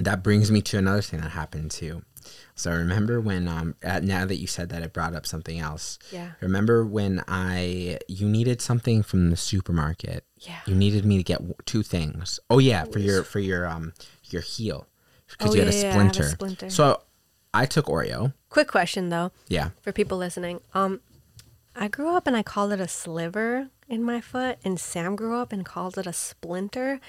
That 0.00 0.22
brings 0.22 0.50
me 0.50 0.62
to 0.62 0.78
another 0.78 1.02
thing 1.02 1.20
that 1.20 1.30
happened 1.30 1.70
too. 1.70 2.02
So 2.54 2.70
remember 2.72 3.20
when 3.20 3.48
um 3.48 3.74
uh, 3.84 4.00
now 4.00 4.26
that 4.26 4.36
you 4.36 4.46
said 4.46 4.68
that 4.70 4.82
it 4.82 4.92
brought 4.92 5.14
up 5.14 5.26
something 5.26 5.58
else. 5.58 5.98
Yeah. 6.12 6.32
Remember 6.40 6.84
when 6.84 7.22
I 7.28 7.98
you 8.08 8.28
needed 8.28 8.60
something 8.60 9.02
from 9.02 9.30
the 9.30 9.36
supermarket. 9.36 10.24
Yeah. 10.38 10.60
You 10.66 10.74
needed 10.74 11.04
me 11.04 11.16
to 11.16 11.22
get 11.22 11.40
two 11.66 11.82
things. 11.82 12.38
Oh 12.50 12.58
yeah, 12.58 12.84
for 12.84 12.98
your 12.98 13.24
for 13.24 13.38
your 13.40 13.66
um 13.66 13.92
your 14.24 14.42
heel 14.42 14.86
because 15.28 15.52
Oh, 15.52 15.54
you 15.54 15.64
had 15.64 15.72
yeah, 15.72 15.80
a 15.80 15.82
yeah, 15.82 15.88
I 15.90 15.92
have 15.92 16.10
a 16.10 16.12
splinter. 16.12 16.28
splinter. 16.30 16.70
So 16.70 17.02
I 17.54 17.66
took 17.66 17.86
Oreo. 17.86 18.32
Quick 18.48 18.68
question 18.68 19.08
though, 19.08 19.32
Yeah. 19.48 19.70
for 19.80 19.92
people 19.92 20.18
listening. 20.18 20.60
Um, 20.74 21.00
I 21.74 21.88
grew 21.88 22.14
up 22.14 22.26
and 22.26 22.36
I 22.36 22.42
called 22.42 22.72
it 22.72 22.80
a 22.80 22.88
sliver 22.88 23.68
in 23.90 24.02
my 24.04 24.20
foot, 24.20 24.58
and 24.64 24.78
Sam 24.78 25.16
grew 25.16 25.36
up 25.36 25.52
and 25.52 25.64
called 25.64 25.98
it 25.98 26.06
a 26.06 26.12
splinter, 26.12 27.00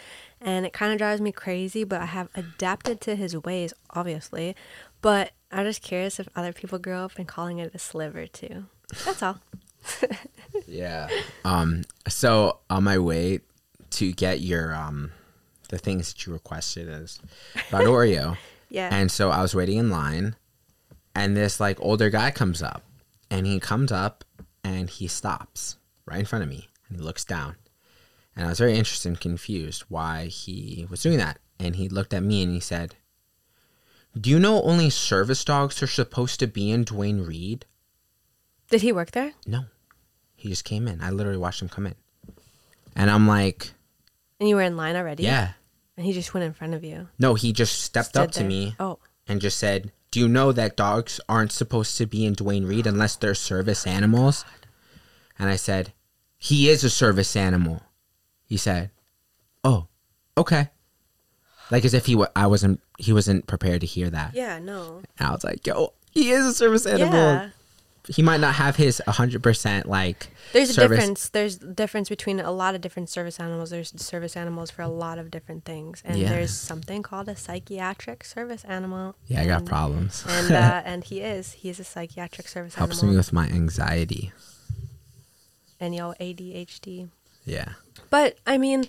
and 0.42 0.66
it 0.66 0.74
kind 0.74 0.92
of 0.92 0.98
drives 0.98 1.22
me 1.22 1.32
crazy. 1.32 1.84
But 1.84 2.02
I 2.02 2.06
have 2.06 2.30
adapted 2.36 3.00
to 3.02 3.16
his 3.16 3.38
ways, 3.38 3.74
obviously. 3.92 4.56
But 5.02 5.32
I'm 5.52 5.66
just 5.66 5.82
curious 5.82 6.20
if 6.20 6.28
other 6.36 6.52
people 6.52 6.80
grew 6.80 6.96
up 6.96 7.18
and 7.18 7.28
calling 7.28 7.60
it 7.60 7.74
a 7.74 7.80
sliver 7.80 8.28
too. 8.28 8.66
That's 9.06 9.24
all. 9.24 9.40
Yeah. 10.68 11.08
Um. 11.46 11.84
So 12.10 12.60
on 12.70 12.84
my 12.84 12.98
way 12.98 13.40
to 13.92 14.12
get 14.12 14.42
your 14.42 14.76
um, 14.76 15.12
the 15.70 15.78
things 15.78 16.12
that 16.12 16.26
you 16.26 16.34
requested 16.34 16.90
is 16.90 17.20
about 17.70 17.84
Oreo. 17.86 18.38
Yeah. 18.70 18.90
And 18.92 19.10
so 19.10 19.30
I 19.30 19.42
was 19.42 19.56
waiting 19.56 19.78
in 19.78 19.90
line, 19.90 20.36
and 21.16 21.38
this 21.38 21.60
like 21.60 21.80
older 21.80 22.10
guy 22.10 22.32
comes 22.32 22.62
up, 22.62 22.84
and 23.30 23.48
he 23.48 23.60
comes 23.60 23.92
up 23.92 24.26
and 24.64 24.90
he 24.90 25.08
stops 25.08 25.78
right 26.06 26.20
in 26.20 26.26
front 26.26 26.44
of 26.44 26.50
me, 26.50 26.68
and 26.92 27.00
he 27.00 27.04
looks 27.06 27.24
down, 27.26 27.56
and 28.36 28.46
I 28.46 28.50
was 28.50 28.60
very 28.60 28.76
interested 28.78 29.08
and 29.10 29.20
confused 29.20 29.84
why 29.90 30.26
he 30.26 30.86
was 30.90 31.02
doing 31.02 31.18
that, 31.18 31.40
and 31.60 31.76
he 31.78 31.90
looked 31.90 32.14
at 32.14 32.22
me 32.24 32.44
and 32.44 32.54
he 32.54 32.60
said, 32.60 32.96
"Do 34.20 34.30
you 34.30 34.40
know 34.40 34.62
only 34.64 34.90
service 34.90 35.44
dogs 35.46 35.82
are 35.82 35.88
supposed 35.88 36.40
to 36.42 36.48
be 36.48 36.70
in 36.70 36.84
Duane 36.84 37.22
Reade?" 37.22 37.66
Did 38.70 38.82
he 38.82 38.92
work 38.92 39.12
there? 39.12 39.34
No. 39.48 39.66
He 40.36 40.50
just 40.50 40.64
came 40.66 40.88
in. 40.88 41.02
I 41.02 41.10
literally 41.10 41.38
watched 41.38 41.62
him 41.62 41.70
come 41.70 41.86
in. 41.88 41.96
And 42.96 43.10
I'm 43.12 43.28
like, 43.28 43.72
And 44.40 44.48
you 44.50 44.56
were 44.56 44.62
in 44.62 44.78
line 44.78 44.96
already? 44.96 45.24
yeah. 45.24 45.54
And 45.98 46.06
he 46.06 46.14
just 46.14 46.34
went 46.34 46.46
in 46.46 46.54
front 46.54 46.74
of 46.74 46.84
you. 46.84 47.10
No, 47.20 47.36
he 47.36 47.52
just 47.54 47.82
stepped 47.82 48.10
Stood 48.10 48.22
up 48.24 48.32
to 48.32 48.40
there. 48.40 48.48
me 48.50 48.76
Oh. 48.80 48.98
and 49.28 49.40
just 49.42 49.58
said, 49.58 49.92
Do 50.10 50.20
you 50.22 50.28
know 50.30 50.52
that 50.54 50.78
dogs 50.78 51.20
aren't 51.30 51.52
supposed 51.52 51.98
to 51.98 52.06
be 52.06 52.26
in 52.26 52.34
Duane 52.34 52.66
Reade 52.66 52.88
unless 52.88 53.16
they're 53.18 53.36
service 53.36 53.86
animals? 53.86 54.46
Oh, 54.48 54.68
and 55.38 55.50
I 55.50 55.58
said, 55.58 55.92
He 56.44 56.70
is 56.70 56.84
a 56.84 56.90
service 56.90 57.36
animal. 57.36 57.84
He 58.46 58.58
said, 58.58 58.90
Oh, 59.64 59.88
okay. 60.36 60.70
Like 61.70 61.86
as 61.86 61.94
if 61.94 62.08
he 62.08 62.16
wa- 62.16 62.30
I 62.36 62.48
wasn't 62.48 62.82
he 62.98 63.14
wasn't 63.14 63.46
prepared 63.46 63.82
to 63.82 63.88
hear 63.88 64.10
that. 64.10 64.34
Yeah, 64.34 64.58
no. 64.58 65.04
And 65.20 65.28
I 65.28 65.32
was 65.32 65.44
like, 65.44 65.66
Yo, 65.68 65.94
he 66.10 66.32
is 66.32 66.44
a 66.48 66.54
service 66.56 66.88
animal. 66.88 67.14
Yeah. 67.14 67.50
He 68.10 68.24
might 68.24 68.40
not 68.40 68.56
have 68.56 68.76
his 68.78 69.00
hundred 69.08 69.44
percent 69.44 69.88
like 69.88 70.30
There's 70.52 70.76
a 70.76 70.82
difference. 70.88 71.30
There's 71.30 71.62
a 71.62 71.68
difference 71.68 72.10
between 72.10 72.40
a 72.40 72.52
lot 72.52 72.74
of 72.74 72.82
different 72.82 73.10
service 73.10 73.40
animals. 73.40 73.70
There's 73.70 73.94
service 74.02 74.36
animals 74.36 74.72
for 74.72 74.82
a 74.82 74.88
lot 74.88 75.20
of 75.20 75.30
different 75.30 75.64
things, 75.64 76.02
and 76.04 76.18
Yeah. 76.18 76.30
there's 76.30 76.58
something 76.58 77.04
called 77.04 77.30
a 77.30 77.36
psychiatric 77.36 78.24
service 78.24 78.64
animal. 78.66 79.16
Yeah, 79.28 79.44
I 79.44 79.46
got 79.46 79.66
problems. 79.66 80.26
and 80.28 80.52
uh, 80.52 80.82
and 80.86 81.04
he 81.04 81.22
is. 81.22 81.52
He 81.52 81.70
is 81.70 81.80
a 81.80 81.84
psychiatric 81.84 82.48
service 82.48 82.74
Helps 82.74 82.98
animal. 83.04 83.14
Helps 83.18 83.32
me 83.32 83.38
with 83.40 83.50
my 83.52 83.56
anxiety. 83.56 84.32
And 85.82 85.94
yo 85.94 86.14
ADHD. 86.20 87.10
Yeah. 87.44 87.74
But 88.10 88.38
I 88.48 88.58
mean, 88.58 88.86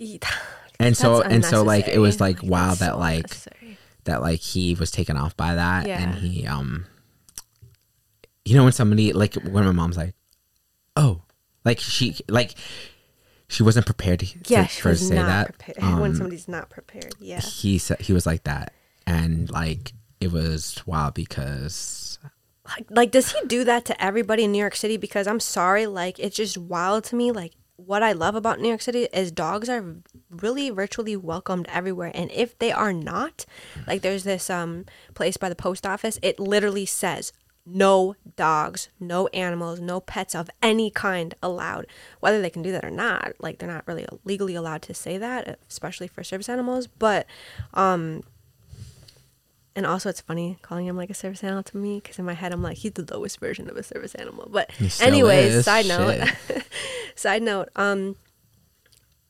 And 0.80 0.96
so 0.96 1.22
and 1.22 1.44
so 1.44 1.62
like 1.62 1.86
it 1.86 1.98
was 1.98 2.20
like 2.20 2.42
wow 2.42 2.68
That's 2.74 2.80
that 2.80 2.98
like 2.98 3.28
that 4.02 4.20
like 4.20 4.40
he 4.40 4.74
was 4.74 4.90
taken 4.90 5.16
off 5.16 5.36
by 5.36 5.54
that 5.54 5.86
and 5.86 6.16
he 6.16 6.44
um 6.44 6.86
you 8.44 8.56
know 8.56 8.64
when 8.64 8.72
somebody 8.72 9.12
like 9.12 9.34
when 9.34 9.64
my 9.64 9.70
mom's 9.70 9.96
like 9.96 10.14
oh 10.96 11.22
like 11.64 11.78
she 11.78 12.16
like 12.28 12.56
she 13.48 13.62
wasn't 13.62 13.86
prepared 13.86 14.20
to, 14.20 14.26
yeah, 14.46 14.64
to 14.64 14.68
she 14.68 14.80
for 14.80 14.88
was 14.88 15.00
to 15.00 15.04
say 15.06 15.14
that 15.16 15.56
prepared. 15.58 15.76
when 16.00 16.10
Um, 16.10 16.16
somebody's 16.16 16.48
not 16.48 16.68
prepared, 16.68 17.14
yeah. 17.20 17.38
he 17.40 17.78
said 17.78 18.00
he 18.00 18.12
was 18.12 18.26
like 18.26 18.42
that 18.44 18.72
and 19.06 19.48
like 19.52 19.92
it 20.20 20.32
was 20.32 20.82
wild 20.84 21.14
because 21.14 22.18
like, 22.76 22.86
like 22.90 23.10
does 23.10 23.32
he 23.32 23.46
do 23.46 23.64
that 23.64 23.84
to 23.86 24.04
everybody 24.04 24.44
in 24.44 24.52
New 24.52 24.58
York 24.58 24.76
City? 24.76 24.96
Because 24.96 25.26
I'm 25.26 25.40
sorry 25.40 25.86
like 25.86 26.18
it's 26.18 26.36
just 26.36 26.58
wild 26.58 27.04
to 27.04 27.16
me 27.16 27.30
like 27.32 27.52
what 27.76 28.02
I 28.02 28.12
love 28.12 28.34
about 28.34 28.60
New 28.60 28.68
York 28.68 28.82
City 28.82 29.08
is 29.12 29.32
dogs 29.32 29.68
are 29.68 29.96
really 30.30 30.70
virtually 30.70 31.16
welcomed 31.16 31.66
everywhere. 31.68 32.12
And 32.14 32.30
if 32.30 32.58
they 32.58 32.72
are 32.72 32.92
not 32.92 33.44
like 33.86 34.02
there's 34.02 34.24
this 34.24 34.50
um 34.50 34.86
place 35.14 35.36
by 35.36 35.48
the 35.48 35.54
post 35.54 35.86
office 35.86 36.18
it 36.22 36.38
literally 36.38 36.86
says 36.86 37.32
no 37.64 38.16
dogs 38.34 38.88
no 38.98 39.28
animals 39.28 39.78
no 39.80 40.00
pets 40.00 40.34
of 40.34 40.50
any 40.62 40.90
kind 40.90 41.34
allowed. 41.42 41.86
Whether 42.20 42.40
they 42.40 42.50
can 42.50 42.62
do 42.62 42.72
that 42.72 42.84
or 42.84 42.90
not 42.90 43.34
like 43.40 43.58
they're 43.58 43.68
not 43.68 43.86
really 43.86 44.06
legally 44.24 44.54
allowed 44.54 44.82
to 44.82 44.94
say 44.94 45.18
that 45.18 45.58
especially 45.68 46.08
for 46.08 46.24
service 46.24 46.48
animals 46.48 46.86
but 46.86 47.26
um 47.74 48.22
and 49.74 49.86
also, 49.86 50.10
it's 50.10 50.20
funny 50.20 50.58
calling 50.60 50.86
him 50.86 50.96
like 50.96 51.08
a 51.08 51.14
service 51.14 51.42
animal 51.42 51.62
to 51.64 51.76
me 51.76 52.00
because 52.00 52.18
in 52.18 52.24
my 52.26 52.34
head 52.34 52.52
I'm 52.52 52.62
like 52.62 52.78
he's 52.78 52.92
the 52.92 53.06
lowest 53.14 53.40
version 53.40 53.70
of 53.70 53.76
a 53.76 53.82
service 53.82 54.14
animal. 54.14 54.48
But 54.50 54.70
anyways, 55.00 55.64
side 55.64 55.86
note, 55.86 56.28
side 57.14 57.42
note. 57.42 57.70
Um, 57.74 58.16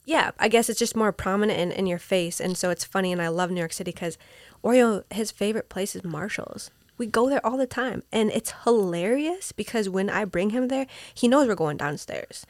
yeah, 0.04 0.32
I 0.40 0.48
guess 0.48 0.68
it's 0.68 0.80
just 0.80 0.96
more 0.96 1.12
prominent 1.12 1.60
in, 1.60 1.70
in 1.70 1.86
your 1.86 2.00
face, 2.00 2.40
and 2.40 2.56
so 2.56 2.70
it's 2.70 2.84
funny. 2.84 3.12
And 3.12 3.22
I 3.22 3.28
love 3.28 3.50
New 3.50 3.60
York 3.60 3.72
City 3.72 3.92
because 3.92 4.18
Oreo, 4.64 5.04
his 5.12 5.30
favorite 5.30 5.68
place 5.68 5.94
is 5.94 6.02
Marshalls. 6.02 6.70
We 6.98 7.06
go 7.06 7.28
there 7.28 7.44
all 7.46 7.56
the 7.56 7.66
time, 7.66 8.02
and 8.10 8.30
it's 8.30 8.52
hilarious 8.64 9.52
because 9.52 9.88
when 9.88 10.10
I 10.10 10.24
bring 10.24 10.50
him 10.50 10.68
there, 10.68 10.86
he 11.14 11.28
knows 11.28 11.46
we're 11.46 11.54
going 11.54 11.76
downstairs. 11.76 12.44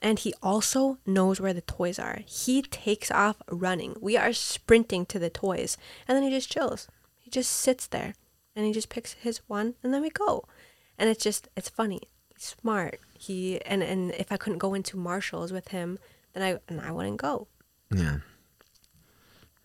And 0.00 0.18
he 0.18 0.32
also 0.42 0.98
knows 1.06 1.40
where 1.40 1.52
the 1.52 1.62
toys 1.62 1.98
are. 1.98 2.20
He 2.24 2.62
takes 2.62 3.10
off 3.10 3.36
running. 3.50 3.96
We 4.00 4.16
are 4.16 4.32
sprinting 4.32 5.06
to 5.06 5.18
the 5.18 5.30
toys, 5.30 5.76
and 6.06 6.14
then 6.14 6.22
he 6.22 6.30
just 6.30 6.52
chills. 6.52 6.88
He 7.28 7.30
just 7.30 7.50
sits 7.50 7.86
there 7.86 8.14
and 8.56 8.64
he 8.64 8.72
just 8.72 8.88
picks 8.88 9.12
his 9.12 9.42
one 9.48 9.74
and 9.82 9.92
then 9.92 10.00
we 10.00 10.08
go. 10.08 10.44
And 10.96 11.10
it's 11.10 11.22
just 11.22 11.46
it's 11.54 11.68
funny. 11.68 12.00
He's 12.34 12.56
smart. 12.58 13.00
He 13.12 13.60
and 13.66 13.82
and 13.82 14.12
if 14.12 14.32
I 14.32 14.38
couldn't 14.38 14.60
go 14.60 14.72
into 14.72 14.96
Marshalls 14.96 15.52
with 15.52 15.68
him, 15.68 15.98
then 16.32 16.42
I 16.42 16.58
and 16.68 16.80
I 16.80 16.90
wouldn't 16.90 17.18
go. 17.18 17.46
yeah 17.94 18.18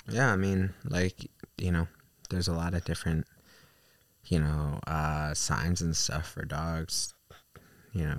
yeah 0.10 0.34
i 0.34 0.36
mean 0.36 0.74
like 0.84 1.30
you 1.58 1.72
know 1.72 1.88
there's 2.30 2.50
a 2.50 2.54
lot 2.54 2.74
of 2.74 2.84
different 2.84 3.26
you 4.26 4.38
know 4.38 4.80
uh 4.86 5.34
signs 5.34 5.82
and 5.82 5.96
stuff 5.96 6.28
for 6.34 6.44
dogs 6.44 7.14
you 7.94 8.04
know 8.04 8.18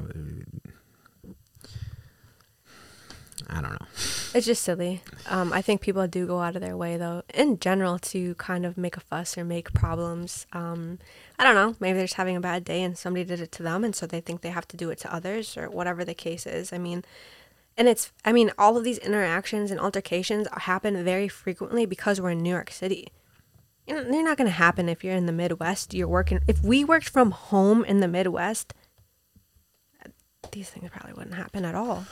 i 3.51 3.61
don't 3.61 3.73
know 3.73 3.87
It's 4.35 4.47
just 4.47 4.65
silly. 4.65 5.01
Um, 5.27 5.53
I 5.53 5.63
think 5.63 5.81
people 5.81 6.05
do 6.09 6.27
go 6.27 6.41
out 6.41 6.57
of 6.57 6.63
their 6.63 6.77
way 6.77 6.97
though, 6.97 7.23
in 7.33 7.61
general, 7.61 8.01
to 8.01 8.35
kind 8.35 8.67
of 8.67 8.77
make 8.77 8.97
a 8.97 9.01
fuss 9.01 9.39
or 9.39 9.45
make 9.45 9.73
problems. 9.73 10.47
Um, 10.53 10.99
I 11.39 11.45
don't 11.45 11.55
know. 11.55 11.77
Maybe 11.79 11.99
they're 11.99 12.07
just 12.07 12.15
having 12.15 12.35
a 12.37 12.41
bad 12.41 12.65
day 12.65 12.83
and 12.83 12.99
somebody 12.99 13.25
did 13.25 13.41
it 13.41 13.53
to 13.53 13.63
them, 13.63 13.85
and 13.85 13.95
so 13.95 14.07
they 14.07 14.21
think 14.21 14.41
they 14.41 14.51
have 14.51 14.67
to 14.69 14.77
do 14.77 14.91
it 14.91 14.99
to 14.99 15.15
others 15.15 15.57
or 15.57 15.71
whatever 15.71 16.05
the 16.05 16.15
case 16.15 16.47
is. 16.47 16.73
I 16.73 16.79
mean, 16.79 17.05
and 17.77 17.87
it's 17.87 18.11
I 18.25 18.33
mean, 18.33 18.51
all 18.59 18.77
of 18.77 18.83
these 18.83 18.99
interactions 18.99 19.71
and 19.71 19.79
altercations 19.79 20.49
happen 20.53 21.05
very 21.05 21.29
frequently 21.29 21.87
because 21.87 22.21
we're 22.21 22.31
in 22.31 22.43
New 22.43 22.51
York 22.51 22.73
City. 22.73 23.07
You 23.87 23.95
know, 23.95 24.03
they're 24.03 24.25
not 24.25 24.37
going 24.37 24.49
to 24.49 24.53
happen 24.67 24.89
if 24.89 25.05
you're 25.05 25.15
in 25.15 25.27
the 25.27 25.33
Midwest. 25.33 25.95
You're 25.95 26.09
working. 26.09 26.41
If 26.49 26.63
we 26.65 26.85
worked 26.85 27.09
from 27.09 27.31
home 27.31 27.85
in 27.85 28.01
the 28.01 28.09
Midwest, 28.09 28.75
these 30.51 30.71
things 30.71 30.91
probably 30.91 31.13
wouldn't 31.13 31.37
happen 31.37 31.65
at 31.65 31.75
all. 31.77 32.07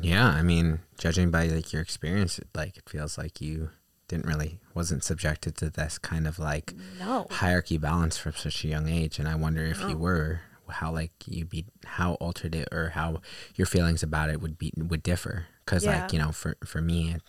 Yeah, 0.00 0.26
I 0.28 0.42
mean, 0.42 0.80
judging 0.98 1.30
by 1.30 1.46
like 1.46 1.72
your 1.72 1.82
experience, 1.82 2.38
it, 2.38 2.48
like 2.54 2.76
it 2.76 2.88
feels 2.88 3.16
like 3.18 3.40
you 3.40 3.70
didn't 4.08 4.26
really 4.26 4.58
wasn't 4.74 5.04
subjected 5.04 5.56
to 5.58 5.68
this 5.70 5.98
kind 5.98 6.26
of 6.26 6.38
like 6.38 6.74
No. 6.98 7.26
hierarchy 7.30 7.76
balance 7.78 8.16
from 8.16 8.32
such 8.32 8.64
a 8.64 8.68
young 8.68 8.88
age 8.88 9.18
and 9.18 9.28
i 9.28 9.34
wonder 9.34 9.62
if 9.66 9.80
you 9.82 9.98
were 9.98 10.40
how 10.68 10.90
like 10.90 11.12
you'd 11.26 11.50
be 11.50 11.66
how 11.84 12.14
altered 12.14 12.54
it 12.54 12.68
or 12.72 12.90
how 12.90 13.20
your 13.56 13.66
feelings 13.66 14.02
about 14.02 14.30
it 14.30 14.40
would 14.40 14.56
be 14.56 14.72
would 14.78 15.02
differ 15.02 15.46
because 15.64 15.84
Yeah. 15.84 16.00
like 16.00 16.12
you 16.14 16.18
know 16.18 16.32
for 16.32 16.56
for 16.64 16.80
me 16.80 17.12
it, 17.16 17.22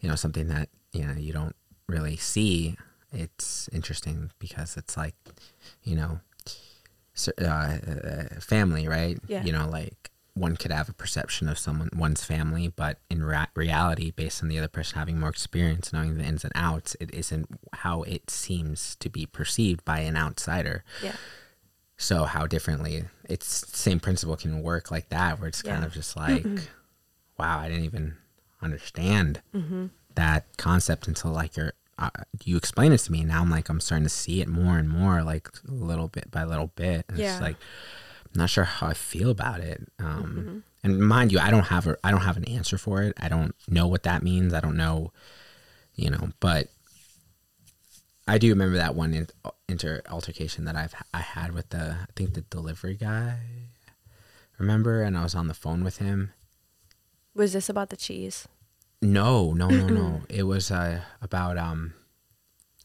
you 0.00 0.08
know 0.10 0.14
something 0.14 0.48
that 0.48 0.68
you 0.92 1.06
know 1.06 1.14
you 1.14 1.32
don't 1.32 1.56
really 1.86 2.16
see 2.18 2.76
it's 3.12 3.68
interesting 3.72 4.30
because 4.38 4.76
it's 4.76 4.96
like 4.98 5.14
you 5.84 5.96
know 5.96 6.20
uh, 7.40 7.42
uh, 7.44 8.24
family 8.40 8.86
right 8.88 9.18
Yeah. 9.26 9.42
you 9.42 9.52
know 9.52 9.66
like 9.68 10.09
one 10.34 10.56
could 10.56 10.70
have 10.72 10.88
a 10.88 10.92
perception 10.92 11.48
of 11.48 11.58
someone 11.58 11.90
one's 11.96 12.24
family 12.24 12.68
but 12.68 12.98
in 13.10 13.22
rea- 13.22 13.46
reality 13.54 14.10
based 14.10 14.42
on 14.42 14.48
the 14.48 14.58
other 14.58 14.68
person 14.68 14.98
having 14.98 15.18
more 15.18 15.28
experience 15.28 15.92
knowing 15.92 16.16
the 16.18 16.24
ins 16.24 16.44
and 16.44 16.52
outs 16.54 16.96
it 17.00 17.12
isn't 17.14 17.46
how 17.74 18.02
it 18.04 18.30
seems 18.30 18.96
to 18.96 19.08
be 19.10 19.26
perceived 19.26 19.84
by 19.84 20.00
an 20.00 20.16
outsider 20.16 20.84
Yeah. 21.02 21.12
so 21.96 22.24
how 22.24 22.46
differently 22.46 23.04
it's 23.28 23.46
same 23.78 24.00
principle 24.00 24.36
can 24.36 24.62
work 24.62 24.90
like 24.90 25.08
that 25.10 25.38
where 25.38 25.48
it's 25.48 25.62
kind 25.62 25.84
of 25.84 25.92
just 25.92 26.16
like 26.16 26.46
wow 27.38 27.58
i 27.58 27.68
didn't 27.68 27.84
even 27.84 28.16
understand 28.62 29.40
Mm-hmm. 29.54 29.86
that 30.14 30.44
concept 30.56 31.08
until 31.08 31.30
like 31.32 31.56
you're 31.56 31.72
uh, 31.98 32.08
you 32.44 32.56
explain 32.56 32.92
it 32.92 32.98
to 32.98 33.12
me 33.12 33.24
now 33.24 33.42
i'm 33.42 33.50
like 33.50 33.68
i'm 33.68 33.80
starting 33.80 34.04
to 34.04 34.08
see 34.10 34.40
it 34.40 34.48
more 34.48 34.78
and 34.78 34.88
more 34.88 35.22
like 35.22 35.48
little 35.66 36.08
bit 36.08 36.30
by 36.30 36.44
little 36.44 36.68
bit 36.68 37.04
and 37.08 37.18
Yeah. 37.18 37.32
it's 37.32 37.42
like 37.42 37.56
i'm 38.34 38.38
not 38.38 38.50
sure 38.50 38.64
how 38.64 38.86
i 38.88 38.94
feel 38.94 39.30
about 39.30 39.60
it 39.60 39.86
um 39.98 40.24
Mm-hmm. 40.24 40.58
and 40.84 41.00
mind 41.00 41.32
you 41.32 41.38
i 41.38 41.50
don't 41.50 41.66
have 41.66 41.86
a 41.86 41.96
i 42.04 42.10
don't 42.10 42.22
have 42.22 42.36
an 42.36 42.44
answer 42.44 42.78
for 42.78 43.02
it 43.02 43.14
i 43.20 43.28
don't 43.28 43.54
know 43.68 43.86
what 43.86 44.02
that 44.04 44.22
means 44.22 44.52
i 44.54 44.60
don't 44.60 44.76
know 44.76 45.12
you 45.94 46.10
know 46.10 46.30
but 46.40 46.68
I 48.28 48.38
do 48.38 48.48
remember 48.50 48.76
that 48.76 48.94
one 48.94 49.12
in, 49.12 49.26
inter 49.68 50.02
altercation 50.08 50.64
that 50.66 50.76
I've 50.76 50.94
I 51.12 51.18
had 51.18 51.52
with 51.52 51.70
the 51.70 51.96
I 52.02 52.06
think 52.14 52.34
the 52.34 52.42
delivery 52.42 52.94
guy. 52.94 53.38
Remember, 54.56 55.02
and 55.02 55.18
I 55.18 55.24
was 55.24 55.34
on 55.34 55.48
the 55.48 55.54
phone 55.54 55.82
with 55.82 55.96
him. 55.98 56.32
Was 57.34 57.54
this 57.54 57.68
about 57.68 57.88
the 57.90 57.96
cheese? 57.96 58.46
No, 59.02 59.52
no, 59.52 59.66
no, 59.68 59.88
no. 59.88 60.22
it 60.28 60.44
was 60.44 60.70
uh, 60.70 61.00
about 61.20 61.58
um 61.58 61.94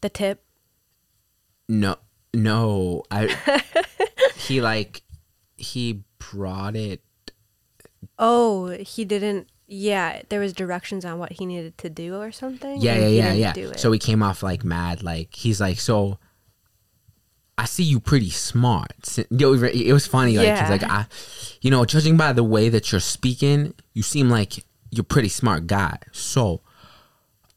The 0.00 0.08
tip? 0.08 0.42
no 1.68 1.96
no 2.34 3.04
I 3.10 3.28
he 4.36 4.60
like 4.60 5.02
he 5.56 6.02
brought 6.18 6.76
it 6.76 7.00
Oh, 8.18 8.68
he 8.70 9.04
didn't. 9.04 9.48
Yeah, 9.66 10.22
there 10.28 10.38
was 10.40 10.52
directions 10.52 11.04
on 11.04 11.18
what 11.18 11.32
he 11.32 11.44
needed 11.46 11.76
to 11.78 11.90
do 11.90 12.14
or 12.16 12.30
something. 12.30 12.80
Yeah, 12.80 12.96
yeah, 13.08 13.32
yeah, 13.32 13.52
yeah. 13.56 13.72
So 13.76 13.90
he 13.90 13.98
came 13.98 14.22
off 14.22 14.42
like 14.42 14.64
mad. 14.64 15.02
Like 15.02 15.34
he's 15.34 15.60
like, 15.60 15.80
so 15.80 16.18
I 17.58 17.64
see 17.64 17.82
you 17.82 17.98
pretty 18.00 18.30
smart. 18.30 18.92
Yo, 19.30 19.54
It 19.54 19.92
was 19.92 20.06
funny. 20.06 20.36
Like 20.36 20.46
Yeah. 20.46 20.60
he's 20.60 20.70
like, 20.70 20.90
I, 20.90 21.06
you 21.62 21.70
know, 21.70 21.84
judging 21.84 22.16
by 22.16 22.32
the 22.32 22.44
way 22.44 22.68
that 22.68 22.92
you're 22.92 23.00
speaking, 23.00 23.74
you 23.92 24.02
seem 24.02 24.30
like 24.30 24.64
you're 24.90 25.04
pretty 25.04 25.28
smart 25.28 25.66
guy. 25.66 25.98
So 26.12 26.60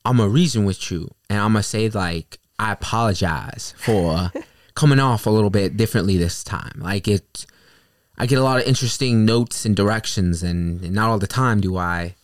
I'm 0.04 0.18
gonna 0.18 0.30
reason 0.30 0.66
with 0.66 0.90
you, 0.90 1.10
and 1.30 1.40
I'm 1.40 1.54
gonna 1.54 1.64
say 1.64 1.90
like, 1.90 2.40
I 2.58 2.72
apologize 2.72 3.74
for 3.78 4.32
coming 4.74 5.00
off 5.00 5.26
a 5.28 5.30
little 5.30 5.52
bit 5.52 5.78
differently 5.78 6.18
this 6.18 6.44
time. 6.44 6.74
Like 6.80 7.08
it. 7.08 7.46
I 8.20 8.26
get 8.26 8.38
a 8.38 8.44
lot 8.44 8.60
of 8.60 8.68
interesting 8.68 9.26
notes 9.26 9.66
and 9.66 9.76
directions, 9.76 10.44
and, 10.44 10.84
and 10.84 10.94
not 10.94 11.10
all 11.10 11.20
the 11.20 11.28
time 11.28 11.62
do 11.62 11.78
I 11.78 12.16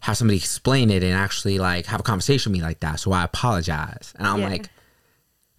have 0.00 0.16
somebody 0.16 0.36
explain 0.38 0.88
it 0.90 1.02
and 1.02 1.12
actually 1.14 1.58
like 1.58 1.86
have 1.86 1.98
a 2.00 2.04
conversation 2.04 2.52
with 2.52 2.60
me 2.60 2.64
like 2.64 2.80
that. 2.80 3.00
So 3.00 3.10
I 3.12 3.24
apologize, 3.24 4.12
and 4.16 4.26
I'm 4.26 4.40
Yeah. 4.40 4.48
like, 4.48 4.68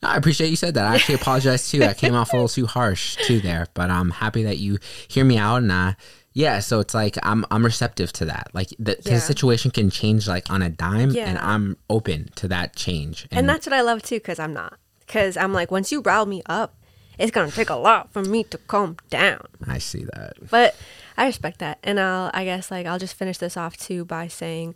"No, 0.01 0.09
I 0.09 0.15
appreciate 0.15 0.49
you 0.49 0.55
said 0.55 0.73
that. 0.75 0.85
I 0.85 0.95
actually 0.95 1.15
apologize 1.21 1.69
too. 1.69 1.83
I 1.83 1.93
came 1.93 2.15
off 2.15 2.31
a 2.31 2.35
little 2.37 2.47
too 2.47 2.65
harsh 2.65 3.17
too 3.27 3.41
there, 3.41 3.67
but 3.73 3.89
I'm 3.89 4.11
happy 4.11 4.43
that 4.43 4.57
you 4.57 4.77
hear 5.09 5.25
me 5.25 5.37
out 5.37 5.57
and 5.57 5.71
uh, 5.71 5.93
yeah. 6.31 6.59
So 6.59 6.79
it's 6.79 6.93
like 6.93 7.17
I'm 7.23 7.43
I'm 7.51 7.65
receptive 7.65 8.13
to 8.13 8.25
that. 8.25 8.51
Like 8.53 8.69
the, 8.79 8.95
Yeah. 9.03 9.15
the 9.15 9.19
situation 9.19 9.71
can 9.71 9.89
change 9.89 10.29
like 10.29 10.49
on 10.49 10.61
a 10.61 10.69
dime, 10.69 11.09
Yeah. 11.11 11.27
and 11.27 11.37
I'm 11.39 11.75
open 11.89 12.29
to 12.35 12.47
that 12.47 12.73
change. 12.75 13.27
and 13.31 13.49
that's 13.49 13.65
what 13.65 13.73
I 13.73 13.81
love 13.81 14.01
too, 14.01 14.15
because 14.15 14.39
I'm 14.39 14.53
not. 14.53 14.77
Because 15.05 15.35
I'm 15.35 15.51
like, 15.51 15.71
once 15.71 15.91
you 15.91 15.99
rile 16.01 16.25
me 16.25 16.41
up, 16.45 16.75
it's 17.17 17.31
gonna 17.31 17.51
take 17.51 17.69
a 17.69 17.75
lot 17.75 18.11
for 18.11 18.23
me 18.23 18.43
to 18.45 18.57
calm 18.57 18.97
down. 19.09 19.45
I 19.67 19.77
see 19.79 20.05
that. 20.13 20.33
But 20.49 20.75
I 21.17 21.25
respect 21.25 21.59
that, 21.59 21.79
and 21.83 21.99
I'll 21.99 22.31
I 22.33 22.45
guess 22.45 22.71
like 22.71 22.85
I'll 22.85 22.99
just 22.99 23.15
finish 23.15 23.37
this 23.37 23.57
off 23.57 23.77
too 23.77 24.05
by 24.05 24.27
saying, 24.27 24.75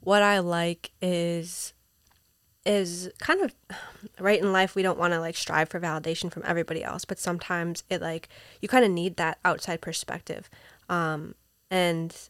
what 0.00 0.22
I 0.22 0.38
like 0.38 0.90
is 1.00 1.72
is 2.68 3.10
kind 3.18 3.40
of 3.40 3.54
right 4.20 4.40
in 4.40 4.52
life 4.52 4.74
we 4.74 4.82
don't 4.82 4.98
want 4.98 5.12
to 5.14 5.20
like 5.20 5.36
strive 5.36 5.70
for 5.70 5.80
validation 5.80 6.30
from 6.30 6.42
everybody 6.44 6.84
else 6.84 7.04
but 7.04 7.18
sometimes 7.18 7.82
it 7.88 8.02
like 8.02 8.28
you 8.60 8.68
kind 8.68 8.84
of 8.84 8.90
need 8.90 9.16
that 9.16 9.38
outside 9.42 9.80
perspective 9.80 10.50
um 10.90 11.34
and 11.70 12.28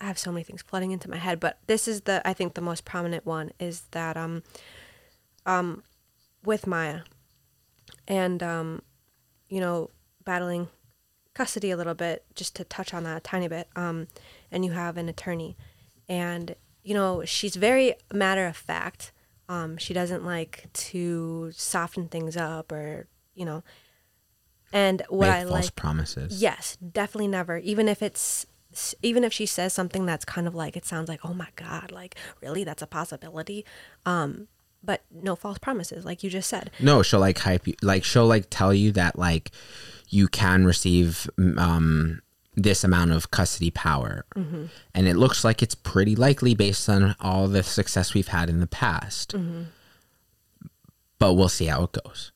i 0.00 0.04
have 0.04 0.18
so 0.18 0.30
many 0.30 0.44
things 0.44 0.62
flooding 0.62 0.92
into 0.92 1.10
my 1.10 1.16
head 1.16 1.40
but 1.40 1.58
this 1.66 1.88
is 1.88 2.02
the 2.02 2.22
i 2.24 2.32
think 2.32 2.54
the 2.54 2.60
most 2.60 2.84
prominent 2.84 3.26
one 3.26 3.50
is 3.58 3.82
that 3.90 4.16
um 4.16 4.44
um 5.44 5.82
with 6.44 6.64
maya 6.66 7.00
and 8.08 8.42
um 8.42 8.82
you 9.48 9.60
know 9.60 9.90
battling 10.24 10.68
custody 11.34 11.70
a 11.70 11.76
little 11.76 11.94
bit 11.94 12.24
just 12.34 12.56
to 12.56 12.64
touch 12.64 12.92
on 12.92 13.04
that 13.04 13.16
a 13.16 13.20
tiny 13.20 13.46
bit 13.46 13.68
um 13.76 14.08
and 14.50 14.64
you 14.64 14.72
have 14.72 14.96
an 14.96 15.08
attorney 15.08 15.56
and 16.08 16.56
you 16.82 16.94
know 16.94 17.24
she's 17.24 17.54
very 17.54 17.94
matter 18.12 18.46
of 18.46 18.56
fact 18.56 19.12
um 19.48 19.76
she 19.76 19.94
doesn't 19.94 20.24
like 20.24 20.66
to 20.72 21.52
soften 21.52 22.08
things 22.08 22.36
up 22.36 22.72
or 22.72 23.06
you 23.34 23.44
know 23.44 23.62
and 24.72 25.02
what 25.08 25.26
Make 25.26 25.34
i 25.34 25.40
false 25.44 25.50
like 25.50 25.74
promises. 25.76 26.42
Yes, 26.42 26.76
definitely 26.76 27.28
never. 27.28 27.58
Even 27.58 27.88
if 27.88 28.02
it's 28.02 28.46
even 29.02 29.24
if 29.24 29.32
she 29.32 29.46
says 29.46 29.72
something 29.72 30.04
that's 30.04 30.24
kind 30.24 30.46
of 30.46 30.54
like 30.54 30.76
it 30.76 30.84
sounds 30.84 31.08
like, 31.08 31.20
"Oh 31.24 31.34
my 31.34 31.48
god, 31.56 31.90
like 31.90 32.16
really 32.42 32.64
that's 32.64 32.82
a 32.82 32.86
possibility." 32.86 33.64
Um 34.04 34.48
but 34.88 35.02
no 35.12 35.36
false 35.36 35.58
promises 35.58 36.04
like 36.06 36.24
you 36.24 36.30
just 36.30 36.48
said. 36.48 36.70
No, 36.80 37.02
she'll 37.02 37.20
like 37.20 37.38
hype 37.38 37.66
you, 37.68 37.74
like 37.82 38.02
she'll 38.04 38.26
like 38.26 38.46
tell 38.48 38.72
you 38.72 38.90
that 38.92 39.18
like 39.18 39.50
you 40.08 40.26
can 40.28 40.64
receive 40.64 41.28
um 41.58 42.22
this 42.56 42.82
amount 42.82 43.12
of 43.12 43.30
custody 43.30 43.70
power, 43.70 44.24
Mm-hmm. 44.34 44.64
and 44.94 45.06
it 45.06 45.14
looks 45.16 45.44
like 45.44 45.62
it's 45.62 45.74
pretty 45.76 46.16
likely 46.16 46.54
based 46.54 46.88
on 46.88 47.14
all 47.20 47.46
the 47.48 47.62
success 47.62 48.14
we've 48.14 48.28
had 48.28 48.48
in 48.48 48.60
the 48.60 48.66
past. 48.66 49.32
Mm-hmm. 49.36 49.64
But 51.18 51.34
we'll 51.34 51.48
see 51.48 51.66
how 51.66 51.84
it 51.84 51.92
goes. 51.92 52.32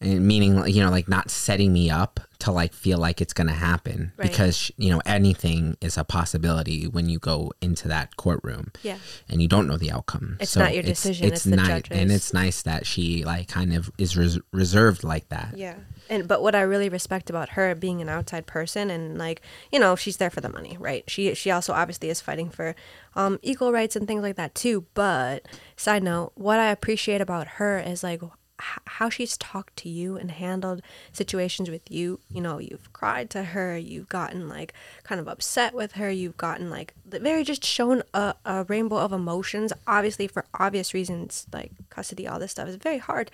And 0.00 0.28
meaning, 0.28 0.64
you 0.68 0.80
know, 0.82 0.90
like 0.90 1.08
not 1.08 1.28
setting 1.28 1.72
me 1.72 1.90
up 1.90 2.20
to 2.38 2.52
like 2.52 2.72
feel 2.72 2.98
like 2.98 3.20
it's 3.20 3.32
going 3.32 3.48
to 3.48 3.52
happen 3.52 4.12
Right. 4.16 4.30
because 4.30 4.70
you 4.76 4.90
know 4.92 5.02
anything 5.04 5.76
is 5.80 5.98
a 5.98 6.04
possibility 6.04 6.86
when 6.86 7.08
you 7.08 7.18
go 7.18 7.50
into 7.60 7.88
that 7.88 8.16
courtroom 8.16 8.70
Yeah. 8.84 8.98
and 9.28 9.42
you 9.42 9.48
don't 9.48 9.66
know 9.66 9.76
the 9.76 9.90
outcome. 9.90 10.36
It's 10.38 10.54
not 10.56 10.72
your 10.72 10.84
decision, 10.84 11.26
it's 11.26 11.42
the 11.42 11.56
nice, 11.56 11.66
judge's. 11.66 11.98
and 11.98 12.12
it's 12.12 12.32
nice 12.32 12.62
that 12.62 12.86
she 12.86 13.24
like 13.24 13.48
kind 13.48 13.74
of 13.74 13.90
is 13.98 14.16
res- 14.16 14.38
reserved 14.52 15.02
like 15.02 15.30
that. 15.30 15.54
Yeah. 15.56 15.74
And 16.08 16.28
but 16.28 16.42
what 16.42 16.54
I 16.54 16.60
really 16.60 16.88
respect 16.88 17.28
about 17.28 17.50
her 17.50 17.74
being 17.74 18.00
an 18.00 18.08
outside 18.08 18.46
person 18.46 18.88
and 18.88 19.18
like, 19.18 19.42
you 19.72 19.80
know, 19.80 19.96
she's 19.96 20.18
there 20.18 20.30
for 20.30 20.40
the 20.40 20.48
money, 20.48 20.76
right? 20.78 21.02
She 21.10 21.34
she 21.34 21.50
also 21.50 21.72
obviously 21.72 22.08
is 22.08 22.20
fighting 22.20 22.50
for 22.50 22.76
um 23.16 23.40
equal 23.42 23.72
rights 23.72 23.96
and 23.96 24.06
things 24.06 24.22
like 24.22 24.36
that 24.36 24.54
too, 24.54 24.86
but 24.94 25.44
side 25.76 26.04
note, 26.04 26.30
what 26.36 26.60
I 26.60 26.70
appreciate 26.70 27.20
about 27.20 27.48
her 27.58 27.80
is 27.80 28.04
like 28.04 28.22
h- 28.60 28.82
how 28.86 29.08
she's 29.08 29.36
talked 29.36 29.76
to 29.76 29.88
you 29.88 30.16
and 30.16 30.30
handled 30.30 30.82
situations 31.12 31.70
with 31.70 31.90
you. 31.90 32.20
You 32.30 32.40
know, 32.40 32.58
you've 32.58 32.92
cried 32.92 33.30
to 33.30 33.42
her, 33.42 33.76
you've 33.76 34.08
gotten 34.08 34.48
like 34.48 34.74
kind 35.02 35.20
of 35.20 35.28
upset 35.28 35.74
with 35.74 35.92
her, 35.92 36.10
you've 36.10 36.36
gotten 36.36 36.70
like 36.70 36.94
very 37.06 37.44
just 37.44 37.64
shown 37.64 38.02
a, 38.14 38.34
a 38.44 38.64
rainbow 38.64 38.96
of 38.98 39.12
emotions, 39.12 39.72
obviously 39.86 40.26
for 40.26 40.44
obvious 40.54 40.94
reasons, 40.94 41.46
like 41.52 41.72
custody, 41.90 42.26
all 42.26 42.38
this 42.38 42.52
stuff 42.52 42.68
is 42.68 42.76
very 42.76 42.98
hard. 42.98 43.30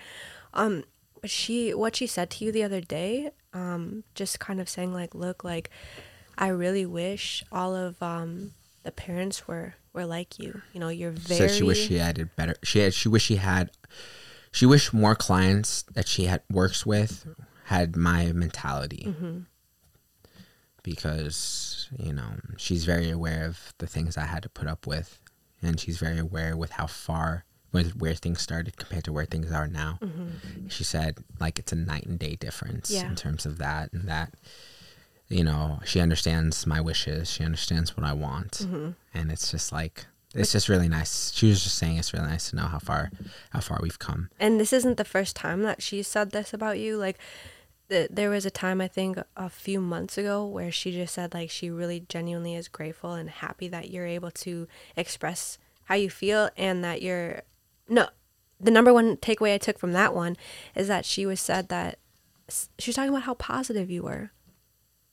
Um, 0.53 0.83
but 1.21 1.29
she, 1.29 1.73
what 1.73 1.95
she 1.95 2.07
said 2.07 2.29
to 2.31 2.45
you 2.45 2.51
the 2.51 2.63
other 2.63 2.81
day, 2.81 3.31
um, 3.53 4.03
just 4.13 4.39
kind 4.39 4.61
of 4.61 4.69
saying 4.69 4.93
like, 4.93 5.15
look, 5.15 5.43
like, 5.43 5.69
I 6.37 6.49
really 6.49 6.85
wish 6.85 7.43
all 7.51 7.73
of 7.75 8.01
um 8.03 8.51
the 8.83 8.91
parents 8.91 9.47
were 9.47 9.75
were 9.93 10.05
like 10.05 10.37
you. 10.37 10.61
You 10.73 10.79
know, 10.79 10.89
you're 10.89 11.11
very. 11.11 11.47
Said 11.47 11.51
she 11.51 11.63
wish 11.63 11.87
she 11.87 11.95
had 11.95 12.19
it 12.19 12.35
better. 12.35 12.55
She 12.63 12.79
had. 12.79 12.93
She 12.93 13.09
wish 13.09 13.23
she 13.23 13.37
had. 13.37 13.71
She 14.55 14.65
wished 14.65 14.93
more 14.93 15.15
clients 15.15 15.83
that 15.95 16.07
she 16.07 16.25
had 16.25 16.41
works 16.49 16.85
with 16.85 17.27
had 17.65 17.95
my 17.95 18.31
mentality. 18.31 19.03
Mm-hmm. 19.07 19.39
Because 20.83 21.89
you 21.97 22.13
know 22.13 22.33
she's 22.57 22.85
very 22.85 23.09
aware 23.09 23.45
of 23.45 23.73
the 23.79 23.87
things 23.87 24.17
I 24.17 24.25
had 24.25 24.43
to 24.43 24.49
put 24.49 24.67
up 24.67 24.85
with, 24.85 25.19
and 25.61 25.79
she's 25.79 25.97
very 25.97 26.19
aware 26.19 26.55
with 26.55 26.71
how 26.71 26.85
far 26.85 27.43
with 27.71 27.95
where 27.95 28.13
things 28.13 28.39
started 28.41 28.77
compared 28.77 29.03
to 29.05 29.11
where 29.11 29.25
things 29.25 29.51
are 29.51 29.67
now. 29.67 29.97
She 30.69 30.83
said 30.83 31.17
like 31.39 31.57
it's 31.57 31.71
a 31.71 31.75
night 31.75 32.05
and 32.05 32.19
day 32.19 32.35
difference 32.35 32.91
Mm-hmm. 32.91 33.03
Yeah. 33.03 33.09
in 33.09 33.15
terms 33.15 33.45
of 33.47 33.57
that, 33.57 33.91
and 33.93 34.07
that 34.07 34.35
you 35.27 35.43
know 35.43 35.79
she 35.85 35.99
understands 35.99 36.67
my 36.67 36.79
wishes. 36.79 37.31
She 37.31 37.43
understands 37.43 37.97
what 37.97 38.05
I 38.05 38.13
want, 38.13 38.51
Mm-hmm. 38.61 38.89
and 39.11 39.31
it's 39.31 39.49
just 39.49 39.71
like 39.71 40.05
it's 40.35 40.51
just 40.51 40.69
really 40.69 40.89
nice. 40.89 41.31
She 41.33 41.47
was 41.47 41.63
just 41.63 41.77
saying 41.77 41.97
it's 41.97 42.13
really 42.13 42.27
nice 42.27 42.49
to 42.49 42.55
know 42.55 42.63
how 42.63 42.79
far 42.79 43.09
how 43.51 43.61
far 43.61 43.79
we've 43.81 43.99
come. 43.99 44.29
And 44.39 44.59
this 44.59 44.73
isn't 44.73 44.97
the 44.97 45.05
first 45.05 45.35
time 45.35 45.61
that 45.63 45.81
she 45.81 46.03
said 46.03 46.31
this 46.31 46.53
about 46.53 46.77
you. 46.77 46.97
Like, 46.97 47.17
th- 47.89 48.09
there 48.11 48.29
was 48.29 48.45
a 48.45 48.51
time 48.51 48.81
I 48.81 48.87
think 48.87 49.17
a 49.37 49.49
few 49.49 49.79
months 49.79 50.17
ago 50.17 50.45
where 50.45 50.71
she 50.71 50.91
just 50.91 51.13
said 51.13 51.33
like 51.33 51.49
she 51.49 51.69
really 51.69 52.01
genuinely 52.09 52.55
is 52.55 52.67
grateful 52.67 53.13
and 53.13 53.29
happy 53.29 53.67
that 53.69 53.89
you're 53.89 54.05
able 54.05 54.31
to 54.31 54.67
express 54.95 55.57
how 55.85 55.95
you 55.95 56.09
feel 56.09 56.49
and 56.57 56.83
that 56.83 57.01
you're 57.01 57.41
no. 57.87 58.09
The 58.59 58.71
number 58.71 58.93
one 58.93 59.17
takeaway 59.17 59.53
I 59.53 59.57
took 59.57 59.77
from 59.77 59.91
that 59.93 60.15
one 60.15 60.37
is 60.75 60.87
that 60.87 61.05
she 61.05 61.25
was 61.25 61.39
said 61.39 61.69
that 61.69 61.99
she 62.77 62.89
was 62.89 62.95
talking 62.95 63.09
about 63.09 63.23
how 63.23 63.33
positive 63.33 63.89
you 63.89 64.03
were. 64.03 64.31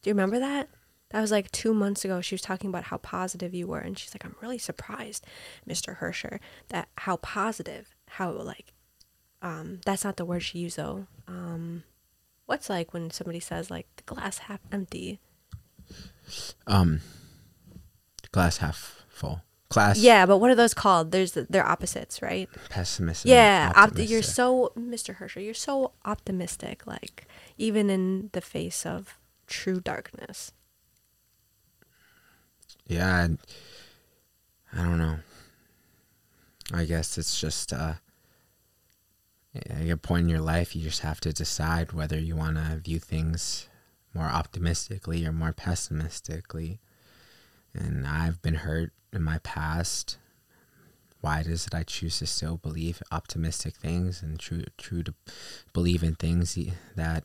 Do 0.02 0.10
you 0.10 0.14
remember 0.14 0.38
that? 0.38 0.68
That 1.12 1.20
was 1.20 1.30
like 1.30 1.50
two 1.52 1.74
months 1.74 2.04
ago. 2.04 2.20
She 2.20 2.34
was 2.34 2.42
talking 2.42 2.70
about 2.70 2.84
how 2.84 2.96
positive 2.96 3.54
you 3.54 3.66
were, 3.66 3.78
and 3.78 3.98
she's 3.98 4.14
like, 4.14 4.24
"I'm 4.24 4.34
really 4.40 4.58
surprised, 4.58 5.26
Mr. 5.68 5.98
Hersher, 5.98 6.38
that 6.68 6.88
how 6.98 7.16
positive, 7.18 7.94
how 8.08 8.32
like, 8.32 8.72
um, 9.42 9.80
that's 9.84 10.04
not 10.04 10.16
the 10.16 10.24
word 10.24 10.42
she 10.42 10.58
used 10.58 10.78
though. 10.78 11.06
Um, 11.28 11.84
what's 12.46 12.70
like 12.70 12.92
when 12.94 13.10
somebody 13.10 13.40
says 13.40 13.70
like 13.70 13.86
the 13.96 14.02
glass 14.04 14.38
half 14.38 14.60
empty? 14.72 15.20
Um, 16.66 17.00
glass 18.32 18.58
half 18.58 19.04
full. 19.08 19.42
Glass. 19.68 19.98
Yeah, 19.98 20.26
but 20.26 20.36
what 20.36 20.50
are 20.50 20.54
those 20.54 20.74
called? 20.74 21.12
There's 21.12 21.32
they're 21.32 21.66
opposites, 21.66 22.20
right? 22.20 22.48
Pessimistic. 22.68 23.30
Yeah, 23.30 23.88
you're 23.96 24.22
so 24.22 24.72
Mr. 24.78 25.16
Hersher. 25.16 25.42
You're 25.42 25.54
so 25.54 25.92
optimistic, 26.04 26.86
like 26.86 27.26
even 27.56 27.88
in 27.88 28.28
the 28.32 28.42
face 28.42 28.84
of 28.84 29.18
true 29.46 29.80
darkness. 29.80 30.52
Yeah, 32.86 33.28
I, 34.74 34.80
I 34.80 34.84
don't 34.84 34.98
know. 34.98 35.16
I 36.72 36.84
guess 36.84 37.18
it's 37.18 37.40
just 37.40 37.72
uh, 37.72 37.94
at 39.54 39.90
a 39.90 39.96
point 39.96 40.24
in 40.24 40.28
your 40.28 40.40
life, 40.40 40.74
you 40.74 40.82
just 40.82 41.00
have 41.00 41.20
to 41.20 41.32
decide 41.32 41.92
whether 41.92 42.18
you 42.18 42.36
want 42.36 42.56
to 42.56 42.76
view 42.76 42.98
things 42.98 43.68
more 44.14 44.26
optimistically 44.26 45.26
or 45.26 45.32
more 45.32 45.52
pessimistically. 45.52 46.80
And 47.74 48.06
I've 48.06 48.40
been 48.42 48.54
hurt 48.56 48.92
in 49.12 49.22
my 49.22 49.38
past. 49.38 50.16
Why 51.20 51.42
does 51.42 51.66
it 51.66 51.74
I 51.74 51.82
choose 51.84 52.18
to 52.18 52.26
still 52.26 52.56
believe 52.56 53.02
optimistic 53.12 53.76
things 53.76 54.22
and 54.22 54.40
true 54.40 54.64
true 54.76 55.02
to 55.04 55.14
believe 55.72 56.02
in 56.02 56.14
things 56.16 56.58
that 56.96 57.24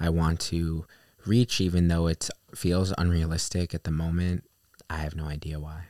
I 0.00 0.08
want 0.08 0.40
to 0.40 0.86
reach, 1.26 1.60
even 1.60 1.88
though 1.88 2.06
it 2.06 2.30
feels 2.54 2.94
unrealistic 2.96 3.74
at 3.74 3.84
the 3.84 3.90
moment? 3.90 4.44
I 4.88 4.98
have 4.98 5.16
no 5.16 5.24
idea 5.24 5.58
why. 5.58 5.84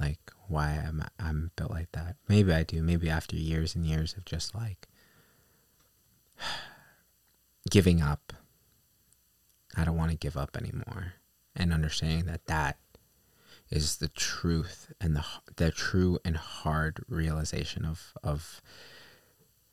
Like 0.00 0.18
why 0.48 0.82
I'm 0.86 1.04
I'm 1.18 1.50
built 1.56 1.70
like 1.70 1.92
that. 1.92 2.16
Maybe 2.28 2.52
I 2.52 2.62
do. 2.62 2.82
Maybe 2.82 3.08
after 3.10 3.36
years 3.36 3.74
and 3.74 3.86
years 3.86 4.14
of 4.16 4.24
just 4.24 4.54
like 4.54 4.88
giving 7.70 8.00
up. 8.00 8.32
I 9.76 9.84
don't 9.84 9.96
want 9.96 10.10
to 10.10 10.16
give 10.18 10.36
up 10.36 10.56
anymore, 10.56 11.14
and 11.56 11.72
understanding 11.72 12.26
that 12.26 12.46
that 12.46 12.76
is 13.70 13.96
the 13.96 14.08
truth 14.08 14.92
and 15.00 15.16
the 15.16 15.24
the 15.56 15.70
true 15.70 16.18
and 16.24 16.36
hard 16.36 17.02
realization 17.08 17.86
of 17.86 18.12
of 18.22 18.60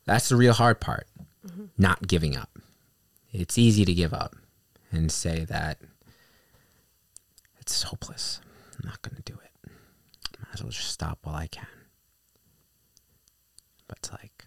that's 0.06 0.30
the 0.30 0.36
real 0.36 0.54
hard 0.54 0.80
part. 0.80 1.06
Mm-hmm. 1.46 1.64
Not 1.76 2.06
giving 2.06 2.36
up. 2.36 2.58
It's 3.32 3.58
easy 3.58 3.84
to 3.84 3.94
give 3.94 4.12
up 4.14 4.36
and 4.90 5.12
say 5.12 5.44
that 5.44 5.78
it's 7.60 7.82
hopeless. 7.84 8.40
I'm 8.82 8.88
not 8.88 9.02
going 9.02 9.16
to 9.16 9.22
do 9.22 9.38
it. 9.42 9.70
Might 10.38 10.54
as 10.54 10.62
well 10.62 10.70
just 10.70 10.88
stop 10.88 11.18
while 11.22 11.34
I 11.34 11.46
can. 11.46 11.66
But 13.86 13.98
it's 13.98 14.12
like, 14.12 14.46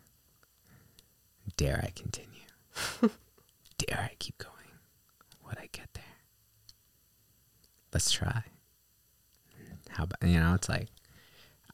dare 1.57 1.81
I 1.83 1.91
continue? 1.95 2.29
dare 3.77 4.09
I 4.11 4.15
keep 4.19 4.37
going? 4.37 4.53
Would 5.45 5.57
I 5.57 5.69
get 5.71 5.89
there? 5.93 6.03
Let's 7.93 8.11
try. 8.11 8.43
How 9.89 10.05
about, 10.05 10.23
you 10.23 10.39
know, 10.39 10.55
it's 10.55 10.69
like, 10.69 10.87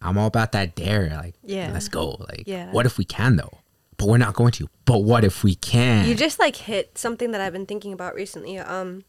I'm 0.02 0.18
all 0.18 0.28
about 0.28 0.52
that 0.52 0.76
dare. 0.76 1.10
Like, 1.10 1.36
yeah. 1.44 1.72
let's 1.72 1.88
go. 1.88 2.26
Like, 2.30 2.44
yeah. 2.46 2.72
what 2.72 2.86
if 2.86 2.98
we 2.98 3.06
can, 3.06 3.38
though? 3.38 3.60
But 3.98 4.08
we're 4.08 4.18
not 4.18 4.34
going 4.34 4.52
to. 4.54 4.70
But 4.86 5.00
what 5.00 5.24
if 5.24 5.44
we 5.44 5.56
can? 5.56 6.08
You 6.08 6.16
just 6.16 6.40
like 6.40 6.56
hit 6.56 6.98
something 6.98 7.32
that 7.32 7.42
I've 7.42 7.54
been 7.54 7.66
thinking 7.66 7.92
about 7.94 8.16
recently. 8.16 8.58
Um, 8.58 9.04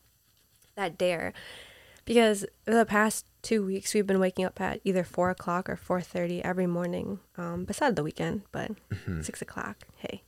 that 0.74 0.98
dare, 0.98 1.32
because 2.04 2.44
the 2.64 2.84
past 2.84 3.24
two 3.42 3.64
weeks 3.64 3.94
we've 3.94 4.06
been 4.06 4.20
waking 4.20 4.44
up 4.44 4.60
at 4.60 4.80
either 4.84 5.04
four 5.04 5.30
o'clock 5.30 5.68
or 5.68 5.76
four 5.76 6.00
thirty 6.00 6.42
every 6.42 6.66
morning. 6.66 7.20
Um, 7.36 7.64
beside 7.64 7.96
the 7.96 8.02
weekend, 8.02 8.42
but 8.52 8.72
mm-hmm. 8.90 9.22
six 9.22 9.42
o'clock. 9.42 9.78
Hey. 9.96 10.22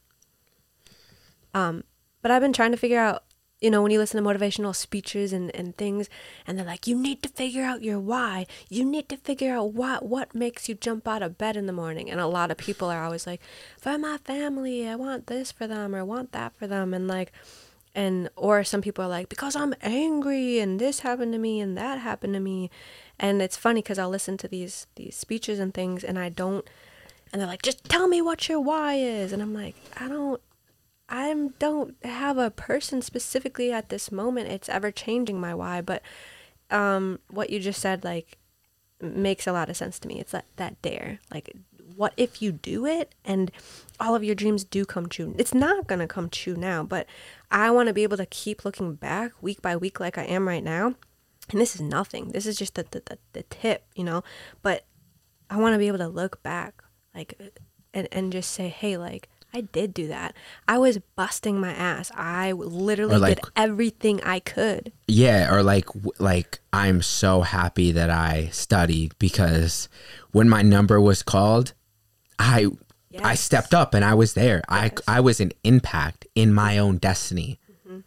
Um, 1.54 1.84
but 2.22 2.30
I've 2.30 2.42
been 2.42 2.52
trying 2.52 2.70
to 2.70 2.76
figure 2.76 2.98
out, 2.98 3.24
you 3.60 3.70
know, 3.70 3.82
when 3.82 3.92
you 3.92 3.98
listen 3.98 4.22
to 4.22 4.28
motivational 4.28 4.74
speeches 4.74 5.32
and, 5.32 5.54
and 5.54 5.76
things, 5.76 6.08
and 6.46 6.58
they're 6.58 6.66
like, 6.66 6.86
you 6.86 6.96
need 6.98 7.22
to 7.22 7.28
figure 7.28 7.64
out 7.64 7.82
your 7.82 8.00
why. 8.00 8.46
You 8.68 8.84
need 8.84 9.08
to 9.10 9.16
figure 9.16 9.54
out 9.54 9.72
what 9.72 10.04
what 10.04 10.34
makes 10.34 10.68
you 10.68 10.74
jump 10.74 11.06
out 11.06 11.22
of 11.22 11.38
bed 11.38 11.56
in 11.56 11.66
the 11.66 11.72
morning. 11.72 12.10
And 12.10 12.20
a 12.20 12.26
lot 12.26 12.50
of 12.50 12.56
people 12.56 12.88
are 12.88 13.04
always 13.04 13.26
like, 13.26 13.40
for 13.78 13.98
my 13.98 14.18
family, 14.18 14.88
I 14.88 14.96
want 14.96 15.26
this 15.26 15.52
for 15.52 15.66
them 15.66 15.94
or 15.94 15.98
I 15.98 16.02
want 16.02 16.32
that 16.32 16.56
for 16.56 16.66
them, 16.66 16.94
and 16.94 17.06
like 17.06 17.32
and 17.94 18.30
or 18.36 18.64
some 18.64 18.80
people 18.80 19.04
are 19.04 19.08
like 19.08 19.28
because 19.28 19.54
i'm 19.54 19.74
angry 19.82 20.58
and 20.58 20.78
this 20.78 21.00
happened 21.00 21.32
to 21.32 21.38
me 21.38 21.60
and 21.60 21.76
that 21.76 21.98
happened 21.98 22.34
to 22.34 22.40
me 22.40 22.70
and 23.18 23.40
it's 23.42 23.56
funny 23.56 23.80
because 23.82 23.98
i'll 23.98 24.08
listen 24.08 24.36
to 24.36 24.48
these 24.48 24.86
these 24.96 25.16
speeches 25.16 25.58
and 25.58 25.74
things 25.74 26.02
and 26.02 26.18
i 26.18 26.28
don't 26.28 26.66
and 27.32 27.40
they're 27.40 27.48
like 27.48 27.62
just 27.62 27.84
tell 27.84 28.08
me 28.08 28.20
what 28.20 28.48
your 28.48 28.60
why 28.60 28.94
is. 28.94 29.32
And 29.32 29.42
i'm 29.42 29.54
like 29.54 29.74
i 29.98 30.08
don't 30.08 30.40
i 31.08 31.34
don't 31.58 31.96
have 32.04 32.38
a 32.38 32.50
person 32.50 33.02
specifically 33.02 33.72
at 33.72 33.88
this 33.88 34.12
moment. 34.12 34.48
It's 34.48 34.68
ever 34.68 34.90
changing 34.90 35.40
my 35.40 35.54
why. 35.54 35.80
But 35.80 36.02
um 36.70 37.18
what 37.30 37.50
you 37.50 37.58
just 37.58 37.80
said 37.80 38.04
like 38.04 38.38
makes 39.00 39.46
a 39.46 39.52
lot 39.52 39.68
of 39.68 39.76
sense 39.76 39.98
to 40.00 40.08
me. 40.08 40.20
It's 40.20 40.32
that 40.32 40.44
that 40.56 40.80
dare. 40.82 41.20
Like 41.32 41.54
what 41.96 42.14
if 42.16 42.40
you 42.40 42.52
do 42.52 42.86
it 42.86 43.14
and 43.24 43.50
all 44.00 44.14
of 44.14 44.24
your 44.24 44.34
dreams 44.34 44.64
do 44.64 44.84
come 44.84 45.08
true? 45.08 45.34
It's 45.38 45.52
not 45.52 45.86
going 45.86 45.98
to 45.98 46.06
come 46.06 46.28
true 46.28 46.56
now 46.56 46.82
but 46.82 47.06
I 47.50 47.70
want 47.70 47.88
to 47.88 47.94
be 47.94 48.02
able 48.02 48.16
to 48.18 48.26
keep 48.26 48.64
looking 48.64 48.94
back 48.94 49.32
week 49.42 49.60
by 49.60 49.76
week 49.76 50.00
like 50.00 50.18
I 50.18 50.24
am 50.24 50.48
right 50.48 50.64
now. 50.64 50.94
And 51.50 51.60
this 51.60 51.74
is 51.74 51.80
nothing. 51.80 52.28
This 52.30 52.46
is 52.46 52.56
just 52.56 52.74
the, 52.74 52.86
the, 52.90 53.18
the, 53.32 53.42
tip, 53.44 53.84
you 53.94 54.04
know? 54.04 54.22
But 54.62 54.84
I 55.50 55.56
want 55.56 55.74
to 55.74 55.78
be 55.78 55.88
able 55.88 55.98
to 55.98 56.08
look 56.08 56.42
back 56.42 56.82
like 57.14 57.38
and, 57.92 58.08
and 58.10 58.32
just 58.32 58.50
say, 58.50 58.68
hey, 58.68 58.96
like, 58.96 59.28
I 59.54 59.60
did 59.60 59.92
do 59.92 60.08
that. 60.08 60.34
I 60.66 60.78
was 60.78 60.98
busting 61.14 61.60
my 61.60 61.72
ass. 61.72 62.10
I 62.14 62.52
literally 62.52 63.18
like, 63.18 63.42
did 63.42 63.52
everything 63.54 64.22
I 64.22 64.40
could. 64.40 64.92
Yeah, 65.06 65.52
or 65.54 65.62
like 65.62 65.88
like 66.18 66.60
I'm 66.72 67.02
so 67.02 67.42
happy 67.42 67.92
that 67.92 68.08
I 68.08 68.48
studied 68.50 69.12
because 69.18 69.90
when 70.30 70.48
my 70.48 70.62
number 70.62 70.98
was 70.98 71.22
called, 71.22 71.74
I 72.38 72.68
Yes. 73.12 73.22
I 73.24 73.34
stepped 73.34 73.74
up 73.74 73.92
and 73.92 74.04
I 74.04 74.14
was 74.14 74.32
there. 74.32 74.62
Yes. 74.70 74.92
I 75.06 75.18
I 75.18 75.20
was 75.20 75.38
an 75.38 75.52
impact 75.64 76.26
in 76.34 76.54
my 76.54 76.78
own 76.78 76.96
destiny. 76.96 77.60
Mm-hmm. 77.70 77.98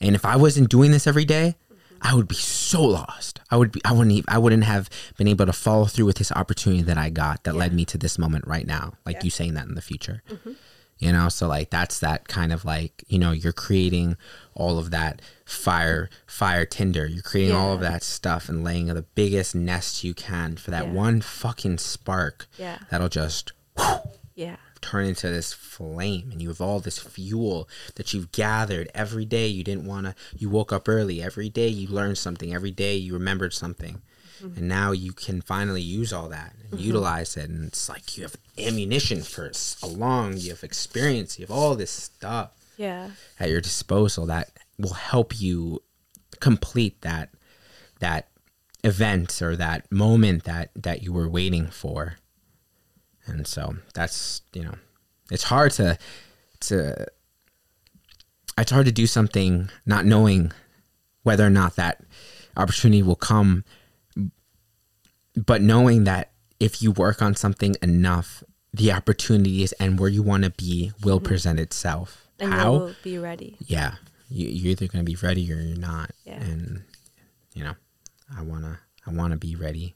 And 0.00 0.14
if 0.14 0.24
I 0.24 0.36
wasn't 0.36 0.70
doing 0.70 0.90
this 0.90 1.06
every 1.06 1.26
day. 1.26 1.56
I 2.04 2.14
would 2.14 2.28
be 2.28 2.34
so 2.34 2.82
lost. 2.82 3.40
I 3.50 3.56
would 3.56 3.72
be 3.72 3.80
I 3.84 3.92
wouldn't 3.92 4.12
even, 4.12 4.26
I 4.28 4.38
wouldn't 4.38 4.64
have 4.64 4.90
been 5.16 5.26
able 5.26 5.46
to 5.46 5.52
follow 5.52 5.86
through 5.86 6.04
with 6.04 6.18
this 6.18 6.30
opportunity 6.30 6.82
that 6.82 6.98
I 6.98 7.08
got 7.08 7.44
that 7.44 7.54
yeah. 7.54 7.60
led 7.60 7.72
me 7.72 7.86
to 7.86 7.98
this 7.98 8.18
moment 8.18 8.46
right 8.46 8.66
now. 8.66 8.92
Like 9.06 9.16
yeah. 9.16 9.24
you 9.24 9.30
saying 9.30 9.54
that 9.54 9.66
in 9.66 9.74
the 9.74 9.82
future. 9.82 10.22
Mm-hmm. 10.30 10.52
You 10.98 11.12
know, 11.12 11.28
so 11.28 11.48
like 11.48 11.70
that's 11.70 11.98
that 12.00 12.28
kind 12.28 12.52
of 12.52 12.64
like, 12.64 13.02
you 13.08 13.18
know, 13.18 13.32
you're 13.32 13.52
creating 13.52 14.16
all 14.54 14.78
of 14.78 14.90
that 14.90 15.22
fire 15.46 16.10
fire 16.26 16.66
tinder. 16.66 17.06
You're 17.06 17.22
creating 17.22 17.54
yeah. 17.54 17.60
all 17.60 17.72
of 17.72 17.80
that 17.80 18.02
stuff 18.02 18.48
and 18.48 18.62
laying 18.62 18.86
the 18.86 19.02
biggest 19.02 19.54
nest 19.54 20.04
you 20.04 20.14
can 20.14 20.56
for 20.56 20.70
that 20.70 20.88
one 20.88 21.22
fucking 21.22 21.78
spark. 21.78 22.46
Yeah. 22.58 22.78
That'll 22.90 23.08
just 23.08 23.52
whew, 23.76 23.96
yeah 24.34 24.56
turn 24.84 25.06
into 25.06 25.28
this 25.30 25.52
flame 25.52 26.30
and 26.32 26.42
you 26.42 26.48
have 26.48 26.60
all 26.60 26.80
this 26.80 26.98
fuel 26.98 27.68
that 27.96 28.12
you've 28.12 28.32
gathered. 28.32 28.90
Every 28.94 29.24
day 29.24 29.46
you 29.46 29.64
didn't 29.64 29.86
want 29.86 30.06
to 30.06 30.14
you 30.36 30.48
woke 30.48 30.72
up 30.72 30.88
early. 30.88 31.22
Every 31.22 31.48
day 31.48 31.68
you 31.68 31.88
learned 31.88 32.18
something. 32.18 32.54
Every 32.54 32.70
day 32.70 32.96
you 32.96 33.14
remembered 33.14 33.54
something. 33.54 34.02
Mm-hmm. 34.42 34.58
and 34.58 34.68
now 34.68 34.90
you 34.90 35.12
can 35.12 35.40
finally 35.40 35.80
use 35.80 36.12
all 36.12 36.28
that 36.28 36.54
and 36.60 36.72
mm-hmm. 36.72 36.86
utilize 36.86 37.36
it. 37.36 37.48
And 37.48 37.68
it's 37.68 37.88
like 37.88 38.16
you 38.16 38.24
have 38.24 38.34
ammunition 38.58 39.22
for 39.22 39.50
a 39.82 39.86
long 39.86 40.36
you 40.36 40.50
have 40.50 40.64
experience 40.64 41.38
you 41.38 41.44
have 41.44 41.50
all 41.50 41.74
this 41.74 41.90
stuff 41.90 42.50
yeah. 42.76 43.10
at 43.38 43.48
your 43.48 43.60
disposal 43.60 44.26
that 44.26 44.50
will 44.78 44.94
help 44.94 45.40
you 45.40 45.82
complete 46.40 47.00
that 47.02 47.30
that 48.00 48.28
event 48.82 49.40
or 49.40 49.56
that 49.56 49.90
moment 49.90 50.44
that 50.44 50.70
that 50.74 51.02
you 51.02 51.12
were 51.12 51.28
waiting 51.28 51.66
for 51.66 52.16
and 53.26 53.46
so 53.46 53.76
that's 53.94 54.42
you 54.52 54.62
know 54.62 54.74
it's 55.30 55.44
hard 55.44 55.72
to 55.72 55.98
to 56.60 57.06
it's 58.58 58.70
hard 58.70 58.86
to 58.86 58.92
do 58.92 59.06
something 59.06 59.68
not 59.86 60.04
knowing 60.04 60.52
whether 61.22 61.46
or 61.46 61.50
not 61.50 61.76
that 61.76 62.02
opportunity 62.56 63.02
will 63.02 63.16
come 63.16 63.64
but 65.36 65.60
knowing 65.60 66.04
that 66.04 66.30
if 66.60 66.82
you 66.82 66.92
work 66.92 67.20
on 67.20 67.34
something 67.34 67.76
enough, 67.82 68.42
the 68.72 68.92
opportunities 68.92 69.72
and 69.72 69.98
where 69.98 70.08
you 70.08 70.22
want 70.22 70.44
to 70.44 70.50
be 70.50 70.92
will 71.02 71.20
present 71.20 71.58
itself. 71.58 72.28
And 72.38 72.52
How? 72.52 72.72
you'll 72.72 72.94
be 73.02 73.18
ready. 73.18 73.56
yeah, 73.60 73.94
you, 74.28 74.48
you're 74.48 74.70
either 74.72 74.86
going 74.86 75.04
to 75.04 75.10
be 75.10 75.16
ready 75.16 75.50
or 75.52 75.56
you're 75.56 75.76
not. 75.76 76.10
Yeah. 76.24 76.40
And 76.40 76.82
you 77.54 77.62
know, 77.62 77.74
I 78.36 78.42
wanna 78.42 78.80
I 79.06 79.10
wanna 79.12 79.36
be 79.36 79.54
ready. 79.54 79.94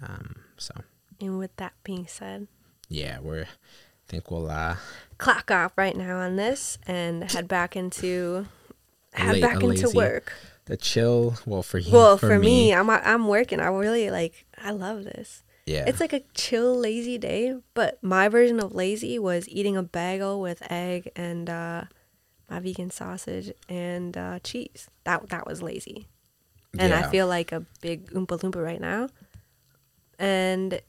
Um. 0.00 0.36
So 0.58 0.74
And 1.22 1.38
with 1.38 1.54
that 1.56 1.72
being 1.84 2.06
said, 2.06 2.48
yeah, 2.88 3.18
we're. 3.20 3.44
I 3.44 4.06
think 4.08 4.30
we'll 4.30 4.50
uh 4.50 4.76
clock 5.16 5.50
off 5.50 5.72
right 5.76 5.96
now 5.96 6.18
on 6.18 6.36
this 6.36 6.76
and 6.86 7.30
head 7.30 7.48
back 7.48 7.76
into 7.76 8.46
head 9.14 9.38
La- 9.38 9.48
back 9.48 9.62
into 9.62 9.88
work. 9.90 10.34
the 10.66 10.76
chill. 10.76 11.36
Well, 11.46 11.62
for 11.62 11.78
you. 11.78 11.92
Well, 11.92 12.18
for, 12.18 12.38
me, 12.38 12.74
I'm 12.74 12.90
I'm 12.90 13.28
working. 13.28 13.60
I 13.60 13.68
really 13.68 14.10
like. 14.10 14.44
I 14.62 14.72
love 14.72 15.04
this. 15.04 15.44
yeah. 15.64 15.84
It's 15.86 16.00
like 16.00 16.12
a 16.12 16.22
chill, 16.34 16.76
lazy 16.76 17.16
day. 17.16 17.56
But 17.72 18.02
my 18.02 18.28
version 18.28 18.60
of 18.60 18.74
lazy 18.74 19.18
was 19.18 19.48
eating 19.48 19.76
a 19.76 19.82
bagel 19.82 20.40
with 20.40 20.62
egg 20.70 21.10
and 21.16 21.48
uh, 21.48 21.84
my 22.50 22.58
vegan 22.60 22.90
sausage 22.90 23.52
and 23.68 24.16
uh, 24.18 24.40
cheese. 24.40 24.90
That 25.04 25.30
that 25.30 25.46
was 25.46 25.62
lazy. 25.62 26.08
And 26.78 26.92
I 26.92 27.08
feel 27.10 27.26
like 27.26 27.52
a 27.52 27.64
big 27.80 28.10
oompa 28.10 28.40
loompa 28.40 28.62
right 28.62 28.80
now. 28.80 29.08
And 30.18 30.80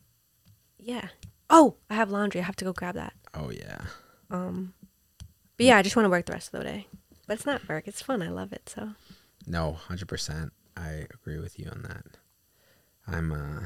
yeah. 0.83 1.09
Oh, 1.49 1.75
I 1.89 1.95
have 1.95 2.09
laundry. 2.11 2.41
I 2.41 2.43
have 2.45 2.55
to 2.57 2.65
go 2.65 2.73
grab 2.73 2.95
that. 2.95 3.13
Oh 3.33 3.49
yeah. 3.51 3.81
Um, 4.29 4.73
but 5.57 5.65
yeah, 5.65 5.77
I 5.77 5.81
just 5.81 5.95
want 5.95 6.05
to 6.05 6.09
work 6.09 6.25
the 6.25 6.33
rest 6.33 6.53
of 6.53 6.59
the 6.59 6.65
day. 6.65 6.87
But 7.27 7.35
it's 7.35 7.45
not 7.45 7.67
work. 7.69 7.87
It's 7.87 8.01
fun. 8.01 8.21
I 8.21 8.29
love 8.29 8.51
it. 8.53 8.69
So 8.73 8.89
No, 9.47 9.73
hundred 9.73 10.07
percent. 10.07 10.51
I 10.75 11.05
agree 11.13 11.39
with 11.39 11.59
you 11.59 11.69
on 11.71 11.83
that. 11.83 12.05
I'm. 13.07 13.31
uh 13.31 13.61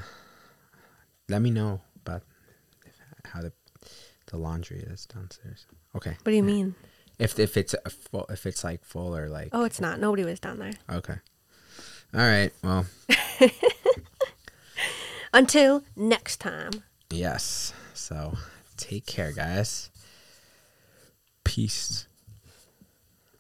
Let 1.30 1.42
me 1.42 1.52
know 1.52 1.82
about 2.06 2.24
if, 2.86 2.96
how 3.32 3.42
the 3.42 3.54
the 4.28 4.38
laundry 4.38 4.80
is 4.80 5.06
downstairs. 5.06 5.66
Okay. 5.96 6.12
what 6.24 6.32
do 6.32 6.36
you 6.36 6.44
mean? 6.44 6.76
If 7.20 7.40
if 7.40 7.56
it's 7.58 7.74
a 7.86 7.90
full, 7.90 8.26
if 8.30 8.46
it's 8.46 8.64
like 8.64 8.84
full 8.84 9.16
or 9.16 9.30
like 9.30 9.50
Oh, 9.54 9.64
it's 9.64 9.80
not. 9.82 10.00
Nobody 10.00 10.24
was 10.26 10.40
down 10.40 10.60
there. 10.60 10.74
okay. 10.90 11.16
All 12.14 12.22
right. 12.22 12.52
Well, 12.64 12.86
Until 15.34 15.84
next 15.96 16.38
time. 16.38 16.84
Yes. 17.12 17.74
So 17.94 18.38
take 18.78 19.06
care, 19.06 19.32
guys. 19.32 19.90
Peace. 21.44 22.08